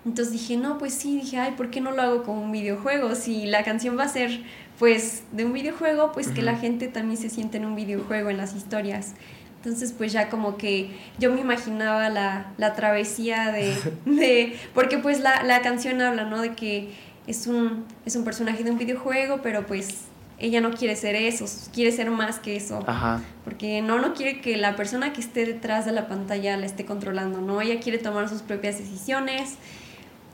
Entonces 0.05 0.33
dije, 0.33 0.57
no, 0.57 0.77
pues 0.77 0.93
sí, 0.93 1.19
dije, 1.19 1.37
ay, 1.37 1.51
¿por 1.51 1.69
qué 1.69 1.81
no 1.81 1.91
lo 1.91 2.01
hago 2.01 2.23
como 2.23 2.41
un 2.41 2.51
videojuego? 2.51 3.15
Si 3.15 3.45
la 3.45 3.63
canción 3.63 3.97
va 3.97 4.03
a 4.03 4.09
ser 4.09 4.41
pues 4.79 5.23
de 5.33 5.43
un 5.43 5.51
videojuego, 5.51 6.13
pues 6.13 6.29
que 6.29 6.41
la 6.41 6.55
gente 6.55 6.87
también 6.87 7.17
se 7.17 7.29
siente 7.29 7.57
en 7.57 7.65
un 7.65 7.75
videojuego, 7.75 8.29
en 8.29 8.37
las 8.37 8.55
historias. 8.55 9.13
Entonces, 9.57 9.91
pues 9.91 10.13
ya 10.13 10.29
como 10.29 10.55
que 10.55 10.91
yo 11.19 11.33
me 11.33 11.41
imaginaba 11.41 12.07
la, 12.09 12.53
la 12.57 12.75
travesía 12.75 13.51
de, 13.51 13.75
de, 14.05 14.57
porque 14.73 14.97
pues 14.97 15.19
la, 15.19 15.43
la, 15.43 15.61
canción 15.61 16.01
habla, 16.01 16.23
¿no? 16.23 16.41
De 16.41 16.53
que 16.53 16.91
es 17.29 17.45
un, 17.45 17.85
es 18.05 18.15
un 18.15 18.23
personaje 18.23 18.63
de 18.63 18.71
un 18.71 18.79
videojuego, 18.79 19.41
pero 19.43 19.67
pues 19.67 20.05
ella 20.39 20.61
no 20.61 20.71
quiere 20.71 20.95
ser 20.95 21.15
eso, 21.15 21.45
quiere 21.71 21.91
ser 21.91 22.09
más 22.09 22.39
que 22.39 22.55
eso. 22.55 22.83
Ajá. 22.87 23.21
Porque 23.43 23.83
no, 23.83 23.99
no 23.99 24.15
quiere 24.15 24.41
que 24.41 24.57
la 24.57 24.75
persona 24.75 25.13
que 25.13 25.21
esté 25.21 25.45
detrás 25.45 25.85
de 25.85 25.91
la 25.91 26.07
pantalla 26.07 26.57
la 26.57 26.65
esté 26.65 26.85
controlando, 26.85 27.39
¿no? 27.39 27.61
Ella 27.61 27.79
quiere 27.79 27.99
tomar 27.99 28.29
sus 28.29 28.41
propias 28.41 28.79
decisiones 28.79 29.55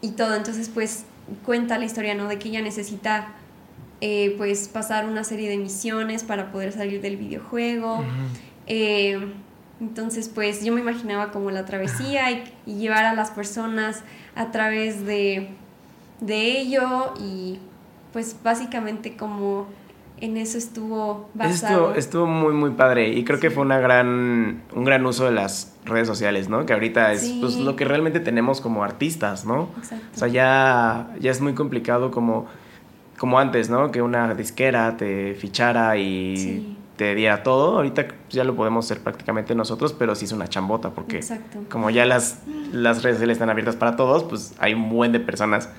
y 0.01 0.12
todo. 0.12 0.36
Entonces, 0.36 0.69
pues 0.69 1.03
cuenta 1.43 1.77
la 1.77 1.86
historia, 1.86 2.15
¿no? 2.15 2.29
De 2.29 2.39
que 2.39 2.47
ella 2.47 2.62
necesita 2.62 3.34
eh, 3.99 4.34
pues 4.38 4.69
pasar 4.69 5.05
una 5.05 5.25
serie 5.25 5.49
de 5.49 5.58
misiones 5.58 6.23
para 6.23 6.51
poder 6.51 6.71
salir 6.71 7.01
del 7.01 7.17
videojuego. 7.17 8.05
Eh, 8.67 9.34
entonces, 9.81 10.29
pues 10.29 10.63
yo 10.63 10.71
me 10.71 10.79
imaginaba 10.79 11.31
como 11.31 11.51
la 11.51 11.65
travesía 11.65 12.31
y, 12.31 12.43
llevar 12.65 13.03
a 13.03 13.13
las 13.13 13.31
personas 13.31 14.03
a 14.36 14.51
través 14.51 15.05
de, 15.05 15.49
de 16.19 16.60
ello 16.60 17.13
y 17.19 17.60
pues 18.13 18.38
básicamente 18.43 19.17
como 19.17 19.67
en 20.21 20.38
eso 20.38 20.58
estuvo 20.58 21.30
basado. 21.34 21.89
Estuvo, 21.89 21.95
estuvo 21.95 22.25
muy, 22.28 22.54
muy 22.54 22.71
padre 22.71 23.10
y 23.10 23.23
creo 23.25 23.39
que 23.39 23.51
fue 23.51 23.63
una 23.63 23.80
gran, 23.80 24.63
un 24.73 24.86
gran 24.86 25.06
uso 25.06 25.25
de 25.25 25.32
las 25.32 25.75
redes 25.84 26.08
sociales, 26.08 26.47
¿no? 26.47 26.65
Que 26.65 26.73
ahorita 26.73 27.12
es 27.12 27.36
pues, 27.41 27.58
lo 27.58 27.75
que 27.75 27.84
realmente 27.84 28.21
tenemos 28.21 28.62
como 28.62 28.84
artistas, 28.84 29.45
¿no? 29.45 29.69
Exacto. 29.78 30.06
O 30.15 30.17
sea, 30.17 30.28
ya, 30.30 31.10
ya 31.19 31.32
es 31.32 31.41
muy 31.41 31.54
complicado 31.54 32.12
como 32.12 32.47
como 33.17 33.39
antes, 33.39 33.69
¿no? 33.69 33.91
Que 33.91 34.01
una 34.01 34.34
disquera 34.34 34.97
te 34.97 35.36
fichara 35.36 35.97
y 35.97 36.78
te 36.97 37.15
diera 37.15 37.43
todo. 37.43 37.78
Ahorita 37.78 38.08
ya 38.30 38.43
lo 38.43 38.56
podemos 38.56 38.86
hacer 38.86 38.99
prácticamente 38.99 39.56
nosotros, 39.56 39.93
pero 39.93 40.15
sí 40.15 40.25
es 40.25 40.32
una 40.32 40.47
chambota 40.47 40.91
porque 40.91 41.17
Exacto. 41.17 41.60
como 41.69 41.89
ya 41.89 42.06
las, 42.06 42.41
las 42.71 43.04
redes 43.04 43.17
sociales 43.17 43.36
están 43.36 43.49
abiertas 43.49 43.75
para 43.75 43.95
todos, 43.95 44.23
pues 44.23 44.54
hay 44.60 44.73
un 44.73 44.89
buen 44.89 45.12
de 45.12 45.19
personas 45.19 45.69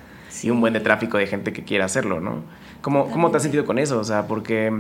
y 0.45 0.51
un 0.51 0.61
buen 0.61 0.73
de 0.73 0.81
tráfico 0.81 1.19
de 1.19 1.27
gente 1.27 1.53
que 1.53 1.65
quiere 1.65 1.85
hacerlo, 1.85 2.21
¿no? 2.21 2.43
¿Cómo, 2.83 3.11
¿Cómo 3.11 3.31
te 3.31 3.39
has 3.39 3.43
sentido 3.43 3.65
con 3.65 3.79
eso? 3.79 3.99
O 3.99 4.05
sea, 4.05 4.27
porque 4.27 4.73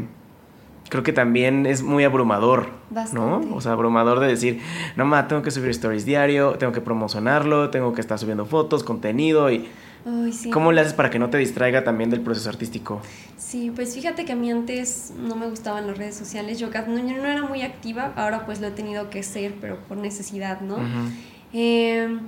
creo 0.88 1.02
que 1.02 1.12
también 1.12 1.66
es 1.66 1.82
muy 1.82 2.04
abrumador, 2.04 2.68
Bastante. 2.90 3.46
¿no? 3.48 3.56
O 3.56 3.60
sea, 3.60 3.72
abrumador 3.72 4.20
de 4.20 4.28
decir, 4.28 4.60
no, 4.96 5.04
ma, 5.04 5.28
tengo 5.28 5.42
que 5.42 5.50
subir 5.50 5.70
stories 5.70 6.04
diario, 6.04 6.52
tengo 6.52 6.72
que 6.72 6.80
promocionarlo, 6.80 7.70
tengo 7.70 7.92
que 7.92 8.00
estar 8.00 8.18
subiendo 8.18 8.46
fotos, 8.46 8.84
contenido 8.84 9.50
y... 9.50 9.68
Ay, 10.08 10.32
sí. 10.32 10.50
¿Cómo 10.50 10.70
le 10.70 10.80
haces 10.80 10.94
para 10.94 11.10
que 11.10 11.18
no 11.18 11.30
te 11.30 11.38
distraiga 11.38 11.82
también 11.82 12.10
del 12.10 12.20
proceso 12.20 12.48
artístico? 12.48 13.00
Sí, 13.36 13.72
pues 13.74 13.92
fíjate 13.94 14.24
que 14.24 14.32
a 14.32 14.36
mí 14.36 14.52
antes 14.52 15.12
no 15.18 15.34
me 15.34 15.48
gustaban 15.48 15.88
las 15.88 15.98
redes 15.98 16.14
sociales, 16.14 16.60
yo, 16.60 16.68
no, 16.68 16.98
yo 16.98 17.16
no 17.16 17.26
era 17.26 17.42
muy 17.42 17.62
activa, 17.62 18.12
ahora 18.14 18.46
pues 18.46 18.60
lo 18.60 18.68
he 18.68 18.70
tenido 18.70 19.10
que 19.10 19.24
ser, 19.24 19.54
pero 19.60 19.78
por 19.88 19.96
necesidad, 19.96 20.60
¿no? 20.60 20.76
Ujú. 20.76 21.10
Eh, 21.52 22.18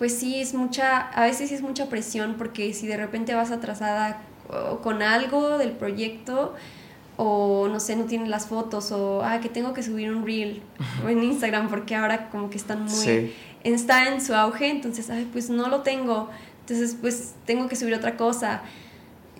pues 0.00 0.14
sí, 0.14 0.40
es 0.40 0.54
mucha, 0.54 0.98
a 1.10 1.24
veces 1.24 1.50
sí 1.50 1.54
es 1.54 1.60
mucha 1.60 1.90
presión 1.90 2.36
porque 2.38 2.72
si 2.72 2.86
de 2.86 2.96
repente 2.96 3.34
vas 3.34 3.50
atrasada 3.50 4.22
con 4.82 5.02
algo 5.02 5.58
del 5.58 5.72
proyecto 5.72 6.54
o 7.18 7.68
no 7.68 7.80
sé, 7.80 7.96
no 7.96 8.04
tienes 8.04 8.30
las 8.30 8.46
fotos 8.46 8.92
o 8.92 9.22
ah, 9.22 9.40
que 9.40 9.50
tengo 9.50 9.74
que 9.74 9.82
subir 9.82 10.10
un 10.10 10.24
reel 10.24 10.62
o 11.04 11.10
en 11.10 11.22
Instagram 11.22 11.68
porque 11.68 11.94
ahora 11.96 12.30
como 12.30 12.48
que 12.48 12.56
están 12.56 12.84
muy 12.84 12.94
Sí. 12.94 13.34
está 13.62 14.08
en 14.08 14.22
su 14.22 14.34
auge, 14.34 14.70
entonces 14.70 15.10
ay, 15.10 15.28
pues 15.30 15.50
no 15.50 15.68
lo 15.68 15.82
tengo. 15.82 16.30
Entonces 16.60 16.96
pues 16.98 17.34
tengo 17.44 17.68
que 17.68 17.76
subir 17.76 17.92
otra 17.92 18.16
cosa. 18.16 18.62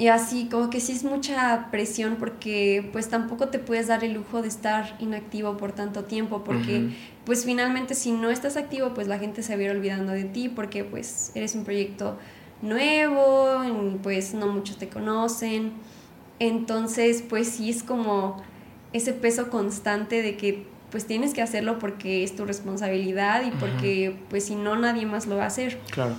Y 0.00 0.08
así 0.08 0.46
como 0.50 0.70
que 0.70 0.80
sí 0.80 0.92
es 0.92 1.04
mucha 1.04 1.68
presión 1.70 2.16
porque 2.18 2.88
pues 2.90 3.10
tampoco 3.10 3.48
te 3.48 3.58
puedes 3.58 3.88
dar 3.88 4.02
el 4.02 4.14
lujo 4.14 4.40
de 4.40 4.48
estar 4.48 4.96
inactivo 4.98 5.58
por 5.58 5.72
tanto 5.72 6.04
tiempo 6.04 6.42
porque 6.42 6.88
pues 7.26 7.44
finalmente 7.44 7.94
si 7.94 8.10
no 8.10 8.30
estás 8.30 8.56
activo 8.56 8.94
pues 8.94 9.08
la 9.08 9.18
gente 9.18 9.42
se 9.42 9.54
va 9.54 9.60
a 9.60 9.64
ir 9.64 9.70
olvidando 9.72 10.12
de 10.12 10.24
ti 10.24 10.48
porque 10.48 10.84
pues 10.84 11.32
eres 11.34 11.54
un 11.54 11.64
proyecto 11.64 12.16
nuevo 12.62 13.62
y 13.62 13.98
pues 13.98 14.32
no 14.32 14.46
muchos 14.46 14.78
te 14.78 14.88
conocen. 14.88 15.72
Entonces 16.38 17.22
pues 17.28 17.48
sí 17.48 17.68
es 17.68 17.82
como 17.82 18.42
ese 18.94 19.12
peso 19.12 19.50
constante 19.50 20.22
de 20.22 20.38
que 20.38 20.66
pues 20.90 21.06
tienes 21.06 21.34
que 21.34 21.42
hacerlo 21.42 21.78
porque 21.78 22.24
es 22.24 22.34
tu 22.34 22.46
responsabilidad 22.46 23.42
y 23.46 23.50
porque 23.50 24.16
pues 24.30 24.46
si 24.46 24.54
no 24.54 24.76
nadie 24.76 25.04
más 25.04 25.26
lo 25.26 25.36
va 25.36 25.44
a 25.44 25.48
hacer. 25.48 25.78
Claro. 25.90 26.14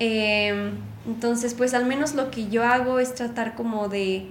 eh, 0.00 0.70
entonces, 1.06 1.54
pues 1.54 1.74
al 1.74 1.86
menos 1.86 2.14
lo 2.14 2.30
que 2.30 2.48
yo 2.48 2.64
hago 2.64 2.98
es 2.98 3.14
tratar 3.14 3.54
como 3.54 3.88
de 3.88 4.26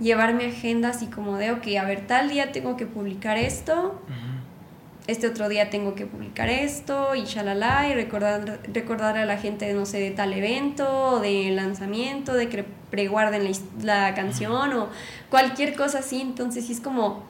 llevar 0.00 0.34
mi 0.34 0.44
agenda 0.44 0.90
así 0.90 1.06
como 1.06 1.36
de, 1.36 1.52
ok, 1.52 1.66
a 1.80 1.84
ver, 1.84 2.06
tal 2.06 2.28
día 2.28 2.52
tengo 2.52 2.76
que 2.76 2.86
publicar 2.86 3.38
esto, 3.38 4.00
este 5.06 5.26
otro 5.26 5.48
día 5.48 5.70
tengo 5.70 5.94
que 5.94 6.06
publicar 6.06 6.48
esto 6.48 7.14
y 7.14 7.24
shalala 7.24 7.88
y 7.88 7.94
recordar, 7.94 8.60
recordar 8.72 9.16
a 9.16 9.24
la 9.24 9.38
gente, 9.38 9.72
no 9.72 9.86
sé, 9.86 9.98
de 9.98 10.10
tal 10.10 10.32
evento 10.32 11.20
de 11.20 11.50
lanzamiento, 11.50 12.34
de 12.34 12.48
que 12.48 12.64
preguarden 12.90 13.44
la, 13.44 13.50
la 13.82 14.14
canción 14.14 14.72
o 14.74 14.88
cualquier 15.30 15.74
cosa 15.74 16.00
así. 16.00 16.20
Entonces, 16.20 16.66
sí 16.66 16.72
es 16.74 16.80
como, 16.80 17.22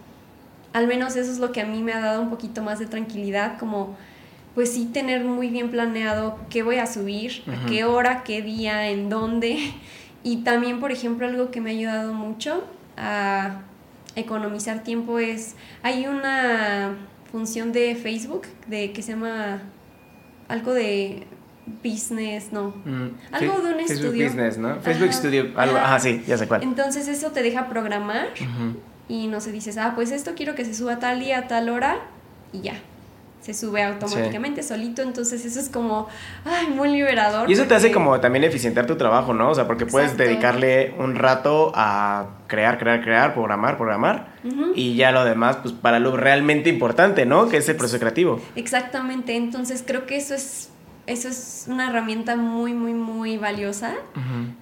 al 0.73 0.87
menos 0.89 1.17
eso 1.17 1.31
es 1.31 1.39
lo 1.39 1.53
que 1.53 1.61
a 1.61 1.65
mí 1.65 1.83
me 1.83 1.93
ha 1.93 2.01
dado 2.01 2.23
un 2.23 2.31
poquito 2.31 2.63
más 2.63 2.79
de 2.81 2.87
tranquilidad, 2.87 3.59
como 3.59 3.97
pues 4.55 4.73
sí 4.73 4.87
tener 4.87 5.25
muy 5.25 5.49
bien 5.49 5.71
planeado 5.71 6.39
qué 6.49 6.63
voy 6.63 6.77
a 6.77 6.87
subir, 6.87 7.43
a 7.47 7.67
qué 7.67 7.85
hora, 7.85 8.23
qué 8.25 8.43
día, 8.43 8.89
en 8.89 9.09
dónde. 9.09 9.59
Y 10.23 10.43
también, 10.43 10.81
por 10.81 10.93
ejemplo, 10.93 11.27
algo 11.27 11.51
que 11.51 11.63
me 11.63 11.71
ha 11.71 11.73
ayudado 11.73 12.13
mucho 12.13 12.65
a 12.99 13.63
economizar 14.17 14.83
tiempo 14.83 15.19
es, 15.19 15.57
hay 15.83 16.07
una 16.07 16.95
función 17.33 17.73
de 17.73 17.95
Facebook 17.95 18.43
de 18.67 18.93
que 18.93 19.01
se 19.01 19.13
llama 19.13 19.63
algo 20.49 20.75
de 20.75 21.27
business, 21.83 22.53
no. 22.53 22.75
Mm, 22.85 23.09
Algo 23.33 23.61
de 23.61 23.73
un 23.73 23.79
Facebook 23.79 23.91
estudio. 23.91 24.27
Business, 24.27 24.59
¿no? 24.59 24.81
Facebook 24.81 25.13
Studio, 25.13 25.43
algo, 25.57 25.77
ajá. 25.77 25.87
ajá, 25.87 26.01
sí, 26.01 26.23
ya 26.27 26.37
sé 26.37 26.47
cuál. 26.47 26.63
Entonces 26.63 27.09
eso 27.09 27.31
te 27.31 27.43
deja 27.43 27.69
programar 27.69 28.29
y 29.09 29.27
no 29.29 29.41
sé, 29.41 29.53
dices, 29.53 29.79
ah, 29.79 29.93
pues 29.95 30.11
esto 30.11 30.33
quiero 30.35 30.55
que 30.55 30.65
se 30.65 30.75
suba 30.75 30.99
tal 30.99 31.21
día, 31.21 31.39
a 31.39 31.49
tal 31.49 31.69
hora 31.69 31.99
y 32.53 32.61
ya. 32.61 32.75
Se 33.41 33.55
sube 33.55 33.83
automáticamente, 33.83 34.63
solito, 34.63 35.01
entonces 35.01 35.45
eso 35.47 35.59
es 35.61 35.71
como, 35.71 36.09
ay, 36.45 36.67
muy 36.67 36.91
liberador. 36.91 37.49
Y 37.49 37.55
eso 37.55 37.65
te 37.65 37.75
hace 37.75 37.91
como 37.91 38.21
también 38.21 38.45
eficientar 38.45 38.87
tu 38.87 38.97
trabajo, 38.97 39.33
¿no? 39.33 39.51
O 39.51 39.55
sea, 39.55 39.67
porque 39.67 39.87
puedes 39.87 40.19
dedicarle 40.19 40.95
un 40.99 41.15
rato 41.15 41.73
a 41.75 42.27
crear, 42.49 42.79
crear, 42.79 43.01
crear, 43.03 43.33
programar, 43.33 43.79
programar. 43.79 44.35
Y 44.75 44.95
ya 44.95 45.11
lo 45.11 45.25
demás, 45.25 45.57
pues 45.63 45.73
para 45.73 45.99
lo 45.99 46.17
realmente 46.19 46.69
importante, 46.69 47.25
¿no? 47.25 47.49
Que 47.49 47.59
es 47.59 47.69
el 47.71 47.77
proceso 47.77 47.99
creativo. 47.99 48.41
Exactamente, 48.57 49.35
entonces 49.37 49.83
creo 49.87 50.05
que 50.05 50.17
eso 50.17 50.35
es, 50.35 50.69
eso 51.07 51.29
es 51.29 51.65
una 51.67 51.89
herramienta 51.89 52.37
muy, 52.37 52.75
muy, 52.75 52.93
muy 52.93 53.39
valiosa 53.39 53.95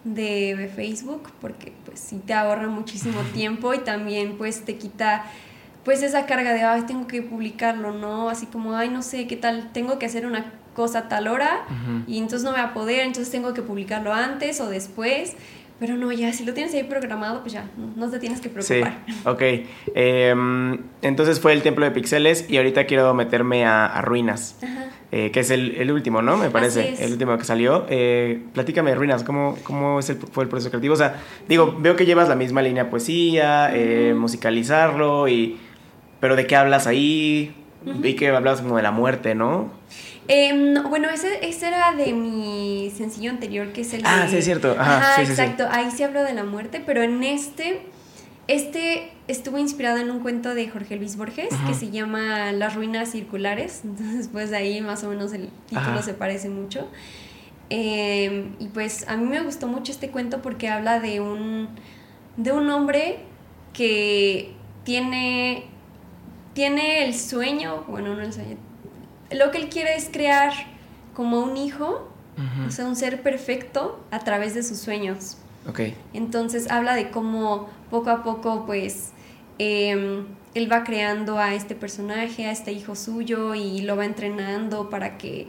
de, 0.05 0.55
de 0.55 0.69
Facebook 0.69 1.31
porque 1.41 1.73
pues 1.85 1.99
sí 1.99 2.23
te 2.25 2.33
ahorra 2.33 2.69
muchísimo 2.69 3.21
tiempo 3.35 3.75
y 3.75 3.79
también 3.79 4.39
pues 4.39 4.65
te 4.65 4.77
quita 4.77 5.25
pues 5.89 6.03
esa 6.03 6.27
carga 6.27 6.53
de 6.53 6.61
ay 6.65 6.83
tengo 6.83 7.07
que 7.07 7.23
publicarlo 7.23 7.93
no 7.95 8.29
así 8.29 8.45
como 8.45 8.75
ay 8.77 8.91
no 8.91 9.01
sé 9.01 9.27
qué 9.27 9.37
tal 9.39 9.71
tengo 9.73 9.99
que 9.99 10.05
hacer 10.05 10.27
una 10.27 10.53
cosa 10.75 10.99
a 10.99 11.09
tal 11.09 11.29
hora 11.29 11.63
Ujú. 11.65 12.03
y 12.07 12.19
entonces 12.19 12.43
no 12.45 12.51
voy 12.51 12.61
a 12.61 12.75
poder 12.75 13.07
entonces 13.07 13.31
tengo 13.33 13.55
que 13.55 13.63
publicarlo 13.63 14.13
antes 14.13 14.61
o 14.61 14.69
después 14.69 15.35
pero 15.81 15.97
no 15.97 16.13
ya 16.13 16.31
si 16.35 16.45
lo 16.45 16.53
tienes 16.53 16.75
ahí 16.75 16.83
programado 16.83 17.41
pues 17.41 17.55
ya 17.55 17.65
no, 17.97 18.11
te 18.11 18.19
tienes 18.19 18.43
que 18.43 18.51
Sí, 18.61 18.83
preocupar 18.83 18.99
ok. 19.25 19.43
Em, 19.95 20.79
entonces 21.01 21.41
fue 21.41 21.55
el 21.55 21.63
Templo 21.63 21.87
de 21.87 21.91
Pixeles 21.91 22.45
y 22.51 22.59
ahorita 22.59 22.85
quiero 22.85 23.15
meterme 23.15 23.65
a, 23.65 23.87
a 23.87 24.03
Ruinas, 24.03 24.57
eh, 25.11 25.31
que 25.31 25.41
es 25.41 25.51
el, 25.51 25.77
el 25.77 25.91
último, 25.91 26.21
¿no? 26.21 26.37
Me 26.37 26.51
parece, 26.51 27.03
el 27.03 27.13
último 27.13 27.39
que 27.39 27.45
salió. 27.45 27.87
Eh, 27.89 28.43
platícame 28.53 28.91
de 28.91 28.97
Ruinas, 28.97 29.23
¿cómo, 29.25 29.57
cómo 29.63 30.01
es 30.01 30.11
el, 30.11 30.17
fue 30.17 30.45
el 30.45 30.51
proceso 30.51 30.71
creativo? 30.71 30.95
O 30.95 30.97
sea, 30.99 31.15
digo, 31.49 31.77
veo 31.79 31.95
que 31.97 32.05
llevas 32.05 32.29
la 32.29 32.35
misma 32.35 32.61
línea 32.61 32.91
poesía, 32.91 33.71
eh, 33.73 34.15
musicalizarlo, 34.17 35.29
y, 35.29 35.61
pero 36.21 36.37
¿de 36.37 36.47
qué 36.47 36.57
hablas 36.57 36.87
ahí? 36.87 37.55
Vi 37.85 38.15
que 38.15 38.29
hablas 38.29 38.61
como 38.61 38.77
de 38.77 38.83
la 38.83 38.91
muerte, 38.91 39.35
¿no? 39.35 39.71
Em, 40.27 40.73
no, 40.75 40.89
bueno, 40.91 41.09
ese, 41.09 41.47
ese 41.49 41.69
era 41.69 41.93
de 41.93 42.13
mi 42.13 42.93
sencillo 42.95 43.31
anterior, 43.31 43.73
que 43.73 43.81
es 43.81 43.95
el 43.95 44.03
Ah, 44.05 44.23
de- 44.25 44.29
sí, 44.29 44.37
es 44.39 44.45
cierto. 44.45 44.73
Ajá, 44.79 44.99
Ajá, 44.99 45.15
sí, 45.17 45.21
sí, 45.27 45.27
sí. 45.35 45.41
exacto. 45.41 45.67
Ahí 45.71 45.91
sí 45.91 46.03
hablo 46.03 46.23
de 46.23 46.35
la 46.35 46.45
muerte, 46.45 46.83
pero 46.85 47.03
en 47.03 47.23
este, 47.25 47.83
este 48.47 49.11
estuvo 49.29 49.57
inspirado 49.59 49.99
en 49.99 50.11
un 50.11 50.21
cuento 50.21 50.55
de 50.55 50.69
Jorge 50.69 50.97
Luis 50.97 51.17
Borges 51.17 51.49
que 51.67 51.73
se 51.73 51.91
llama 51.91 52.53
Las 52.53 52.75
ruinas 52.75 53.11
circulares. 53.11 53.81
Entonces, 53.85 54.29
pues 54.31 54.53
ahí 54.53 54.81
más 54.83 55.03
o 55.05 55.09
menos 55.09 55.33
el 55.33 55.49
título 55.67 55.91
Ajá. 55.91 56.03
se 56.03 56.13
parece 56.15 56.51
mucho. 56.51 56.89
Em, 57.71 58.55
y 58.59 58.69
pues 58.69 59.07
a 59.09 59.17
mí 59.17 59.25
me 59.27 59.41
gustó 59.41 59.67
mucho 59.67 59.93
este 59.93 60.11
cuento 60.11 60.43
porque 60.43 60.69
habla 60.69 61.01
de 61.01 61.21
un, 61.21 61.69
de 62.37 62.53
un 62.53 62.69
hombre 62.71 63.21
que 63.73 64.53
tiene, 64.85 65.65
tiene 66.59 67.05
el 67.05 67.15
sueño, 67.15 67.85
bueno, 67.87 68.17
no 68.17 68.21
el 68.21 68.33
sueño, 68.33 68.57
lo 69.31 69.53
que 69.53 69.59
él 69.59 69.69
quiere 69.69 69.95
es 69.95 70.11
crear 70.13 70.53
como 71.15 71.39
un 71.39 71.57
hijo, 71.57 72.11
o 72.67 72.71
sea, 72.73 72.87
un 72.87 72.97
ser 72.97 73.23
perfecto 73.23 74.05
a 74.11 74.19
través 74.19 74.57
de 74.57 74.65
sus 74.65 74.79
sueños. 74.79 75.37
Ok. 75.69 75.83
Entonces 76.15 76.69
habla 76.69 76.97
de 76.97 77.11
cómo 77.11 77.69
poco 77.91 78.11
a 78.11 78.25
poco, 78.25 78.67
pues, 78.67 79.13
eh, 79.61 80.25
él 80.55 80.73
va 80.73 80.83
creando 80.83 81.39
a 81.39 81.55
este 81.55 81.77
personaje, 81.77 82.47
a 82.47 82.51
este 82.51 82.73
hijo 82.73 82.97
suyo 82.97 83.55
y 83.55 83.83
lo 83.83 83.97
va 83.97 84.05
entrenando 84.05 84.91
para 84.91 85.17
que, 85.17 85.47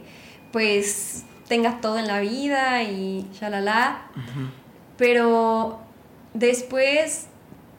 pues, 0.52 1.24
tenga 1.48 1.80
todo 1.80 1.98
en 1.98 2.06
la 2.06 2.20
vida 2.20 2.84
y 2.84 3.26
shalala. 3.32 4.02
Ujú. 4.12 4.46
Pero 4.96 5.80
después, 6.34 7.26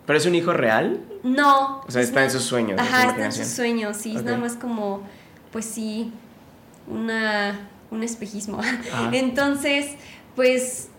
¿Pero 0.06 0.20
es 0.20 0.26
un 0.26 0.36
hijo 0.36 0.52
real? 0.52 1.00
No. 1.24 1.82
O 1.88 1.92
sea, 1.92 2.02
es 2.02 2.10
está 2.10 2.24
en 2.24 2.32
sus 2.32 2.44
sueños, 2.44 2.80
Ajá, 2.80 3.10
está 3.10 3.26
en 3.26 3.32
sus 3.32 3.48
sueños, 3.48 3.98
sí, 3.98 4.16
es 4.16 4.24
nada 4.24 4.38
más 4.38 4.54
como, 4.54 5.04
pues 5.52 5.66
sí, 5.66 6.12
una, 6.88 7.70
un 7.92 8.04
espejismo. 8.04 8.60
Entonces, 9.12 9.96
pues 10.36 10.90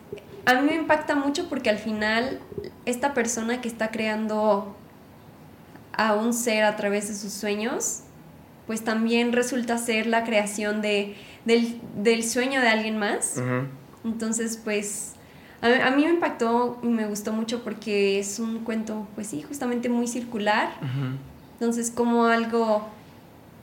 a 0.44 0.54
mí 0.54 0.68
me 0.68 0.74
impacta 0.74 1.14
mucho 1.14 1.48
porque 1.48 1.70
al 1.70 1.78
final 1.78 2.40
esta 2.85 3.14
persona 3.14 3.61
que 3.61 3.68
está 3.68 3.90
creando 3.90 4.76
a 5.92 6.14
un 6.14 6.32
ser 6.32 6.64
a 6.64 6.76
través 6.76 7.08
de 7.08 7.14
sus 7.14 7.32
sueños, 7.32 8.00
pues 8.66 8.82
también 8.82 9.32
resulta 9.32 9.78
ser 9.78 10.06
la 10.06 10.24
creación 10.24 10.82
de, 10.82 11.16
del, 11.44 11.80
del 11.96 12.24
sueño 12.24 12.61
de 12.61 12.68
alguien 12.68 12.98
más. 12.98 13.37
Entonces, 14.04 14.58
pues 14.62 15.12
a, 15.62 15.87
a 15.87 15.90
mí 15.92 16.05
me 16.05 16.11
impactó 16.11 16.79
y 16.83 16.87
me 16.87 17.07
gustó 17.07 17.33
mucho 17.33 17.62
porque 17.62 18.18
es 18.18 18.38
un 18.38 18.61
cuento, 18.61 19.07
pues 19.14 19.29
sí, 19.29 19.42
justamente 19.42 19.88
muy 19.88 20.09
circular. 20.09 20.75
Entonces, 21.55 21.90
como 21.90 22.27
algo 22.27 22.88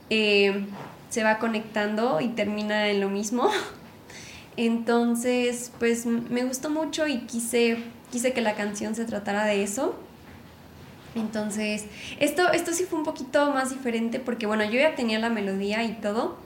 eh, 0.09 0.65
se 1.09 1.23
va 1.23 1.37
conectando 1.37 2.21
y 2.21 2.29
termina 2.29 2.87
en 2.87 3.01
lo 3.01 3.09
mismo. 3.09 3.49
Entonces, 4.57 5.71
pues 5.77 6.05
me 6.05 6.43
gustó 6.45 6.69
mucho 6.69 7.05
y 7.07 7.19
quise, 7.21 7.83
quise 8.11 8.33
que 8.33 8.41
la 8.41 8.55
canción 8.55 8.95
se 8.95 9.05
tratara 9.05 9.45
de 9.45 9.63
eso. 9.63 9.95
Entonces, 11.15 11.85
esto, 12.19 12.51
esto 12.51 12.71
sí 12.71 12.85
fue 12.85 12.99
un 12.99 13.05
poquito 13.05 13.51
más 13.51 13.71
diferente 13.71 14.19
porque, 14.19 14.45
bueno, 14.45 14.63
yo 14.63 14.79
ya 14.79 14.95
tenía 14.95 15.19
la 15.19 15.29
melodía 15.29 15.83
y 15.83 15.93
todo, 15.93 16.37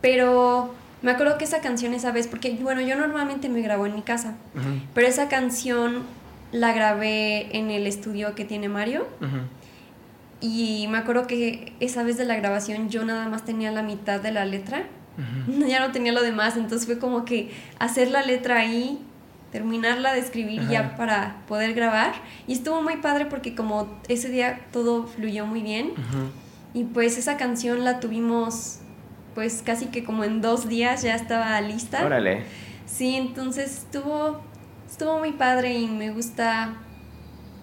pero 0.00 0.74
me 1.04 1.10
acuerdo 1.10 1.36
que 1.36 1.44
esa 1.44 1.60
canción 1.60 1.92
esa 1.92 2.12
vez, 2.12 2.26
porque, 2.26 2.56
bueno, 2.62 2.80
yo 2.80 2.96
normalmente 2.96 3.50
me 3.50 3.60
grabo 3.60 3.84
en 3.84 3.94
mi 3.94 4.00
casa, 4.00 4.36
pero 4.94 5.06
esa 5.06 5.28
canción 5.28 6.02
la 6.50 6.72
grabé 6.72 7.54
en 7.56 7.70
el 7.70 7.86
estudio 7.86 8.34
que 8.34 8.46
tiene 8.46 8.70
Mario. 8.70 9.06
Y 10.40 10.86
me 10.88 10.96
acuerdo 10.96 11.26
que 11.26 11.74
esa 11.80 12.02
vez 12.02 12.16
de 12.16 12.24
la 12.24 12.36
grabación 12.36 12.88
yo 12.88 13.04
nada 13.04 13.28
más 13.28 13.44
tenía 13.44 13.70
la 13.70 13.82
mitad 13.82 14.20
de 14.20 14.32
la 14.32 14.46
letra, 14.46 14.84
ya 15.68 15.86
no 15.86 15.92
tenía 15.92 16.12
lo 16.12 16.22
demás, 16.22 16.56
entonces 16.56 16.86
fue 16.86 16.98
como 16.98 17.26
que 17.26 17.52
hacer 17.78 18.10
la 18.10 18.22
letra 18.22 18.56
ahí 18.56 18.98
terminarla 19.52 20.14
de 20.14 20.20
escribir 20.20 20.66
ya 20.68 20.96
para 20.96 21.42
poder 21.46 21.74
grabar. 21.74 22.14
Y 22.46 22.54
estuvo 22.54 22.82
muy 22.82 22.96
padre 22.96 23.26
porque 23.26 23.54
como 23.54 24.00
ese 24.08 24.30
día 24.30 24.66
todo 24.72 25.06
fluyó 25.06 25.44
muy 25.44 25.60
bien. 25.60 25.92
Y 26.72 26.84
pues 26.84 27.18
esa 27.18 27.36
canción 27.36 27.84
la 27.84 28.00
tuvimos 28.00 28.80
pues 29.34 29.62
casi 29.64 29.86
que 29.86 30.04
como 30.04 30.24
en 30.24 30.40
dos 30.40 30.68
días 30.68 31.02
ya 31.02 31.14
estaba 31.14 31.60
lista. 31.60 32.04
Órale. 32.04 32.42
Sí, 32.86 33.16
entonces 33.16 33.78
estuvo, 33.78 34.40
estuvo 34.88 35.18
muy 35.18 35.32
padre 35.32 35.74
y 35.74 35.88
me 35.88 36.10
gusta 36.10 36.74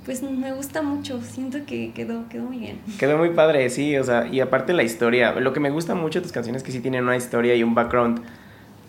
pues 0.05 0.23
me 0.23 0.51
gusta 0.53 0.81
mucho, 0.81 1.21
siento 1.21 1.59
que 1.65 1.91
quedó, 1.93 2.27
quedó 2.27 2.43
muy 2.45 2.57
bien. 2.57 2.79
Quedó 2.97 3.17
muy 3.17 3.29
padre, 3.29 3.69
sí, 3.69 3.95
o 3.97 4.03
sea, 4.03 4.27
y 4.27 4.39
aparte 4.39 4.73
la 4.73 4.83
historia, 4.83 5.33
lo 5.33 5.53
que 5.53 5.59
me 5.59 5.69
gusta 5.69 5.93
mucho 5.93 6.19
de 6.19 6.23
tus 6.23 6.31
canciones 6.31 6.61
es 6.61 6.65
que 6.65 6.71
sí 6.71 6.79
tienen 6.79 7.03
una 7.03 7.15
historia 7.15 7.55
y 7.55 7.61
un 7.61 7.75
background 7.75 8.21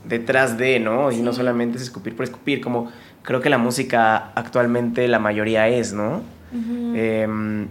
detrás 0.09 0.57
de, 0.57 0.81
¿no? 0.81 1.13
Y 1.13 1.21
no 1.21 1.35
solamente 1.35 1.77
es 1.77 1.83
escupir 1.85 2.17
por 2.17 2.25
escupir, 2.25 2.63
como 2.63 2.91
creo 3.23 3.41
que 3.41 3.51
la 3.51 3.59
música 3.59 4.33
actualmente 4.35 5.07
la 5.07 5.19
mayoría 5.19 5.69
es, 5.69 5.93
¿no? 5.93 6.23
Em, 6.95 7.69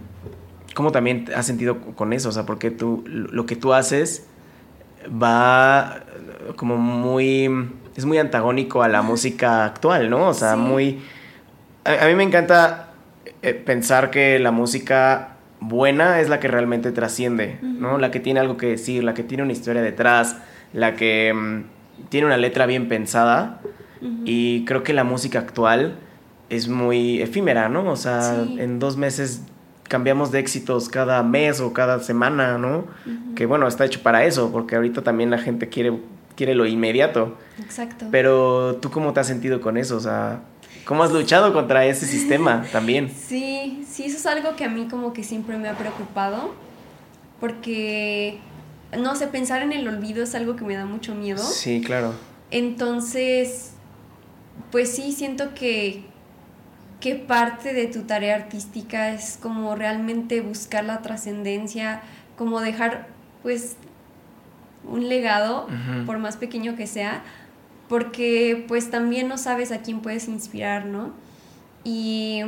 ¿Cómo 0.74 0.92
también 0.92 1.26
has 1.36 1.46
sentido 1.46 1.80
con 1.80 2.12
eso? 2.12 2.28
O 2.28 2.32
sea, 2.32 2.46
porque 2.46 2.70
tú, 2.70 3.04
lo 3.06 3.44
que 3.44 3.56
tú 3.56 3.74
haces 3.74 4.26
va 5.08 6.04
como 6.56 6.76
muy, 6.76 7.48
es 7.96 8.04
muy 8.04 8.18
antagónico 8.18 8.82
a 8.82 8.88
la 8.88 9.02
música 9.02 9.64
actual, 9.64 10.10
¿no? 10.10 10.28
O 10.28 10.34
sea, 10.34 10.56
muy... 10.56 11.02
A, 11.84 12.06
mí 12.06 12.14
me 12.14 12.22
encanta 12.22 12.90
eh, 13.42 13.54
pensar 13.54 14.10
que 14.10 14.38
la 14.38 14.50
música 14.50 15.36
buena 15.60 16.20
es 16.20 16.28
la 16.28 16.40
que 16.40 16.48
realmente 16.48 16.92
trasciende, 16.92 17.58
¿no? 17.62 17.98
La 17.98 18.10
que 18.10 18.20
tiene 18.20 18.40
algo 18.40 18.56
que 18.56 18.66
decir, 18.66 19.04
la 19.04 19.14
que 19.14 19.22
tiene 19.22 19.42
una 19.42 19.52
historia 19.52 19.82
detrás, 19.82 20.36
la 20.72 20.94
que 20.94 21.32
mm, 21.32 22.08
tiene 22.08 22.26
una 22.26 22.36
letra 22.36 22.66
bien 22.66 22.88
pensada 22.88 23.60
y 24.24 24.64
creo 24.64 24.82
que 24.82 24.92
la 24.92 25.04
música 25.04 25.38
actual 25.38 25.96
es 26.50 26.68
muy 26.68 27.22
efímera, 27.22 27.68
¿no? 27.68 27.88
O 27.88 27.96
sea, 27.96 28.44
en 28.58 28.80
dos 28.80 28.96
meses 28.96 29.42
cambiamos 29.88 30.32
de 30.32 30.38
éxitos 30.38 30.88
cada 30.88 31.22
mes 31.22 31.60
o 31.60 31.72
cada 31.72 32.00
semana, 32.00 32.58
¿no? 32.58 32.86
Que 33.34 33.46
bueno, 33.46 33.66
está 33.68 33.84
hecho 33.84 34.02
para 34.02 34.24
eso, 34.24 34.50
porque 34.50 34.76
ahorita 34.76 35.02
también 35.02 35.30
la 35.30 35.38
gente 35.38 35.68
quiere, 35.68 35.98
quiere 36.36 36.54
lo 36.54 36.66
inmediato. 36.66 37.36
Exacto. 37.58 38.06
Pero 38.10 38.76
tú 38.76 38.90
cómo 38.90 39.12
te 39.12 39.20
has 39.20 39.26
sentido 39.26 39.60
con 39.60 39.76
eso? 39.76 39.96
O 39.96 40.00
sea, 40.00 40.40
¿cómo 40.84 41.02
has 41.02 41.12
luchado 41.12 41.52
contra 41.52 41.84
ese 41.84 42.06
sistema 42.06 42.64
también? 42.72 43.10
Sí, 43.10 43.84
sí, 43.88 44.04
eso 44.04 44.16
es 44.16 44.26
algo 44.26 44.56
que 44.56 44.64
a 44.64 44.68
mí 44.68 44.88
como 44.90 45.12
que 45.12 45.24
siempre 45.24 45.58
me 45.58 45.68
ha 45.68 45.76
preocupado, 45.76 46.54
porque 47.40 48.38
no 48.98 49.16
sé, 49.16 49.26
pensar 49.26 49.62
en 49.62 49.72
el 49.72 49.88
olvido 49.88 50.22
es 50.22 50.34
algo 50.34 50.56
que 50.56 50.64
me 50.64 50.76
da 50.76 50.84
mucho 50.84 51.14
miedo. 51.14 51.42
Sí, 51.42 51.82
claro. 51.84 52.12
Entonces, 52.50 53.72
pues 54.70 54.94
sí, 54.94 55.12
siento 55.12 55.54
que, 55.54 56.04
que 57.02 57.16
parte 57.16 57.74
de 57.74 57.88
tu 57.88 58.02
tarea 58.02 58.36
artística 58.36 59.10
es 59.10 59.36
como 59.42 59.74
realmente 59.74 60.40
buscar 60.40 60.84
la 60.84 61.02
trascendencia, 61.02 62.00
como 62.38 62.60
dejar 62.60 63.08
pues 63.42 63.76
un 64.88 65.08
legado, 65.08 65.66
por 66.06 66.18
más 66.18 66.36
pequeño 66.36 66.76
que 66.76 66.86
sea, 66.86 67.24
porque 67.88 68.64
pues 68.68 68.88
también 68.88 69.26
no 69.26 69.36
sabes 69.36 69.72
a 69.72 69.82
quién 69.82 69.98
puedes 69.98 70.28
inspirar, 70.28 70.86
¿no? 70.86 71.12
Y 71.82 72.42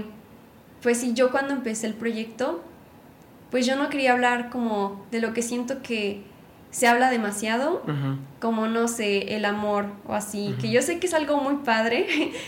pues 0.82 1.00
sí, 1.00 1.14
yo 1.14 1.32
cuando 1.32 1.52
empecé 1.52 1.88
el 1.88 1.94
proyecto, 1.94 2.62
pues 3.50 3.66
yo 3.66 3.74
no 3.74 3.88
quería 3.88 4.12
hablar 4.12 4.50
como 4.50 5.04
de 5.10 5.20
lo 5.20 5.34
que 5.34 5.42
siento 5.42 5.82
que 5.82 6.22
se 6.70 6.86
habla 6.86 7.10
demasiado, 7.10 7.82
como 8.40 8.68
no 8.68 8.86
sé, 8.86 9.34
el 9.34 9.46
amor 9.46 9.86
o 10.06 10.14
así, 10.14 10.54
que 10.60 10.70
yo 10.70 10.80
sé 10.80 11.00
que 11.00 11.08
es 11.08 11.14
algo 11.14 11.38
muy 11.38 11.56
padre, 11.64 12.06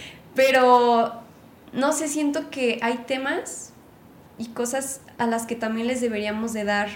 pero 0.37 1.26
no 1.73 1.93
sé, 1.93 2.09
siento 2.09 2.51
que 2.51 2.79
hay 2.83 2.99
temas 3.07 3.73
y 4.39 4.47
cosas 4.49 5.01
a 5.19 5.27
las 5.27 5.47
que 5.47 5.57
también 5.57 5.87
les 5.87 6.01
deberíamos 6.01 6.53
de 6.53 6.65
dar 6.65 6.89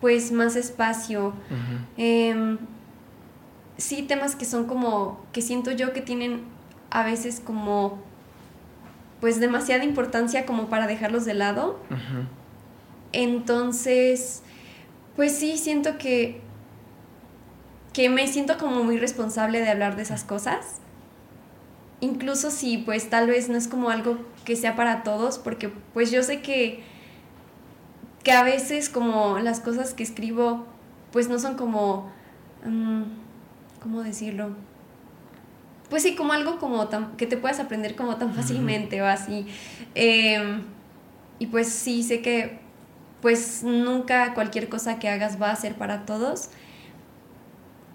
pues 0.00 0.32
más 0.32 0.56
espacio. 0.56 1.32
Em, 1.96 2.58
sí, 3.76 4.02
temas 4.02 4.36
que 4.36 4.44
son 4.44 4.66
como, 4.66 5.24
que 5.32 5.42
siento 5.42 5.72
yo 5.72 5.92
que 5.92 6.00
tienen 6.00 6.42
a 6.90 7.04
veces 7.04 7.40
como 7.44 7.98
pues 9.20 9.40
demasiada 9.40 9.84
importancia 9.84 10.46
como 10.46 10.68
para 10.68 10.86
dejarlos 10.86 11.24
de 11.24 11.34
lado. 11.34 11.80
Entonces, 13.12 14.42
pues 15.16 15.36
sí, 15.36 15.58
siento 15.58 15.98
que 15.98 16.40
que 17.98 18.08
me 18.10 18.28
siento 18.28 18.58
como 18.58 18.84
muy 18.84 18.96
responsable 18.96 19.60
de 19.60 19.70
hablar 19.70 19.96
de 19.96 20.02
esas 20.02 20.22
cosas. 20.22 20.80
Incluso 22.00 22.50
si 22.50 22.78
pues 22.78 23.10
tal 23.10 23.26
vez 23.26 23.48
no 23.48 23.56
es 23.56 23.68
como 23.68 23.90
algo 23.90 24.18
que 24.44 24.56
sea 24.56 24.76
para 24.76 25.02
todos, 25.02 25.38
porque 25.38 25.68
pues 25.68 26.10
yo 26.10 26.22
sé 26.22 26.40
que, 26.40 26.82
que 28.22 28.32
a 28.32 28.42
veces 28.42 28.88
como 28.88 29.38
las 29.38 29.60
cosas 29.60 29.94
que 29.94 30.02
escribo 30.02 30.66
pues 31.12 31.28
no 31.28 31.38
son 31.38 31.56
como, 31.56 32.10
mm, 32.64 33.02
¿cómo 33.82 34.02
decirlo? 34.02 34.50
Pues 35.90 36.02
sí, 36.02 36.14
como 36.14 36.32
algo 36.34 36.58
como 36.58 36.86
tan, 36.88 37.16
que 37.16 37.26
te 37.26 37.36
puedas 37.36 37.60
aprender 37.60 37.96
como 37.96 38.16
tan 38.16 38.34
fácilmente 38.34 39.00
o 39.00 39.06
así. 39.06 39.46
Em, 39.94 40.62
y 41.38 41.46
pues 41.46 41.68
sí, 41.68 42.02
sé 42.02 42.20
que 42.20 42.60
pues 43.22 43.62
nunca 43.64 44.34
cualquier 44.34 44.68
cosa 44.68 44.98
que 44.98 45.08
hagas 45.08 45.40
va 45.40 45.50
a 45.50 45.56
ser 45.56 45.74
para 45.74 46.04
todos 46.06 46.50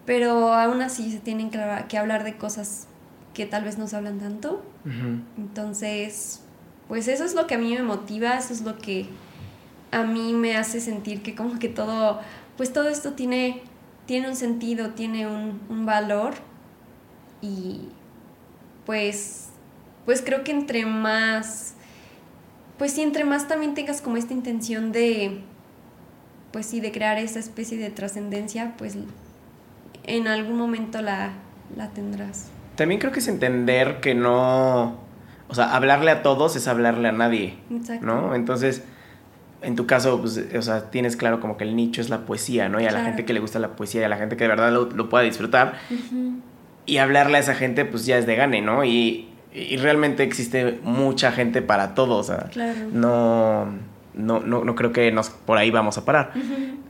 pero 0.06 0.54
aún 0.54 0.82
así 0.82 1.12
se 1.12 1.20
tienen 1.20 1.50
que, 1.50 1.98
hablar 1.98 2.24
de 2.24 2.36
cosas 2.38 2.88
que 3.34 3.46
tal 3.46 3.63
vez 3.63 3.78
no 3.78 3.88
se 3.88 3.96
hablan 3.96 4.19
tanto. 4.19 4.63
Entonces, 5.38 6.41
pues 6.88 7.08
eso 7.08 7.24
es 7.24 7.34
lo 7.34 7.48
que 7.48 7.56
a 7.56 7.58
mí 7.58 7.74
me 7.74 7.84
motiva, 7.84 8.38
eso 8.38 8.54
es 8.54 8.62
lo 8.62 8.78
que 8.78 9.08
a 9.91 10.04
mí 10.04 10.34
me 10.34 10.58
hace 10.58 10.82
sentir 10.82 11.22
que 11.22 11.36
como 11.36 11.60
que 11.60 11.69
todo, 11.69 12.19
pues 12.58 12.74
todo 12.74 12.89
esto 12.89 13.13
tiene, 13.13 13.62
tiene 14.06 14.28
un 14.28 14.36
sentido, 14.36 14.91
tiene 14.91 15.28
un, 15.28 15.62
un 15.69 15.86
valor 15.86 16.34
y 17.41 17.89
pues, 18.86 19.50
pues 20.06 20.22
creo 20.22 20.43
que 20.43 20.52
entre 20.52 20.86
más, 20.86 21.76
pues 22.78 22.93
sí, 22.93 23.02
entre 23.02 23.24
más 23.24 23.48
también 23.48 23.74
tengas 23.74 24.02
como 24.02 24.17
esta 24.17 24.34
intención 24.34 24.91
de, 24.91 25.41
pues 26.52 26.65
sí, 26.65 26.80
de 26.80 26.91
crear 26.91 27.17
esa 27.17 27.39
especie 27.39 27.78
de 27.78 27.89
trascendencia, 27.89 28.76
pues 28.78 28.96
en 30.04 30.28
algún 30.28 30.58
momento 30.58 31.02
la, 31.02 31.34
tendrás. 31.93 32.48
También 32.76 33.00
creo 33.00 33.12
que 33.12 33.20
es 33.20 33.28
entender 33.28 34.00
que 34.00 34.16
no, 34.16 34.98
o 35.48 35.56
sea, 35.56 35.76
hablarle 35.76 36.12
a 36.12 36.24
todos 36.24 36.56
es 36.56 36.68
hablarle 36.68 37.10
a 37.10 37.12
nadie, 37.12 37.58
Exacto. 37.72 38.06
¿no? 38.06 38.36
Entonces, 38.36 38.84
en 39.62 39.76
tu 39.76 39.86
caso, 39.86 40.20
pues, 40.20 40.44
o 40.58 40.62
sea, 40.62 40.90
tienes 40.90 41.16
claro 41.16 41.40
como 41.40 41.58
que 41.58 41.64
el 41.64 41.76
nicho 41.76 42.02
es 42.02 42.10
la 42.10 42.26
poesía, 42.26 42.70
¿no? 42.70 42.82
Y 42.82 42.86
a 42.86 42.92
la 42.92 43.04
gente 43.04 43.26
que 43.26 43.34
le 43.34 43.40
gusta 43.40 43.60
la 43.60 43.76
poesía 43.76 44.02
y 44.02 44.04
a 44.04 44.10
la 44.10 44.18
gente 44.18 44.36
que 44.36 44.44
de 44.44 44.50
verdad 44.50 44.72
lo, 44.72 45.10
pueda 45.10 45.24
disfrutar. 45.24 45.76
Y 46.86 46.98
hablarle 46.98 47.38
a 47.38 47.40
esa 47.40 47.56
gente, 47.56 47.86
pues 47.86 48.06
ya 48.06 48.18
es 48.18 48.26
de 48.26 48.36
gane, 48.36 48.62
¿no? 48.62 48.84
Y, 48.84 49.30
realmente 49.80 50.24
existe 50.24 50.80
mucha 50.84 51.32
gente 51.32 51.62
para 51.62 51.94
todos, 51.94 52.28
o 52.28 52.34
sea, 52.34 52.50
claro. 52.50 52.80
no 52.92 53.68
no, 54.14 54.40
no, 54.40 54.64
no 54.64 54.76
creo 54.76 54.92
que 54.92 55.12
nos, 55.12 55.30
por 55.30 55.58
ahí 55.58 55.72
vamos 55.72 55.98
a 55.98 56.06
parar. 56.06 56.32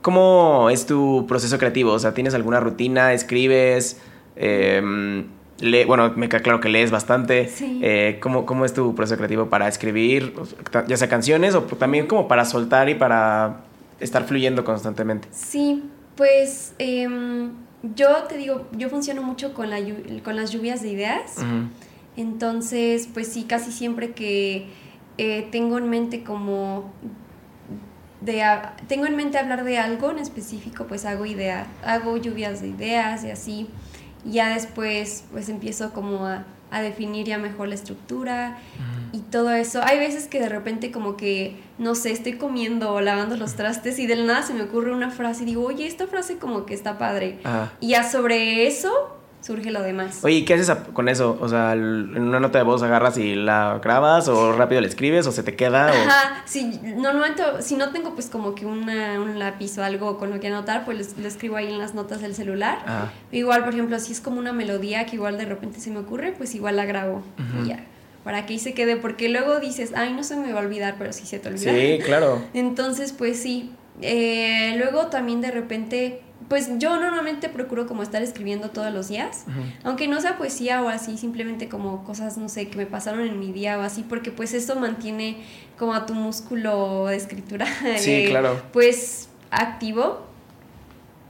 ¿Cómo 0.02 0.70
es 0.70 0.86
tu 0.86 1.26
proceso 1.28 1.58
creativo? 1.58 1.92
O 1.92 2.00
sea, 2.00 2.14
¿tienes 2.14 2.34
alguna 2.34 2.60
rutina? 2.60 3.14
¿Escribes? 3.14 4.02
Em, 5.60 5.86
bueno, 5.86 6.12
me 6.16 6.30
queda 6.30 6.42
claro 6.42 6.60
que 6.60 6.70
lees 6.70 6.92
bastante. 6.92 7.50
Eh, 7.62 8.20
¿cómo, 8.22 8.66
es 8.66 8.74
tu 8.74 8.96
proceso 8.96 9.18
creativo 9.18 9.48
para 9.48 9.68
escribir, 9.68 10.34
ya 10.88 10.98
sea 10.98 11.10
canciones 11.10 11.56
o 11.56 11.64
también 11.64 12.08
como 12.08 12.28
para 12.28 12.46
soltar 12.46 12.90
y 12.90 12.96
para 12.96 13.62
estar 14.00 14.26
fluyendo 14.26 14.64
constantemente? 14.64 15.28
Sí, 15.32 15.84
pues 16.16 16.74
em, 16.80 17.52
yo 17.96 18.24
te 18.24 18.38
digo, 18.38 18.68
yo 18.72 18.90
funciono 18.90 19.24
mucho 19.24 19.54
con, 19.54 19.70
la, 19.70 19.80
con 20.24 20.36
las 20.36 20.52
lluvias 20.52 20.82
de 20.82 20.90
ideas. 20.90 21.38
Entonces, 22.16 23.10
pues 23.12 23.28
sí, 23.28 23.44
casi 23.44 23.72
siempre 23.72 24.12
que 24.12 24.68
eh, 25.18 25.48
tengo 25.52 25.78
en 25.78 25.90
mente 25.90 26.24
como 26.24 26.92
de, 28.22 28.42
tengo 28.88 29.06
en 29.06 29.16
mente 29.16 29.38
hablar 29.38 29.64
de 29.64 29.78
algo 29.78 30.12
en 30.12 30.20
específico, 30.20 30.86
pues 30.88 31.06
hago 31.06 31.26
idea, 31.26 31.68
hago 31.84 32.18
lluvias 32.18 32.62
de 32.62 32.70
ideas 32.70 33.24
y 33.24 33.32
así. 33.32 33.68
Ya 34.26 34.54
después 34.54 35.26
pues 35.32 35.50
empiezo 35.50 35.92
como 35.92 36.26
a, 36.26 36.46
a 36.72 36.82
definir 36.82 37.28
ya 37.28 37.38
mejor 37.38 37.68
la 37.68 37.76
estructura 37.76 38.58
y 39.12 39.20
todo 39.20 39.52
eso. 39.52 39.82
Hay 39.84 40.00
veces 40.00 40.28
que 40.28 40.40
de 40.40 40.50
repente 40.50 40.92
como 40.92 41.18
que, 41.18 41.62
no 41.78 41.94
sé, 41.94 42.12
estoy 42.12 42.34
comiendo 42.34 42.94
o 42.94 43.02
lavando 43.02 43.38
los 43.38 43.54
trastes 43.56 44.00
y 44.00 44.08
de 44.08 44.16
la 44.16 44.26
nada 44.26 44.42
se 44.44 44.54
me 44.54 44.64
ocurre 44.64 44.92
una 44.92 45.12
frase 45.12 45.44
y 45.44 45.46
digo, 45.46 45.66
oye, 45.66 45.86
esta 45.86 46.08
frase 46.08 46.38
como 46.38 46.66
que 46.66 46.74
está 46.74 46.98
padre. 46.98 47.40
Y 47.80 47.90
ya 47.90 48.10
sobre 48.10 48.66
eso 48.66 49.18
surge 49.44 49.72
lo 49.72 49.82
demás. 49.82 50.20
Oye, 50.24 50.38
¿y 50.38 50.46
qué 50.46 50.54
haces 50.54 50.76
con 50.94 51.10
eso? 51.10 51.38
O 51.42 51.50
sea, 51.50 51.74
en 51.74 52.18
una 52.18 52.40
nota 52.40 52.60
de 52.60 52.64
voz 52.64 52.82
agarras 52.82 53.18
y 53.18 53.36
la 53.36 53.80
grabas 53.84 54.28
o 54.30 54.54
rápido 54.54 54.80
la 54.80 54.88
escribes 54.88 55.28
o 55.28 55.32
se 55.32 55.44
te 55.44 55.56
queda. 55.56 55.90
Ajá, 55.90 56.44
sí, 56.46 56.80
normalmente, 56.96 57.44
si 57.60 57.76
no 57.76 57.90
tengo 57.90 58.14
pues 58.14 58.30
como 58.30 58.56
que 58.56 58.66
una, 58.66 59.20
un 59.20 59.38
lápiz 59.38 59.78
o 59.78 59.84
algo 59.84 60.18
con 60.18 60.30
lo 60.30 60.40
que 60.40 60.48
anotar, 60.48 60.86
pues 60.86 61.18
lo, 61.18 61.28
escribo 61.28 61.58
ahí 61.58 61.68
en 61.68 61.78
las 61.78 61.94
notas 61.94 62.22
del 62.22 62.36
celular. 62.36 63.12
Igual, 63.32 63.66
por 63.66 63.74
ejemplo, 63.74 64.00
si 64.00 64.14
es 64.14 64.22
como 64.22 64.40
una 64.40 64.54
melodía 64.54 65.06
que 65.06 65.18
igual 65.18 65.38
de 65.38 65.46
repente 65.46 65.82
se 65.82 65.92
me 65.92 66.00
ocurre, 66.00 66.34
pues 66.38 66.56
igual 66.56 66.78
la 66.78 66.86
grabo 66.86 67.22
y 67.62 67.68
ya. 67.68 67.86
Para 68.24 68.46
que 68.46 68.54
ahí 68.54 68.60
se 68.60 68.74
quede, 68.74 68.96
porque 68.96 69.28
luego 69.28 69.60
dices, 69.60 69.92
ay, 69.96 70.14
no 70.14 70.24
se 70.24 70.38
me 70.38 70.54
va 70.54 70.62
a 70.62 70.64
olvidar, 70.64 70.96
pero 70.98 71.12
sí 71.12 71.26
se 71.26 71.40
te 71.40 71.50
olvida. 71.50 71.74
Sí, 71.74 72.00
claro. 72.06 72.42
Entonces, 72.54 73.12
pues 73.12 73.42
sí. 73.42 73.74
Eh, 74.02 74.74
luego 74.78 75.08
también 75.08 75.42
de 75.42 75.52
repente 75.52 76.23
pues 76.50 76.70
yo 76.80 77.00
normalmente 77.00 77.50
procuro 77.50 77.86
como 77.88 78.04
estar 78.04 78.22
escribiendo 78.22 78.70
todos 78.70 78.92
los 78.94 79.08
días, 79.08 79.46
aunque 79.84 80.08
no 80.08 80.20
sea 80.22 80.38
poesía 80.38 80.82
o 80.82 80.90
así, 80.90 81.18
simplemente 81.18 81.70
como 81.70 82.04
cosas, 82.04 82.38
no 82.38 82.50
sé, 82.50 82.70
que 82.70 82.78
me 82.78 82.86
pasaron 82.86 83.22
en 83.22 83.40
mi 83.40 83.52
día 83.52 83.78
o 83.78 83.82
así, 83.82 84.04
porque 84.04 84.32
pues 84.32 84.54
eso 84.54 84.76
mantiene 84.76 85.38
como 85.78 85.94
a 85.94 86.06
tu 86.06 86.14
músculo 86.14 87.06
de 87.08 87.16
escritura, 87.16 87.66
sí, 87.98 88.26
claro. 88.30 88.62
pues 88.72 89.30
activo. 89.52 90.26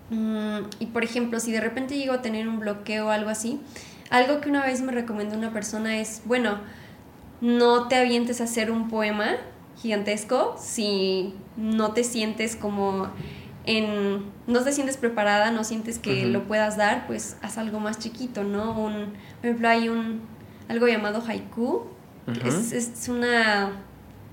Mm, 0.09 0.59
y 0.79 0.85
por 0.87 1.03
ejemplo, 1.03 1.39
si 1.39 1.51
de 1.51 1.61
repente 1.61 1.97
llego 1.97 2.13
a 2.13 2.21
tener 2.21 2.47
un 2.47 2.59
bloqueo 2.59 3.07
o 3.07 3.09
algo 3.09 3.29
así, 3.29 3.59
algo 4.09 4.41
que 4.41 4.49
una 4.49 4.65
vez 4.65 4.81
me 4.81 4.91
recomendó 4.91 5.37
una 5.37 5.51
persona 5.51 5.97
es, 5.97 6.21
bueno, 6.25 6.59
no 7.41 7.87
te 7.87 7.95
avientes 7.95 8.41
a 8.41 8.45
hacer 8.45 8.71
un 8.71 8.89
poema 8.89 9.37
gigantesco 9.81 10.55
si 10.57 11.33
no 11.57 11.93
te 11.93 12.03
sientes 12.03 12.55
como 12.55 13.09
en, 13.65 14.23
no 14.47 14.63
te 14.63 14.71
sientes 14.71 14.97
preparada, 14.97 15.51
no 15.51 15.63
sientes 15.63 15.99
que 15.99 16.25
lo 16.25 16.43
puedas 16.43 16.75
dar, 16.77 17.07
pues 17.07 17.37
haz 17.41 17.57
algo 17.57 17.79
más 17.79 17.99
chiquito, 17.99 18.43
¿no? 18.43 18.71
Un, 18.77 19.13
por 19.39 19.45
ejemplo, 19.45 19.69
hay 19.69 19.89
un, 19.89 20.21
algo 20.67 20.87
llamado 20.87 21.23
haiku, 21.25 21.85
es, 22.45 22.71
es, 22.71 23.09
una, 23.09 23.71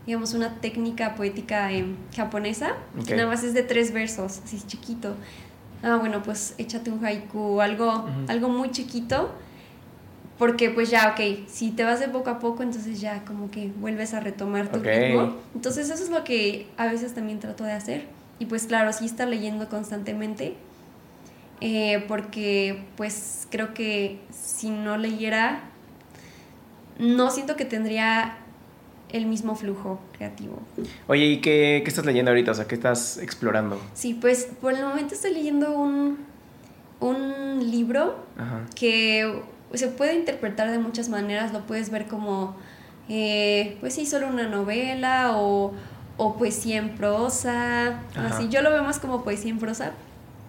digamos, 0.07 0.35
una 0.35 0.61
técnica 0.61 1.15
poética 1.15 1.73
em, 1.73 1.97
japonesa, 2.15 2.75
que 3.07 3.15
nada 3.15 3.29
más 3.29 3.45
es 3.45 3.55
de 3.55 3.63
tres 3.63 3.93
versos, 3.93 4.41
así 4.45 4.61
chiquito. 4.67 5.15
Ah, 5.83 5.97
bueno, 5.97 6.23
pues 6.23 6.55
échate 6.59 6.91
un 6.91 7.05
haiku, 7.05 7.61
algo, 7.61 8.09
algo 8.29 8.49
muy 8.49 8.71
chiquito, 8.71 9.33
porque 10.39 10.71
pues 10.71 10.91
ya, 10.91 11.15
ok, 11.15 11.47
si 11.47 11.71
te 11.71 11.85
vas 11.85 12.01
de 12.01 12.09
poco 12.09 12.31
a 12.31 12.39
poco, 12.39 12.63
entonces 12.65 13.01
ya 13.01 13.25
como 13.25 13.51
que 13.51 13.71
vuelves 13.79 14.13
a 14.13 14.21
retomar 14.21 14.69
tu 14.69 14.81
ritmo. 14.81 15.37
Entonces 15.55 15.89
eso 15.89 16.03
es 16.03 16.11
lo 16.11 16.25
que 16.25 16.67
a 16.77 16.87
veces 16.87 17.15
también 17.15 17.39
trato 17.39 17.63
de 17.63 17.73
hacer 17.73 18.20
y 18.41 18.47
pues 18.47 18.67
claro, 18.67 18.93
sí 18.93 19.05
estar 19.05 19.29
leyendo 19.29 19.69
constantemente, 19.69 20.55
eh, 21.61 22.03
porque 22.09 22.85
pues 22.97 23.47
creo 23.51 23.75
que 23.75 24.19
si 24.33 24.71
no 24.71 24.97
leyera, 24.97 25.61
no 26.99 27.31
siento 27.31 27.55
que 27.55 27.67
tendría 27.67 28.39
el 29.11 29.27
mismo 29.27 29.57
flujo 29.57 30.01
creativo. 30.17 30.59
Oye, 31.07 31.27
¿y 31.27 31.41
qué, 31.43 31.85
estás 31.87 32.07
leyendo 32.07 32.31
ahorita? 32.31 32.53
O 32.53 32.55
sea, 32.55 32.67
¿qué 32.67 32.77
estás 32.77 33.19
explorando? 33.19 33.79
Sí, 33.93 34.15
pues 34.15 34.49
por 34.61 34.73
el 34.73 34.85
momento 34.85 35.15
estoy 35.15 35.35
leyendo 35.35 35.79
un, 35.79 36.19
un 37.01 37.71
libro 37.71 38.25
que 38.75 39.43
se 39.75 39.89
puede 39.89 40.15
interpretar 40.15 40.71
de 40.71 40.79
muchas 40.79 41.11
maneras, 41.11 41.53
lo 41.53 41.67
puedes 41.67 41.91
ver 41.91 42.07
como, 42.07 42.57
eh, 43.11 43.77
pues 43.81 43.95
sí, 43.95 44.07
solo 44.07 44.29
una 44.29 44.49
novela 44.49 45.33
o 45.37 45.75
o 46.23 46.37
poesía 46.37 46.77
en 46.77 46.91
prosa, 46.91 48.01
así. 48.15 48.51
Yo 48.51 48.61
lo 48.61 48.71
veo 48.71 48.85
más 48.85 48.99
como 48.99 49.25
poesía 49.25 49.51
en 49.51 49.59
prosa, 49.59 49.93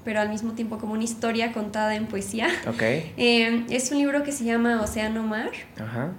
pero 0.03 0.19
al 0.19 0.27
mismo 0.27 0.51
tiempo 0.51 0.77
como 0.77 0.91
una 0.91 1.05
historia 1.05 1.53
contada 1.53 1.95
en 1.95 2.07
poesía. 2.07 2.49
Okay. 2.67 3.13
Eh, 3.15 3.65
es 3.69 3.89
un 3.89 3.99
libro 3.99 4.21
que 4.23 4.33
se 4.33 4.43
llama 4.43 4.81
Océano 4.81 5.23
Mar, 5.23 5.51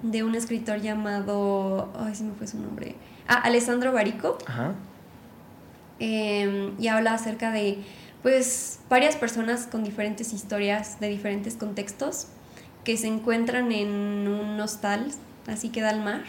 de 0.03 0.22
un 0.22 0.34
escritor 0.36 0.80
llamado, 0.80 1.92
ay, 1.98 2.14
se 2.14 2.24
me 2.24 2.32
fue 2.32 2.46
su 2.46 2.59
nombre, 2.59 2.94
ah, 3.28 3.42
Alessandro 3.44 3.92
Barico. 3.92 4.38
Ajá. 4.46 4.72
Em, 5.98 6.72
y 6.80 6.88
habla 6.88 7.12
acerca 7.12 7.53
de, 7.53 7.76
pues, 8.22 8.80
varias 8.88 9.16
personas 9.16 9.66
con 9.66 9.84
diferentes 9.84 10.32
historias, 10.32 10.98
de 10.98 11.09
diferentes 11.09 11.57
contextos, 11.57 12.28
que 12.84 12.96
se 12.96 13.07
encuentran 13.07 13.70
en 13.70 14.28
un 14.28 14.59
hostal, 14.61 15.09
así 15.46 15.68
que 15.68 15.82
da 15.82 15.90
al 15.90 16.03
mar. 16.03 16.22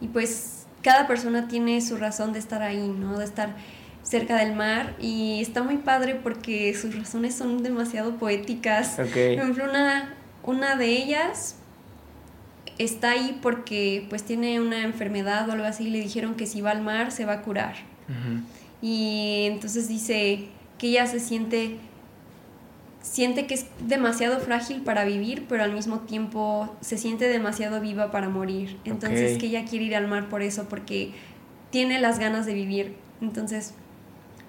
Y 0.00 0.08
pues 0.08 0.65
cada 0.82 1.06
persona 1.06 1.48
tiene 1.48 1.80
su 1.80 1.96
razón 1.96 2.32
de 2.32 2.38
estar 2.38 2.62
ahí, 2.62 2.88
¿no? 2.88 3.18
De 3.18 3.24
estar 3.24 3.56
cerca 4.02 4.36
del 4.36 4.54
mar 4.54 4.94
y 5.00 5.40
está 5.40 5.62
muy 5.62 5.78
padre 5.78 6.14
porque 6.14 6.72
sus 6.74 6.96
razones 6.96 7.34
son 7.34 7.62
demasiado 7.62 8.16
poéticas. 8.16 8.96
Por 8.96 9.06
ejemplo, 9.06 9.64
una, 9.68 10.14
una 10.44 10.76
de 10.76 10.90
ellas 10.90 11.56
está 12.78 13.10
ahí 13.10 13.38
porque 13.42 14.06
pues 14.08 14.22
tiene 14.22 14.60
una 14.60 14.84
enfermedad 14.84 15.48
o 15.48 15.52
algo 15.52 15.64
así 15.64 15.88
y 15.88 15.90
le 15.90 16.00
dijeron 16.00 16.34
que 16.34 16.46
si 16.46 16.60
va 16.60 16.70
al 16.70 16.82
mar 16.82 17.10
se 17.10 17.24
va 17.24 17.34
a 17.34 17.42
curar. 17.42 17.74
Y 18.80 19.46
entonces 19.46 19.88
dice 19.88 20.48
que 20.78 20.88
ella 20.88 21.06
se 21.06 21.18
siente 21.18 21.76
siente 23.16 23.46
que 23.46 23.54
es 23.54 23.66
demasiado 23.80 24.38
frágil 24.40 24.82
para 24.82 25.06
vivir, 25.06 25.46
pero 25.48 25.62
al 25.62 25.72
mismo 25.72 26.00
tiempo 26.00 26.76
se 26.82 26.98
siente 26.98 27.26
demasiado 27.26 27.80
viva 27.80 28.10
para 28.10 28.28
morir. 28.28 28.76
Entonces 28.84 29.38
que 29.38 29.46
ella 29.46 29.64
quiere 29.64 29.86
ir 29.86 29.96
al 29.96 30.06
mar 30.06 30.28
por 30.28 30.42
eso, 30.42 30.68
porque 30.68 31.12
tiene 31.70 31.98
las 31.98 32.18
ganas 32.18 32.44
de 32.44 32.52
vivir. 32.52 32.94
Entonces, 33.22 33.72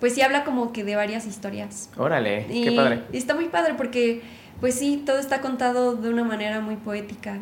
pues 0.01 0.15
sí 0.15 0.21
habla 0.21 0.43
como 0.43 0.73
que 0.73 0.83
de 0.83 0.97
varias 0.97 1.25
historias. 1.25 1.89
Órale, 1.95 2.45
qué 2.47 2.73
padre. 2.73 3.03
Está 3.13 3.35
muy 3.35 3.45
padre 3.45 3.75
porque, 3.77 4.21
pues 4.59 4.75
sí, 4.75 5.01
todo 5.05 5.19
está 5.19 5.39
contado 5.39 5.95
de 5.95 6.09
una 6.09 6.25
manera 6.25 6.59
muy 6.59 6.75
poética. 6.75 7.39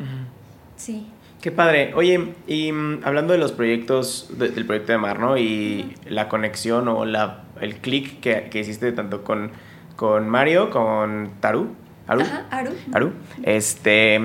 Sí. 0.76 1.08
Qué 1.40 1.50
padre. 1.50 1.92
Oye, 1.96 2.34
y 2.46 2.70
mm, 2.70 3.00
hablando 3.02 3.32
de 3.32 3.40
los 3.40 3.50
proyectos, 3.50 4.28
del 4.38 4.64
proyecto 4.64 4.92
de 4.92 4.98
Mar, 4.98 5.18
¿no? 5.18 5.36
Y 5.36 5.92
la 6.08 6.28
conexión 6.28 6.86
o 6.86 7.04
la, 7.04 7.42
el 7.60 7.78
clic 7.78 8.20
que, 8.20 8.48
que 8.48 8.60
hiciste 8.60 8.92
tanto 8.92 9.24
con 9.24 9.50
con 9.96 10.28
Mario, 10.28 10.70
con 10.70 11.30
Taru. 11.40 11.74
Aru. 12.06 12.22
Ajá, 12.22 12.46
Aru. 12.50 12.70
Aru. 12.92 13.12
Este. 13.42 14.20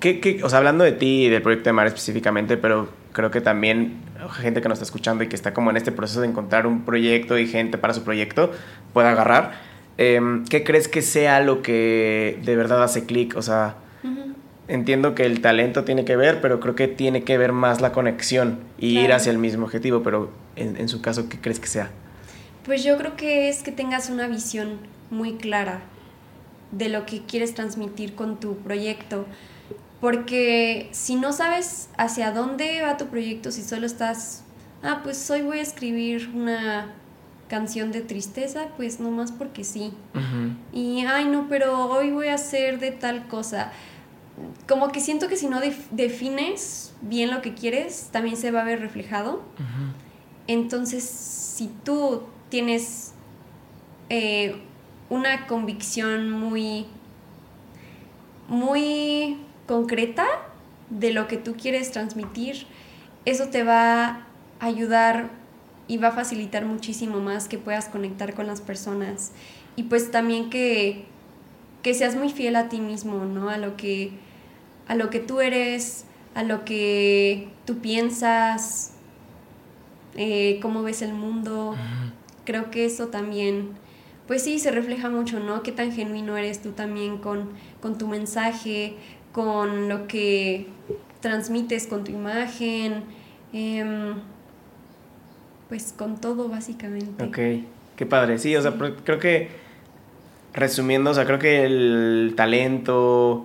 ¿qué, 0.00 0.20
qué, 0.20 0.42
o 0.42 0.48
sea, 0.48 0.58
hablando 0.58 0.84
de 0.84 0.92
ti 0.92 1.26
y 1.26 1.28
del 1.28 1.42
proyecto 1.42 1.70
de 1.70 1.72
Mar 1.72 1.86
específicamente, 1.86 2.56
pero 2.56 2.88
creo 3.12 3.30
que 3.30 3.40
también 3.40 4.00
gente 4.40 4.60
que 4.60 4.68
nos 4.68 4.76
está 4.76 4.84
escuchando 4.84 5.24
y 5.24 5.28
que 5.28 5.36
está 5.36 5.54
como 5.54 5.70
en 5.70 5.76
este 5.76 5.92
proceso 5.92 6.20
de 6.20 6.28
encontrar 6.28 6.66
un 6.66 6.84
proyecto 6.84 7.38
y 7.38 7.46
gente 7.46 7.78
para 7.78 7.94
su 7.94 8.02
proyecto 8.02 8.52
pueda 8.92 9.10
agarrar. 9.10 9.52
Em, 9.96 10.44
¿Qué 10.44 10.64
crees 10.64 10.88
que 10.88 11.02
sea 11.02 11.40
lo 11.40 11.62
que 11.62 12.38
de 12.44 12.56
verdad 12.56 12.82
hace 12.82 13.06
clic? 13.06 13.36
O 13.36 13.42
sea, 13.42 13.76
entiendo 14.68 15.14
que 15.14 15.24
el 15.24 15.40
talento 15.40 15.84
tiene 15.84 16.04
que 16.04 16.16
ver, 16.16 16.40
pero 16.40 16.60
creo 16.60 16.74
que 16.74 16.88
tiene 16.88 17.24
que 17.24 17.38
ver 17.38 17.52
más 17.52 17.80
la 17.80 17.92
conexión 17.92 18.58
y 18.78 18.98
ir 18.98 19.12
hacia 19.12 19.32
el 19.32 19.38
mismo 19.38 19.66
objetivo. 19.66 20.02
Pero 20.02 20.30
en, 20.56 20.76
en 20.76 20.88
su 20.88 21.00
caso, 21.00 21.28
¿qué 21.28 21.40
crees 21.40 21.58
que 21.58 21.68
sea? 21.68 21.90
Pues 22.68 22.84
yo 22.84 22.98
creo 22.98 23.16
que 23.16 23.48
es 23.48 23.62
que 23.62 23.72
tengas 23.72 24.10
una 24.10 24.28
visión 24.28 24.76
muy 25.10 25.36
clara 25.36 25.80
de 26.70 26.90
lo 26.90 27.06
que 27.06 27.22
quieres 27.22 27.54
transmitir 27.54 28.14
con 28.14 28.38
tu 28.38 28.58
proyecto. 28.58 29.24
Porque 30.02 30.90
si 30.92 31.14
no 31.14 31.32
sabes 31.32 31.88
hacia 31.96 32.30
dónde 32.30 32.82
va 32.82 32.98
tu 32.98 33.06
proyecto, 33.06 33.52
si 33.52 33.62
solo 33.62 33.86
estás, 33.86 34.44
ah, 34.82 35.00
pues 35.02 35.30
hoy 35.30 35.40
voy 35.40 35.60
a 35.60 35.62
escribir 35.62 36.30
una 36.34 36.92
canción 37.48 37.90
de 37.90 38.02
tristeza, 38.02 38.68
pues 38.76 39.00
nomás 39.00 39.32
porque 39.32 39.64
sí. 39.64 39.94
Y, 40.70 41.06
ay, 41.06 41.24
no, 41.24 41.46
pero 41.48 41.86
hoy 41.86 42.10
voy 42.10 42.26
a 42.26 42.34
hacer 42.34 42.80
de 42.80 42.90
tal 42.90 43.28
cosa. 43.28 43.72
Como 44.68 44.92
que 44.92 45.00
siento 45.00 45.28
que 45.28 45.38
si 45.38 45.46
no 45.48 45.58
defines 45.90 46.92
bien 47.00 47.30
lo 47.30 47.40
que 47.40 47.54
quieres, 47.54 48.10
también 48.12 48.36
se 48.36 48.50
va 48.50 48.60
a 48.60 48.64
ver 48.64 48.80
reflejado. 48.80 49.40
Entonces, 50.46 51.02
si 51.02 51.68
tú 51.82 52.24
tienes 52.48 53.12
eh, 54.08 54.56
una 55.10 55.46
convicción 55.46 56.30
muy, 56.30 56.86
muy 58.48 59.38
concreta 59.66 60.26
de 60.90 61.12
lo 61.12 61.28
que 61.28 61.36
tú 61.36 61.54
quieres 61.54 61.92
transmitir, 61.92 62.66
eso 63.24 63.48
te 63.48 63.62
va 63.62 64.06
a 64.06 64.26
ayudar 64.60 65.30
y 65.86 65.96
va 65.96 66.08
a 66.08 66.12
facilitar 66.12 66.64
muchísimo 66.64 67.20
más 67.20 67.48
que 67.48 67.58
puedas 67.58 67.86
conectar 67.86 68.34
con 68.34 68.46
las 68.46 68.60
personas. 68.60 69.32
Y 69.76 69.84
pues 69.84 70.10
también 70.10 70.50
que, 70.50 71.04
que 71.82 71.94
seas 71.94 72.16
muy 72.16 72.30
fiel 72.30 72.56
a 72.56 72.68
ti 72.68 72.80
mismo, 72.80 73.24
¿no? 73.24 73.48
A 73.48 73.58
lo 73.58 73.76
que, 73.76 74.12
a 74.86 74.94
lo 74.94 75.10
que 75.10 75.20
tú 75.20 75.40
eres, 75.40 76.04
a 76.34 76.42
lo 76.42 76.64
que 76.64 77.48
tú 77.64 77.78
piensas, 77.78 78.92
eh, 80.16 80.58
cómo 80.60 80.82
ves 80.82 81.02
el 81.02 81.12
mundo 81.14 81.76
creo 82.48 82.70
que 82.70 82.86
eso 82.86 83.08
también, 83.08 83.72
pues 84.26 84.42
sí, 84.42 84.58
se 84.58 84.70
refleja 84.70 85.10
mucho, 85.10 85.38
¿no? 85.38 85.62
Qué 85.62 85.70
tan 85.70 85.92
genuino 85.92 86.34
eres 86.34 86.62
tú 86.62 86.70
también 86.70 87.18
con, 87.18 87.50
con 87.82 87.98
tu 87.98 88.08
mensaje, 88.08 88.94
con 89.32 89.90
lo 89.90 90.06
que 90.08 90.66
transmites 91.20 91.86
con 91.86 92.04
tu 92.04 92.12
imagen, 92.12 93.02
em, 93.52 94.14
pues 95.68 95.92
con 95.94 96.18
todo 96.18 96.48
básicamente. 96.48 97.22
Ok, 97.22 97.66
qué 97.96 98.06
padre, 98.06 98.38
sí, 98.38 98.56
o 98.56 98.62
sea, 98.62 98.72
creo 99.04 99.18
que 99.18 99.50
resumiendo, 100.54 101.10
o 101.10 101.14
sea, 101.14 101.26
creo 101.26 101.38
que 101.38 101.66
el 101.66 102.32
talento 102.34 103.44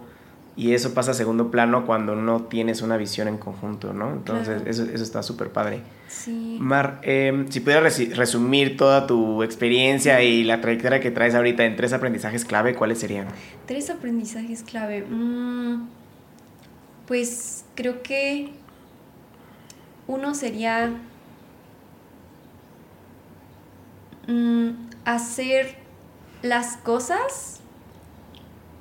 y 0.55 0.73
eso 0.75 0.93
pasa 0.93 1.11
a 1.11 1.13
segundo 1.13 1.51
plano 1.51 1.85
cuando 1.85 2.15
no 2.15 2.43
tienes 2.43 2.81
una 2.81 2.95
visión 2.95 3.27
en 3.27 3.37
conjunto, 3.37 3.91
¿no? 3.91 4.13
Entonces, 4.13 4.61
eso, 4.65 4.83
eso, 4.83 5.03
está 5.03 5.23
súper 5.23 5.49
padre. 5.49 5.81
Sí. 6.13 6.57
Mar, 6.59 6.99
em, 7.01 7.49
si 7.49 7.59
pudieras 7.59 7.97
resumir 8.15 8.77
toda 8.77 9.07
tu 9.07 9.43
experiencia 9.43 10.21
y 10.21 10.43
la 10.43 10.61
trayectoria 10.61 10.99
que 10.99 11.11
traes 11.11 11.35
ahorita 11.35 11.65
en 11.65 11.75
tres 11.75 11.91
aprendizajes 11.91 12.45
clave, 12.45 12.75
¿cuáles 12.75 12.99
serían? 12.99 13.27
Tres 13.65 13.89
aprendizajes 13.89 14.63
clave. 14.63 15.03
Mm, 15.03 15.87
pues 17.07 17.65
creo 17.75 18.03
que 18.03 18.51
uno 20.07 20.35
sería 20.35 20.91
mm, 24.27 24.69
hacer 25.05 25.75
las 26.41 26.77
cosas 26.77 27.59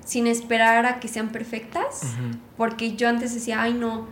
sin 0.04 0.26
esperar 0.26 0.84
a 0.86 1.00
que 1.00 1.08
sean 1.08 1.30
perfectas, 1.30 2.02
porque 2.56 2.94
yo 2.94 3.08
antes 3.08 3.32
decía, 3.34 3.62
ay 3.62 3.72
no, 3.72 4.06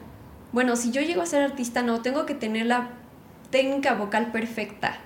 bueno, 0.52 0.76
si 0.76 0.90
yo 0.90 1.02
llego 1.02 1.22
a 1.22 1.26
ser 1.26 1.42
artista, 1.42 1.82
no, 1.82 2.00
tengo 2.00 2.26
que 2.26 2.34
tener 2.34 2.66
la 2.66 2.90
técnica 3.50 3.94
vocal 3.94 4.32
perfecta. 4.32 4.98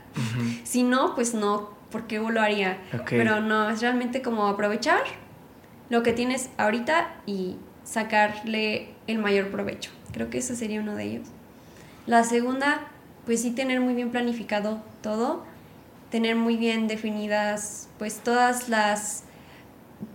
Si 0.63 0.83
no, 0.83 1.15
pues 1.15 1.35
no, 1.35 1.71
porque 1.91 2.17
yo 2.17 2.31
lo 2.31 2.41
haría. 2.41 2.79
Pero 3.09 3.41
no, 3.41 3.71
es 3.71 3.81
realmente 3.81 4.23
como 4.23 4.47
aprovechar 4.47 5.03
lo 5.91 6.03
que 6.03 6.13
tienes 6.13 6.51
ahorita 6.57 7.15
y 7.27 7.57
sacarle 7.85 8.89
el 9.07 9.19
mayor 9.19 9.49
provecho. 9.49 9.91
Creo 10.13 10.31
que 10.31 10.39
ese 10.39 10.57
sería 10.57 10.81
uno 10.81 10.95
de 10.95 11.05
ellos. 11.05 11.29
La 12.07 12.25
segunda, 12.25 12.89
pues 13.27 13.43
sí 13.43 13.51
tener 13.51 13.81
muy 13.81 13.95
bien 13.95 14.11
planificado 14.11 14.83
todo, 15.03 15.45
tener 16.11 16.37
muy 16.37 16.57
bien 16.57 16.87
definidas 16.87 17.89
pues 17.99 18.19
todas 18.19 18.69
las 18.69 19.25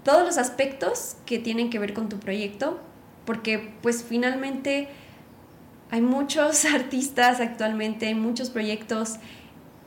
todos 0.03 0.25
los 0.25 0.37
aspectos 0.37 1.15
que 1.25 1.39
tienen 1.39 1.69
que 1.69 1.79
ver 1.79 1.93
con 1.93 2.09
tu 2.09 2.19
proyecto, 2.19 2.79
porque 3.25 3.71
pues 3.81 4.03
finalmente 4.03 4.87
hay 5.91 6.01
muchos 6.01 6.65
artistas 6.73 7.39
actualmente, 7.39 8.07
hay 8.07 8.15
muchos 8.15 8.49
proyectos, 8.49 9.17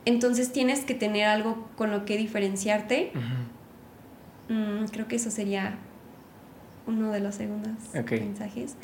entonces 0.05 0.51
tienes 0.51 0.85
que 0.85 0.93
tener 0.93 1.25
algo 1.25 1.69
con 1.77 1.91
lo 1.91 2.05
que 2.05 2.17
diferenciarte. 2.17 3.11
Mm, 4.49 4.85
creo 4.91 5.07
que 5.07 5.15
eso 5.15 5.31
sería 5.31 5.75
uno 6.85 7.11
de 7.11 7.21
los 7.21 7.35
segundos 7.35 7.77
mensajes. 7.93 8.75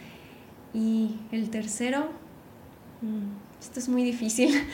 Y 0.74 1.18
el 1.32 1.50
tercero, 1.50 2.10
mm, 3.02 3.60
esto 3.60 3.80
es 3.80 3.90
muy 3.90 4.04
difícil. 4.04 4.56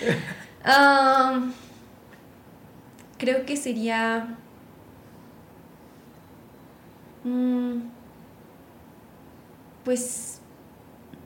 creo 3.18 3.46
que 3.46 3.56
sería 3.58 4.38
Mm, 7.26 7.80
pues 9.84 10.42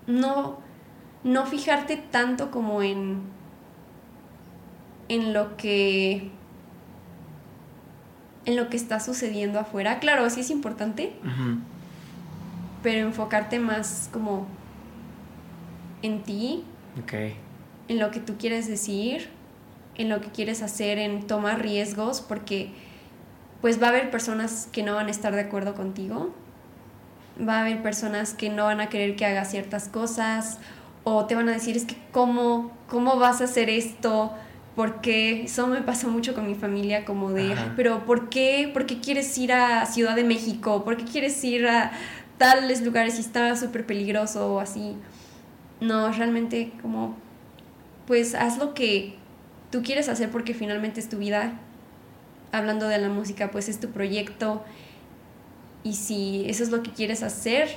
no, 0.08 0.60
no 1.24 1.46
fijarte 1.46 1.98
tanto 1.98 2.52
como 2.52 2.82
en, 2.82 3.22
en 5.10 5.34
lo 5.34 5.58
que 5.58 6.32
en 8.46 8.56
lo 8.56 8.70
que 8.70 8.78
está 8.78 9.00
sucediendo 9.00 9.60
afuera. 9.60 10.00
Claro, 10.00 10.28
sí 10.30 10.40
es 10.40 10.50
importante, 10.50 11.14
pero 12.82 13.08
enfocarte 13.08 13.60
más 13.60 14.10
como 14.12 14.48
en 16.02 16.24
ti, 16.24 16.64
en 17.88 18.00
lo 18.00 18.10
que 18.10 18.20
tú 18.20 18.38
quieres 18.38 18.68
decir, 18.68 19.30
en 19.96 20.10
lo 20.10 20.22
que 20.22 20.30
quieres 20.30 20.64
hacer, 20.64 20.98
en 20.98 21.28
tomar 21.28 21.62
riesgos, 21.62 22.22
porque 22.22 22.72
pues 23.62 23.82
va 23.82 23.88
a 23.88 23.90
haber 23.90 24.10
personas 24.10 24.68
que 24.72 24.82
no 24.82 24.96
van 24.96 25.08
a 25.08 25.12
estar 25.12 25.36
de 25.36 25.42
acuerdo 25.42 25.76
contigo, 25.76 26.34
va 27.48 27.58
a 27.58 27.62
haber 27.62 27.84
personas 27.84 28.34
que 28.34 28.50
no 28.50 28.66
van 28.66 28.80
a 28.82 28.88
querer 28.88 29.16
que 29.16 29.26
hagas 29.26 29.52
ciertas 29.52 29.90
cosas 29.90 30.58
o 31.04 31.26
te 31.26 31.36
van 31.36 31.50
a 31.50 31.54
decir 31.54 31.78
es 31.78 31.86
que 31.86 31.98
cómo, 32.12 32.72
cómo 32.88 33.18
vas 33.18 33.42
a 33.42 33.46
hacer 33.46 33.70
esto, 33.70 34.34
porque 34.76 35.44
eso 35.44 35.68
me 35.68 35.82
pasa 35.82 36.08
mucho 36.08 36.34
con 36.34 36.48
mi 36.48 36.56
familia 36.56 37.06
como 37.06 37.32
de, 37.32 37.56
pero 37.76 38.06
¿por 38.06 38.30
qué, 38.30 38.70
¿por 38.72 38.86
qué 38.86 39.00
quieres 39.00 39.38
ir 39.38 39.52
a 39.52 39.86
Ciudad 39.86 40.16
de 40.16 40.24
México? 40.24 40.84
¿Por 40.84 40.98
qué 40.98 41.04
quieres 41.04 41.44
ir 41.44 41.68
a 41.68 41.92
tales 42.38 42.82
lugares 42.82 43.18
y 43.18 43.22
está 43.22 43.56
súper 43.56 43.86
peligroso 43.86 44.54
o 44.54 44.60
así? 44.60 44.96
No, 45.82 46.12
realmente 46.12 46.72
como, 46.82 47.16
pues 48.08 48.36
haz 48.36 48.58
lo 48.58 48.74
que 48.74 49.16
tú 49.72 49.82
quieres 49.84 50.10
hacer 50.10 50.30
porque 50.30 50.54
finalmente 50.54 51.00
es 51.00 51.10
tu 51.10 51.18
vida. 51.18 51.60
Hablando 52.52 52.88
de 52.88 52.98
la 52.98 53.10
música, 53.10 53.52
pues 53.52 53.70
es 53.70 53.80
tu 53.80 53.90
proyecto. 53.90 54.64
Y 55.84 55.94
si 55.94 56.46
eso 56.48 56.64
es 56.64 56.72
lo 56.72 56.84
que 56.84 56.92
quieres 56.92 57.22
hacer 57.22 57.70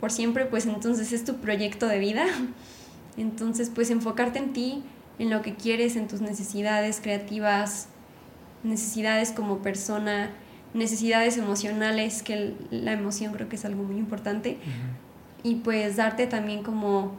por 0.00 0.12
siempre, 0.12 0.46
pues 0.46 0.66
entonces 0.66 1.12
es 1.12 1.24
tu 1.24 1.36
proyecto 1.36 1.86
de 1.86 1.98
vida. 1.98 2.26
Entonces, 3.16 3.70
pues 3.74 3.90
enfocarte 3.90 4.38
en 4.38 4.52
ti, 4.52 4.84
en 5.18 5.30
lo 5.30 5.40
que 5.40 5.54
quieres, 5.54 5.96
en 5.96 6.06
tus 6.06 6.20
necesidades 6.20 7.00
creativas, 7.00 7.88
necesidades 8.62 9.32
como 9.32 9.60
persona, 9.60 10.32
necesidades 10.74 11.38
emocionales, 11.38 12.22
que 12.22 12.54
la 12.70 12.92
emoción 12.92 13.32
creo 13.32 13.48
que 13.48 13.56
es 13.56 13.64
algo 13.64 13.84
muy 13.84 13.96
importante. 13.96 14.58
Y 15.42 15.56
pues 15.56 15.96
darte 15.96 16.26
también 16.26 16.62
como 16.62 17.12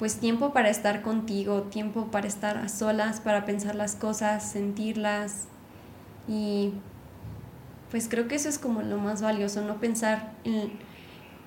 pues 0.00 0.16
tiempo 0.16 0.52
para 0.52 0.68
estar 0.68 1.02
contigo, 1.02 1.62
tiempo 1.62 2.06
para 2.06 2.26
estar 2.26 2.56
a 2.56 2.68
solas, 2.68 3.20
para 3.20 3.44
pensar 3.44 3.76
las 3.76 3.94
cosas, 3.94 4.50
sentirlas, 4.50 5.46
y 6.28 6.72
pues 7.90 8.06
creo 8.08 8.28
que 8.28 8.34
eso 8.34 8.48
es 8.48 8.58
como 8.58 8.82
lo 8.82 8.98
más 8.98 9.22
valioso, 9.22 9.62
no 9.62 9.80
pensar 9.80 10.32
en, 10.44 10.72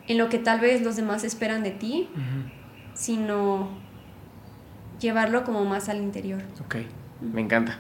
lo 0.08 0.30
que 0.30 0.40
tal 0.40 0.60
vez 0.60 0.82
los 0.82 0.96
demás 0.96 1.24
esperan 1.24 1.64
de 1.64 1.72
ti, 1.72 2.10
sino 2.94 3.70
llevarlo 5.00 5.44
como 5.44 5.66
más 5.66 5.90
al 5.90 5.98
interior. 5.98 6.42
Ok, 6.66 6.78
me 7.22 7.42
encanta. 7.42 7.80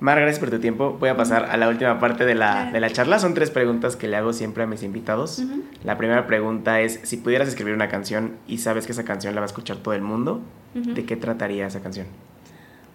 Mar, 0.00 0.20
gracias 0.20 0.38
por 0.38 0.50
tu 0.50 0.60
tiempo. 0.60 0.96
Voy 1.00 1.08
a 1.08 1.16
pasar 1.16 1.46
a 1.46 1.56
la 1.56 1.68
última 1.68 1.98
parte 1.98 2.24
de 2.24 2.36
la, 2.36 2.70
de 2.70 2.78
la 2.78 2.88
charla. 2.90 3.18
Son 3.18 3.34
tres 3.34 3.50
preguntas 3.50 3.96
que 3.96 4.06
le 4.06 4.16
hago 4.16 4.32
siempre 4.32 4.62
a 4.62 4.66
mis 4.66 4.84
invitados. 4.84 5.42
La 5.82 5.98
primera 5.98 6.28
pregunta 6.28 6.80
es, 6.80 7.00
si 7.02 7.16
pudieras 7.16 7.48
escribir 7.48 7.74
una 7.74 7.88
canción 7.88 8.36
y 8.46 8.58
sabes 8.58 8.86
que 8.86 8.92
esa 8.92 9.04
canción 9.04 9.34
la 9.34 9.40
va 9.40 9.46
a 9.46 9.48
escuchar 9.48 9.78
todo 9.78 9.94
el 9.94 10.02
mundo, 10.02 10.40
¿de 10.74 11.04
qué 11.04 11.16
trataría 11.16 11.66
esa 11.66 11.80
canción? 11.80 12.06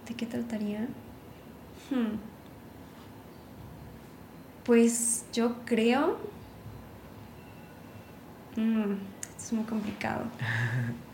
¿De 0.07 0.15
qué 0.15 0.25
trataría? 0.25 0.87
Hmm. 1.91 2.17
Pues 4.63 5.25
yo 5.33 5.57
creo... 5.65 6.17
Mm, 8.55 8.93
es 9.37 9.53
muy 9.53 9.65
complicado. 9.65 10.25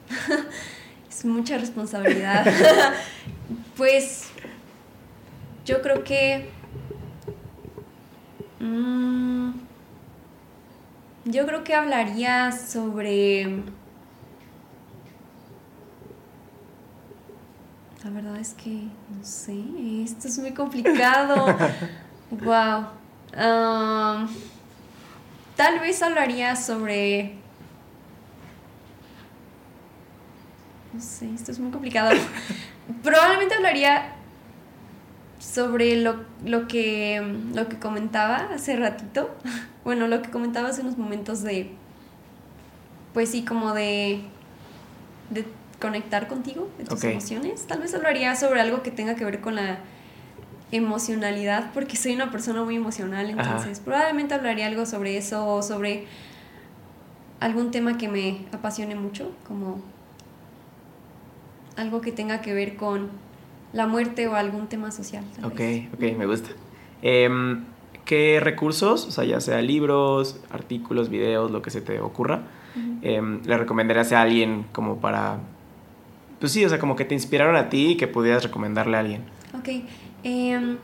es 1.09 1.25
mucha 1.25 1.57
responsabilidad. 1.57 2.45
pues 3.77 4.29
yo 5.65 5.81
creo 5.81 6.03
que... 6.03 6.49
Mm, 8.59 9.51
yo 11.25 11.45
creo 11.45 11.63
que 11.63 11.73
hablaría 11.73 12.51
sobre... 12.51 13.63
La 18.03 18.09
verdad 18.11 18.37
es 18.37 18.53
que 18.53 18.69
no 18.69 19.23
sé, 19.23 19.61
esto 20.03 20.29
es 20.29 20.39
muy 20.39 20.53
complicado. 20.53 21.57
wow. 22.31 22.85
Tal 25.59 25.81
vez 25.81 26.01
hablaría 26.01 26.55
sobre... 26.55 27.33
No 30.93 31.01
sé, 31.01 31.29
esto 31.35 31.51
es 31.51 31.59
muy 31.59 31.69
complicado. 31.69 32.11
Probablemente 33.03 33.55
hablaría 33.55 34.15
sobre 35.37 35.97
lo, 35.97 36.23
lo, 36.45 36.69
que, 36.69 37.21
lo 37.53 37.67
que 37.67 37.77
comentaba 37.77 38.37
hace 38.53 38.77
ratito. 38.77 39.35
Bueno, 39.83 40.07
lo 40.07 40.21
que 40.21 40.29
comentaba 40.29 40.69
hace 40.69 40.81
unos 40.81 40.97
momentos 40.97 41.41
de... 41.41 41.71
Pues 43.13 43.29
sí, 43.29 43.43
como 43.43 43.73
de... 43.73 44.21
De 45.29 45.45
conectar 45.81 46.27
contigo, 46.27 46.69
de 46.77 46.85
tus 46.85 47.03
emociones. 47.03 47.65
Tal 47.65 47.79
vez 47.79 47.93
hablaría 47.93 48.35
sobre 48.35 48.61
algo 48.61 48.83
que 48.83 48.91
tenga 48.91 49.15
que 49.15 49.25
ver 49.25 49.41
con 49.41 49.55
la 49.55 49.79
emocionalidad 50.71 51.71
porque 51.73 51.95
soy 51.95 52.13
una 52.13 52.31
persona 52.31 52.63
muy 52.63 52.75
emocional, 52.75 53.29
entonces 53.29 53.79
probablemente 53.79 54.33
hablaría 54.35 54.67
algo 54.67 54.85
sobre 54.85 55.17
eso 55.17 55.47
o 55.47 55.61
sobre 55.63 56.05
algún 57.39 57.71
tema 57.71 57.97
que 57.97 58.07
me 58.07 58.45
apasione 58.51 58.95
mucho, 58.95 59.31
como 59.47 59.81
algo 61.75 62.01
que 62.01 62.11
tenga 62.11 62.41
que 62.41 62.53
ver 62.53 62.75
con 62.75 63.09
la 63.73 63.87
muerte 63.87 64.27
o 64.27 64.35
algún 64.35 64.67
tema 64.67 64.91
social. 64.91 65.23
Ok, 65.43 65.61
ok, 65.93 66.17
me 66.17 66.25
gusta. 66.25 66.49
Em, 67.01 67.63
¿Qué 68.05 68.39
recursos, 68.41 69.05
o 69.05 69.11
sea, 69.11 69.23
ya 69.23 69.39
sea 69.39 69.61
libros, 69.61 70.39
artículos, 70.49 71.09
videos, 71.09 71.51
lo 71.51 71.61
que 71.61 71.69
se 71.69 71.79
te 71.79 71.99
ocurra, 71.99 72.41
em, 73.03 73.41
le 73.45 73.57
recomendarías 73.57 74.11
a 74.13 74.21
alguien 74.21 74.65
como 74.71 74.97
para... 74.97 75.37
Pues 76.39 76.51
sí, 76.51 76.65
o 76.65 76.69
sea, 76.69 76.79
como 76.79 76.95
que 76.95 77.05
te 77.05 77.13
inspiraron 77.13 77.55
a 77.55 77.69
ti 77.69 77.91
y 77.91 77.97
que 77.97 78.07
pudieras 78.07 78.43
recomendarle 78.43 78.97
a 78.97 79.01
alguien. 79.01 79.21
Ok, 79.53 79.69
em, 80.23 80.77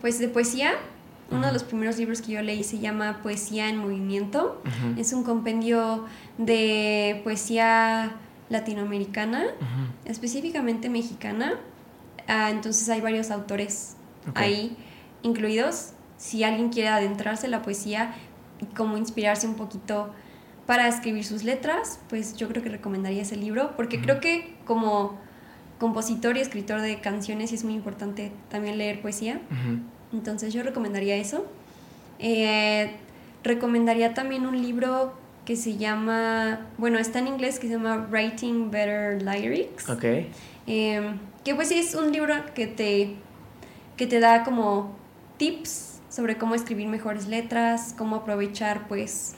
pues 0.00 0.18
de 0.18 0.28
poesía, 0.28 0.72
uno 1.30 1.46
de 1.46 1.52
los 1.52 1.64
primeros 1.64 1.98
libros 1.98 2.22
que 2.22 2.32
yo 2.32 2.42
leí 2.42 2.62
se 2.62 2.78
llama 2.78 3.20
Poesía 3.22 3.68
en 3.68 3.78
Movimiento. 3.78 4.62
Es 4.96 5.12
un 5.12 5.24
compendio 5.24 6.04
de 6.38 7.20
poesía 7.24 8.12
latinoamericana, 8.48 9.44
específicamente 10.04 10.88
mexicana. 10.88 11.54
Ah, 12.28 12.50
entonces 12.50 12.88
hay 12.88 13.00
varios 13.00 13.30
autores 13.30 13.96
ahí 14.34 14.76
incluidos. 15.22 15.92
Si 16.16 16.44
alguien 16.44 16.68
quiere 16.70 16.88
adentrarse 16.88 17.46
en 17.46 17.52
la 17.52 17.62
poesía 17.62 18.14
y 18.60 18.66
como 18.66 18.96
inspirarse 18.96 19.46
un 19.46 19.54
poquito 19.54 20.10
para 20.66 20.88
escribir 20.88 21.24
sus 21.24 21.44
letras, 21.44 22.00
pues 22.08 22.36
yo 22.36 22.48
creo 22.48 22.62
que 22.62 22.68
recomendaría 22.68 23.22
ese 23.22 23.36
libro, 23.36 23.72
porque 23.76 24.00
creo 24.00 24.20
que 24.20 24.56
como 24.64 25.18
compositor 25.78 26.36
y 26.36 26.40
escritor 26.40 26.80
de 26.80 27.00
canciones 27.00 27.52
es 27.52 27.64
muy 27.64 27.74
importante 27.74 28.32
también 28.50 28.78
leer 28.78 29.00
poesía. 29.02 29.40
Entonces 30.12 30.52
yo 30.52 30.62
recomendaría 30.62 31.16
eso. 31.16 31.46
Eh, 32.18 32.92
recomendaría 33.42 34.14
también 34.14 34.46
un 34.46 34.60
libro 34.60 35.14
que 35.44 35.56
se 35.56 35.76
llama, 35.76 36.66
bueno, 36.78 36.98
está 36.98 37.20
en 37.20 37.28
inglés, 37.28 37.58
que 37.58 37.68
se 37.68 37.74
llama 37.74 38.08
Writing 38.10 38.70
Better 38.70 39.22
Lyrics. 39.22 39.88
Ok. 39.88 40.04
Em, 40.66 41.18
que 41.44 41.54
pues 41.54 41.68
sí 41.68 41.78
es 41.78 41.94
un 41.94 42.10
libro 42.10 42.34
que 42.54 42.66
te, 42.66 43.14
que 43.96 44.06
te 44.06 44.18
da 44.18 44.42
como 44.42 44.96
tips 45.36 46.00
sobre 46.08 46.36
cómo 46.36 46.54
escribir 46.54 46.88
mejores 46.88 47.28
letras, 47.28 47.94
cómo 47.96 48.16
aprovechar 48.16 48.88
pues 48.88 49.34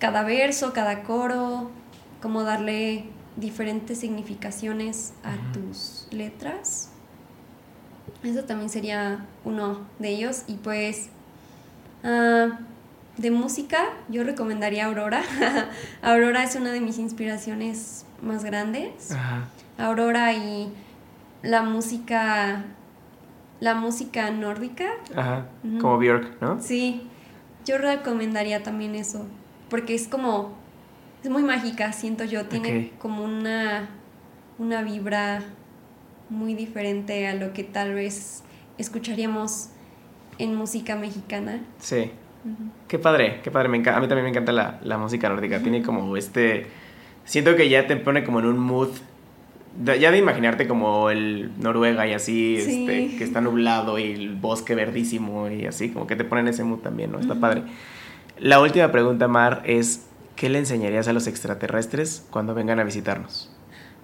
cada 0.00 0.24
verso, 0.24 0.72
cada 0.72 1.04
coro, 1.04 1.70
cómo 2.20 2.42
darle 2.42 3.04
diferentes 3.38 3.98
significaciones 3.98 5.12
a 5.22 5.34
tus 5.52 6.08
letras. 6.10 6.90
Eso 8.22 8.44
también 8.44 8.70
sería 8.70 9.26
uno 9.44 9.86
de 9.98 10.10
ellos. 10.10 10.44
Y 10.46 10.54
pues 10.54 11.08
ah, 12.04 12.58
de 13.16 13.30
música 13.30 13.84
yo 14.08 14.24
recomendaría 14.24 14.86
Aurora. 14.86 15.22
Aurora 16.02 16.44
es 16.44 16.54
una 16.56 16.72
de 16.72 16.80
mis 16.80 16.98
inspiraciones 16.98 18.04
más 18.22 18.44
grandes. 18.44 19.10
Aurora 19.76 20.32
y 20.32 20.72
la 21.42 21.62
música 21.62 22.64
la 23.60 23.74
música 23.74 24.30
nórdica. 24.30 24.86
Ajá, 25.14 25.46
como 25.80 25.98
Björk, 25.98 26.40
¿no? 26.40 26.60
Sí, 26.60 27.08
yo 27.64 27.78
recomendaría 27.78 28.62
también 28.62 28.94
eso, 28.94 29.26
porque 29.68 29.94
es 29.94 30.08
como, 30.08 30.52
es 31.22 31.30
muy 31.30 31.42
mágica, 31.42 31.92
siento 31.92 32.24
yo, 32.24 32.46
tiene 32.46 32.92
como 32.98 33.24
una, 33.24 33.88
una 34.58 34.82
vibra 34.82 35.42
muy 36.30 36.54
diferente 36.54 37.26
a 37.26 37.34
lo 37.34 37.52
que 37.52 37.64
tal 37.64 37.94
vez 37.94 38.42
escucharíamos 38.76 39.70
en 40.38 40.54
música 40.54 40.96
mexicana. 40.96 41.60
Sí. 41.78 42.10
Qué 42.86 42.98
padre, 42.98 43.40
qué 43.42 43.50
padre. 43.50 43.68
Me 43.68 43.78
a 43.78 44.00
mí 44.00 44.08
también 44.08 44.24
me 44.24 44.30
encanta 44.30 44.52
la, 44.52 44.78
la 44.82 44.96
música 44.96 45.28
nórdica. 45.28 45.60
Tiene 45.60 45.82
como 45.82 46.16
este... 46.16 46.66
Siento 47.24 47.56
que 47.56 47.68
ya 47.68 47.86
te 47.86 47.96
pone 47.96 48.24
como 48.24 48.38
en 48.40 48.46
un 48.46 48.58
mood 48.58 48.90
ya 49.84 50.10
de 50.10 50.18
imaginarte 50.18 50.66
como 50.66 51.10
el 51.10 51.52
Noruega 51.60 52.06
y 52.06 52.12
así, 52.12 52.56
este, 52.56 53.16
que 53.16 53.22
está 53.22 53.40
nublado 53.40 53.98
y 53.98 54.10
el 54.10 54.34
bosque 54.34 54.74
verdísimo 54.74 55.48
y 55.48 55.66
así, 55.66 55.90
como 55.90 56.06
que 56.06 56.16
te 56.16 56.24
ponen 56.24 56.48
ese 56.48 56.64
mood 56.64 56.80
también, 56.80 57.12
¿no? 57.12 57.20
Está 57.20 57.36
padre. 57.36 57.62
La 58.38 58.60
última 58.60 58.90
pregunta, 58.90 59.28
Mar, 59.28 59.62
es 59.64 60.07
¿qué 60.38 60.48
le 60.48 60.60
enseñarías 60.60 61.08
a 61.08 61.12
los 61.12 61.26
extraterrestres 61.26 62.24
cuando 62.30 62.54
vengan 62.54 62.78
a 62.78 62.84
visitarnos? 62.84 63.50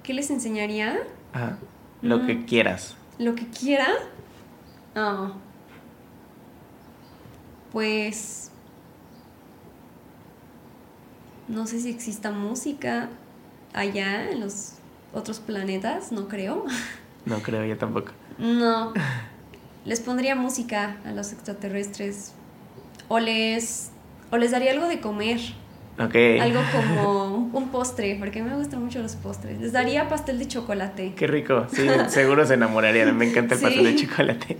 ¿Qué 0.02 0.12
les 0.12 0.30
enseñaría? 0.30 0.98
Ajá. 1.32 1.58
Lo 2.02 2.26
que 2.26 2.34
mm. 2.34 2.44
quieras. 2.46 2.96
¿Lo 3.18 3.36
que 3.36 3.46
quiera? 3.46 3.86
Ah. 4.96 5.32
Pues... 7.72 8.50
No 11.46 11.68
sé 11.68 11.78
si 11.78 11.90
exista 11.90 12.32
música 12.32 13.10
allá 13.72 14.30
en 14.30 14.40
los 14.40 14.72
otros 15.12 15.38
planetas, 15.38 16.12
no 16.12 16.28
creo. 16.28 16.66
No 17.26 17.38
creo, 17.40 17.64
yo 17.64 17.78
tampoco. 17.78 18.12
No. 18.36 18.92
Les 19.86 20.00
pondría 20.00 20.34
música 20.34 20.98
a 21.06 21.12
los 21.12 21.32
extraterrestres. 21.32 22.34
O 23.08 23.18
les, 23.18 23.92
o 24.30 24.36
les 24.36 24.50
daría 24.50 24.72
algo 24.72 24.88
de 24.88 25.00
comer. 25.00 25.40
Ok. 25.98 26.14
Algo 26.40 26.60
como 26.72 27.50
un 27.52 27.68
postre, 27.68 28.16
porque 28.18 28.42
me 28.42 28.56
gustan 28.56 28.82
mucho 28.82 29.00
los 29.00 29.14
postres. 29.16 29.60
Les 29.60 29.72
daría 29.72 30.08
pastel 30.08 30.38
de 30.38 30.48
chocolate. 30.48 31.12
Qué 31.14 31.26
rico, 31.26 31.66
sí, 31.72 31.86
seguro 32.08 32.44
se 32.46 32.54
enamorarían. 32.54 33.16
Me 33.16 33.28
encanta 33.28 33.54
el 33.54 33.60
pastel 33.60 33.84
de 33.84 33.96
chocolate. 33.96 34.58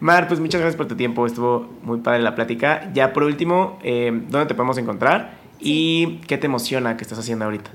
Mar, 0.00 0.28
pues 0.28 0.38
muchas 0.38 0.60
gracias 0.60 0.76
por 0.76 0.86
tu 0.86 0.94
tiempo, 0.94 1.26
estuvo 1.26 1.68
muy 1.82 1.98
padre 1.98 2.20
la 2.20 2.34
plática. 2.34 2.90
Ya 2.94 3.12
por 3.12 3.24
último, 3.24 3.78
eh, 3.82 4.10
¿dónde 4.28 4.46
te 4.46 4.54
podemos 4.54 4.78
encontrar? 4.78 5.32
¿Y 5.58 6.18
qué 6.28 6.38
te 6.38 6.46
emociona 6.46 6.96
que 6.96 7.02
estás 7.02 7.18
haciendo 7.18 7.46
ahorita? 7.46 7.70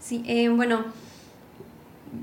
Sí, 0.00 0.22
eh, 0.26 0.48
bueno, 0.48 0.84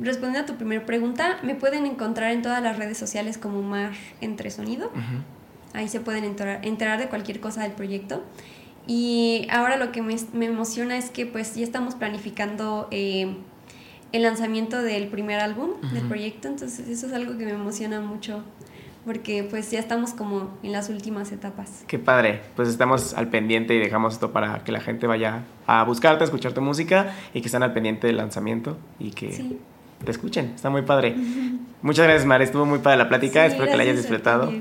respondiendo 0.01 0.39
a 0.39 0.45
tu 0.45 0.57
primera 0.57 0.85
pregunta, 0.85 1.37
me 1.43 1.55
pueden 1.55 1.85
encontrar 1.85 2.31
en 2.31 2.41
todas 2.41 2.61
las 2.61 2.77
redes 2.77 2.97
sociales 2.97 3.37
como 3.37 3.61
Mar 3.61 3.91
Entre 4.21 4.51
Sonido. 4.51 4.91
Ahí 5.73 5.87
se 5.87 5.99
pueden 5.99 6.23
enterar, 6.23 6.99
de 6.99 7.07
cualquier 7.09 7.39
cosa 7.39 7.63
del 7.63 7.73
proyecto. 7.73 8.23
Y 8.89 9.45
ahora 9.51 9.77
lo 9.77 9.91
que 9.91 10.01
me, 10.01 10.15
emociona 10.47 10.97
es 10.97 11.11
que 11.11 11.27
pues 11.27 11.53
ya 11.53 11.63
estamos 11.63 11.93
planificando 11.93 12.87
eh, 12.89 13.35
el 14.11 14.23
lanzamiento 14.23 14.81
del 14.81 15.09
primer 15.09 15.39
álbum 15.39 15.73
del 15.93 16.07
proyecto, 16.07 16.47
entonces 16.47 16.89
eso 16.89 17.05
es 17.05 17.13
algo 17.13 17.37
que 17.37 17.45
me 17.45 17.51
emociona 17.51 18.01
mucho 18.01 18.43
porque 19.05 19.43
pues 19.43 19.69
ya 19.69 19.77
estamos 19.77 20.13
como 20.13 20.57
en 20.63 20.71
las 20.71 20.89
últimas 20.89 21.31
etapas. 21.31 21.83
Qué 21.85 21.99
padre, 21.99 22.41
pues 22.55 22.67
estamos 22.67 23.13
al 23.13 23.27
pendiente 23.27 23.75
y 23.75 23.77
dejamos 23.77 24.15
esto 24.15 24.31
para 24.31 24.63
que 24.63 24.71
la 24.71 24.81
gente 24.81 25.05
vaya 25.05 25.43
a 25.67 25.83
buscarte, 25.83 26.23
a 26.23 26.25
escuchar 26.25 26.53
tu 26.53 26.61
música 26.61 27.13
y 27.35 27.41
que 27.41 27.47
estén 27.47 27.61
al 27.61 27.73
pendiente 27.73 28.07
del 28.07 28.17
lanzamiento 28.17 28.79
y 28.97 29.11
que 29.11 29.59
te 30.03 30.09
escuchen. 30.09 30.53
Está 30.55 30.71
muy 30.71 30.81
padre. 30.81 31.15
Muchas 31.83 32.05
gracias, 32.05 32.25
Mar. 32.25 32.41
Estuvo 32.41 32.65
muy 32.65 32.79
padre 32.79 32.97
la 32.97 33.07
plática. 33.07 33.45
Espero 33.45 33.69
que 33.69 33.77
la 33.77 33.83
hayas 33.83 33.97
disfrutado. 33.97 34.51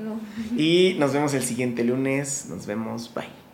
Y 0.55 0.97
nos 0.99 1.15
vemos 1.15 1.33
el 1.33 1.43
siguiente 1.43 1.83
lunes. 1.83 2.47
Nos 2.51 2.67
vemos. 2.67 3.11
Bye. 3.15 3.48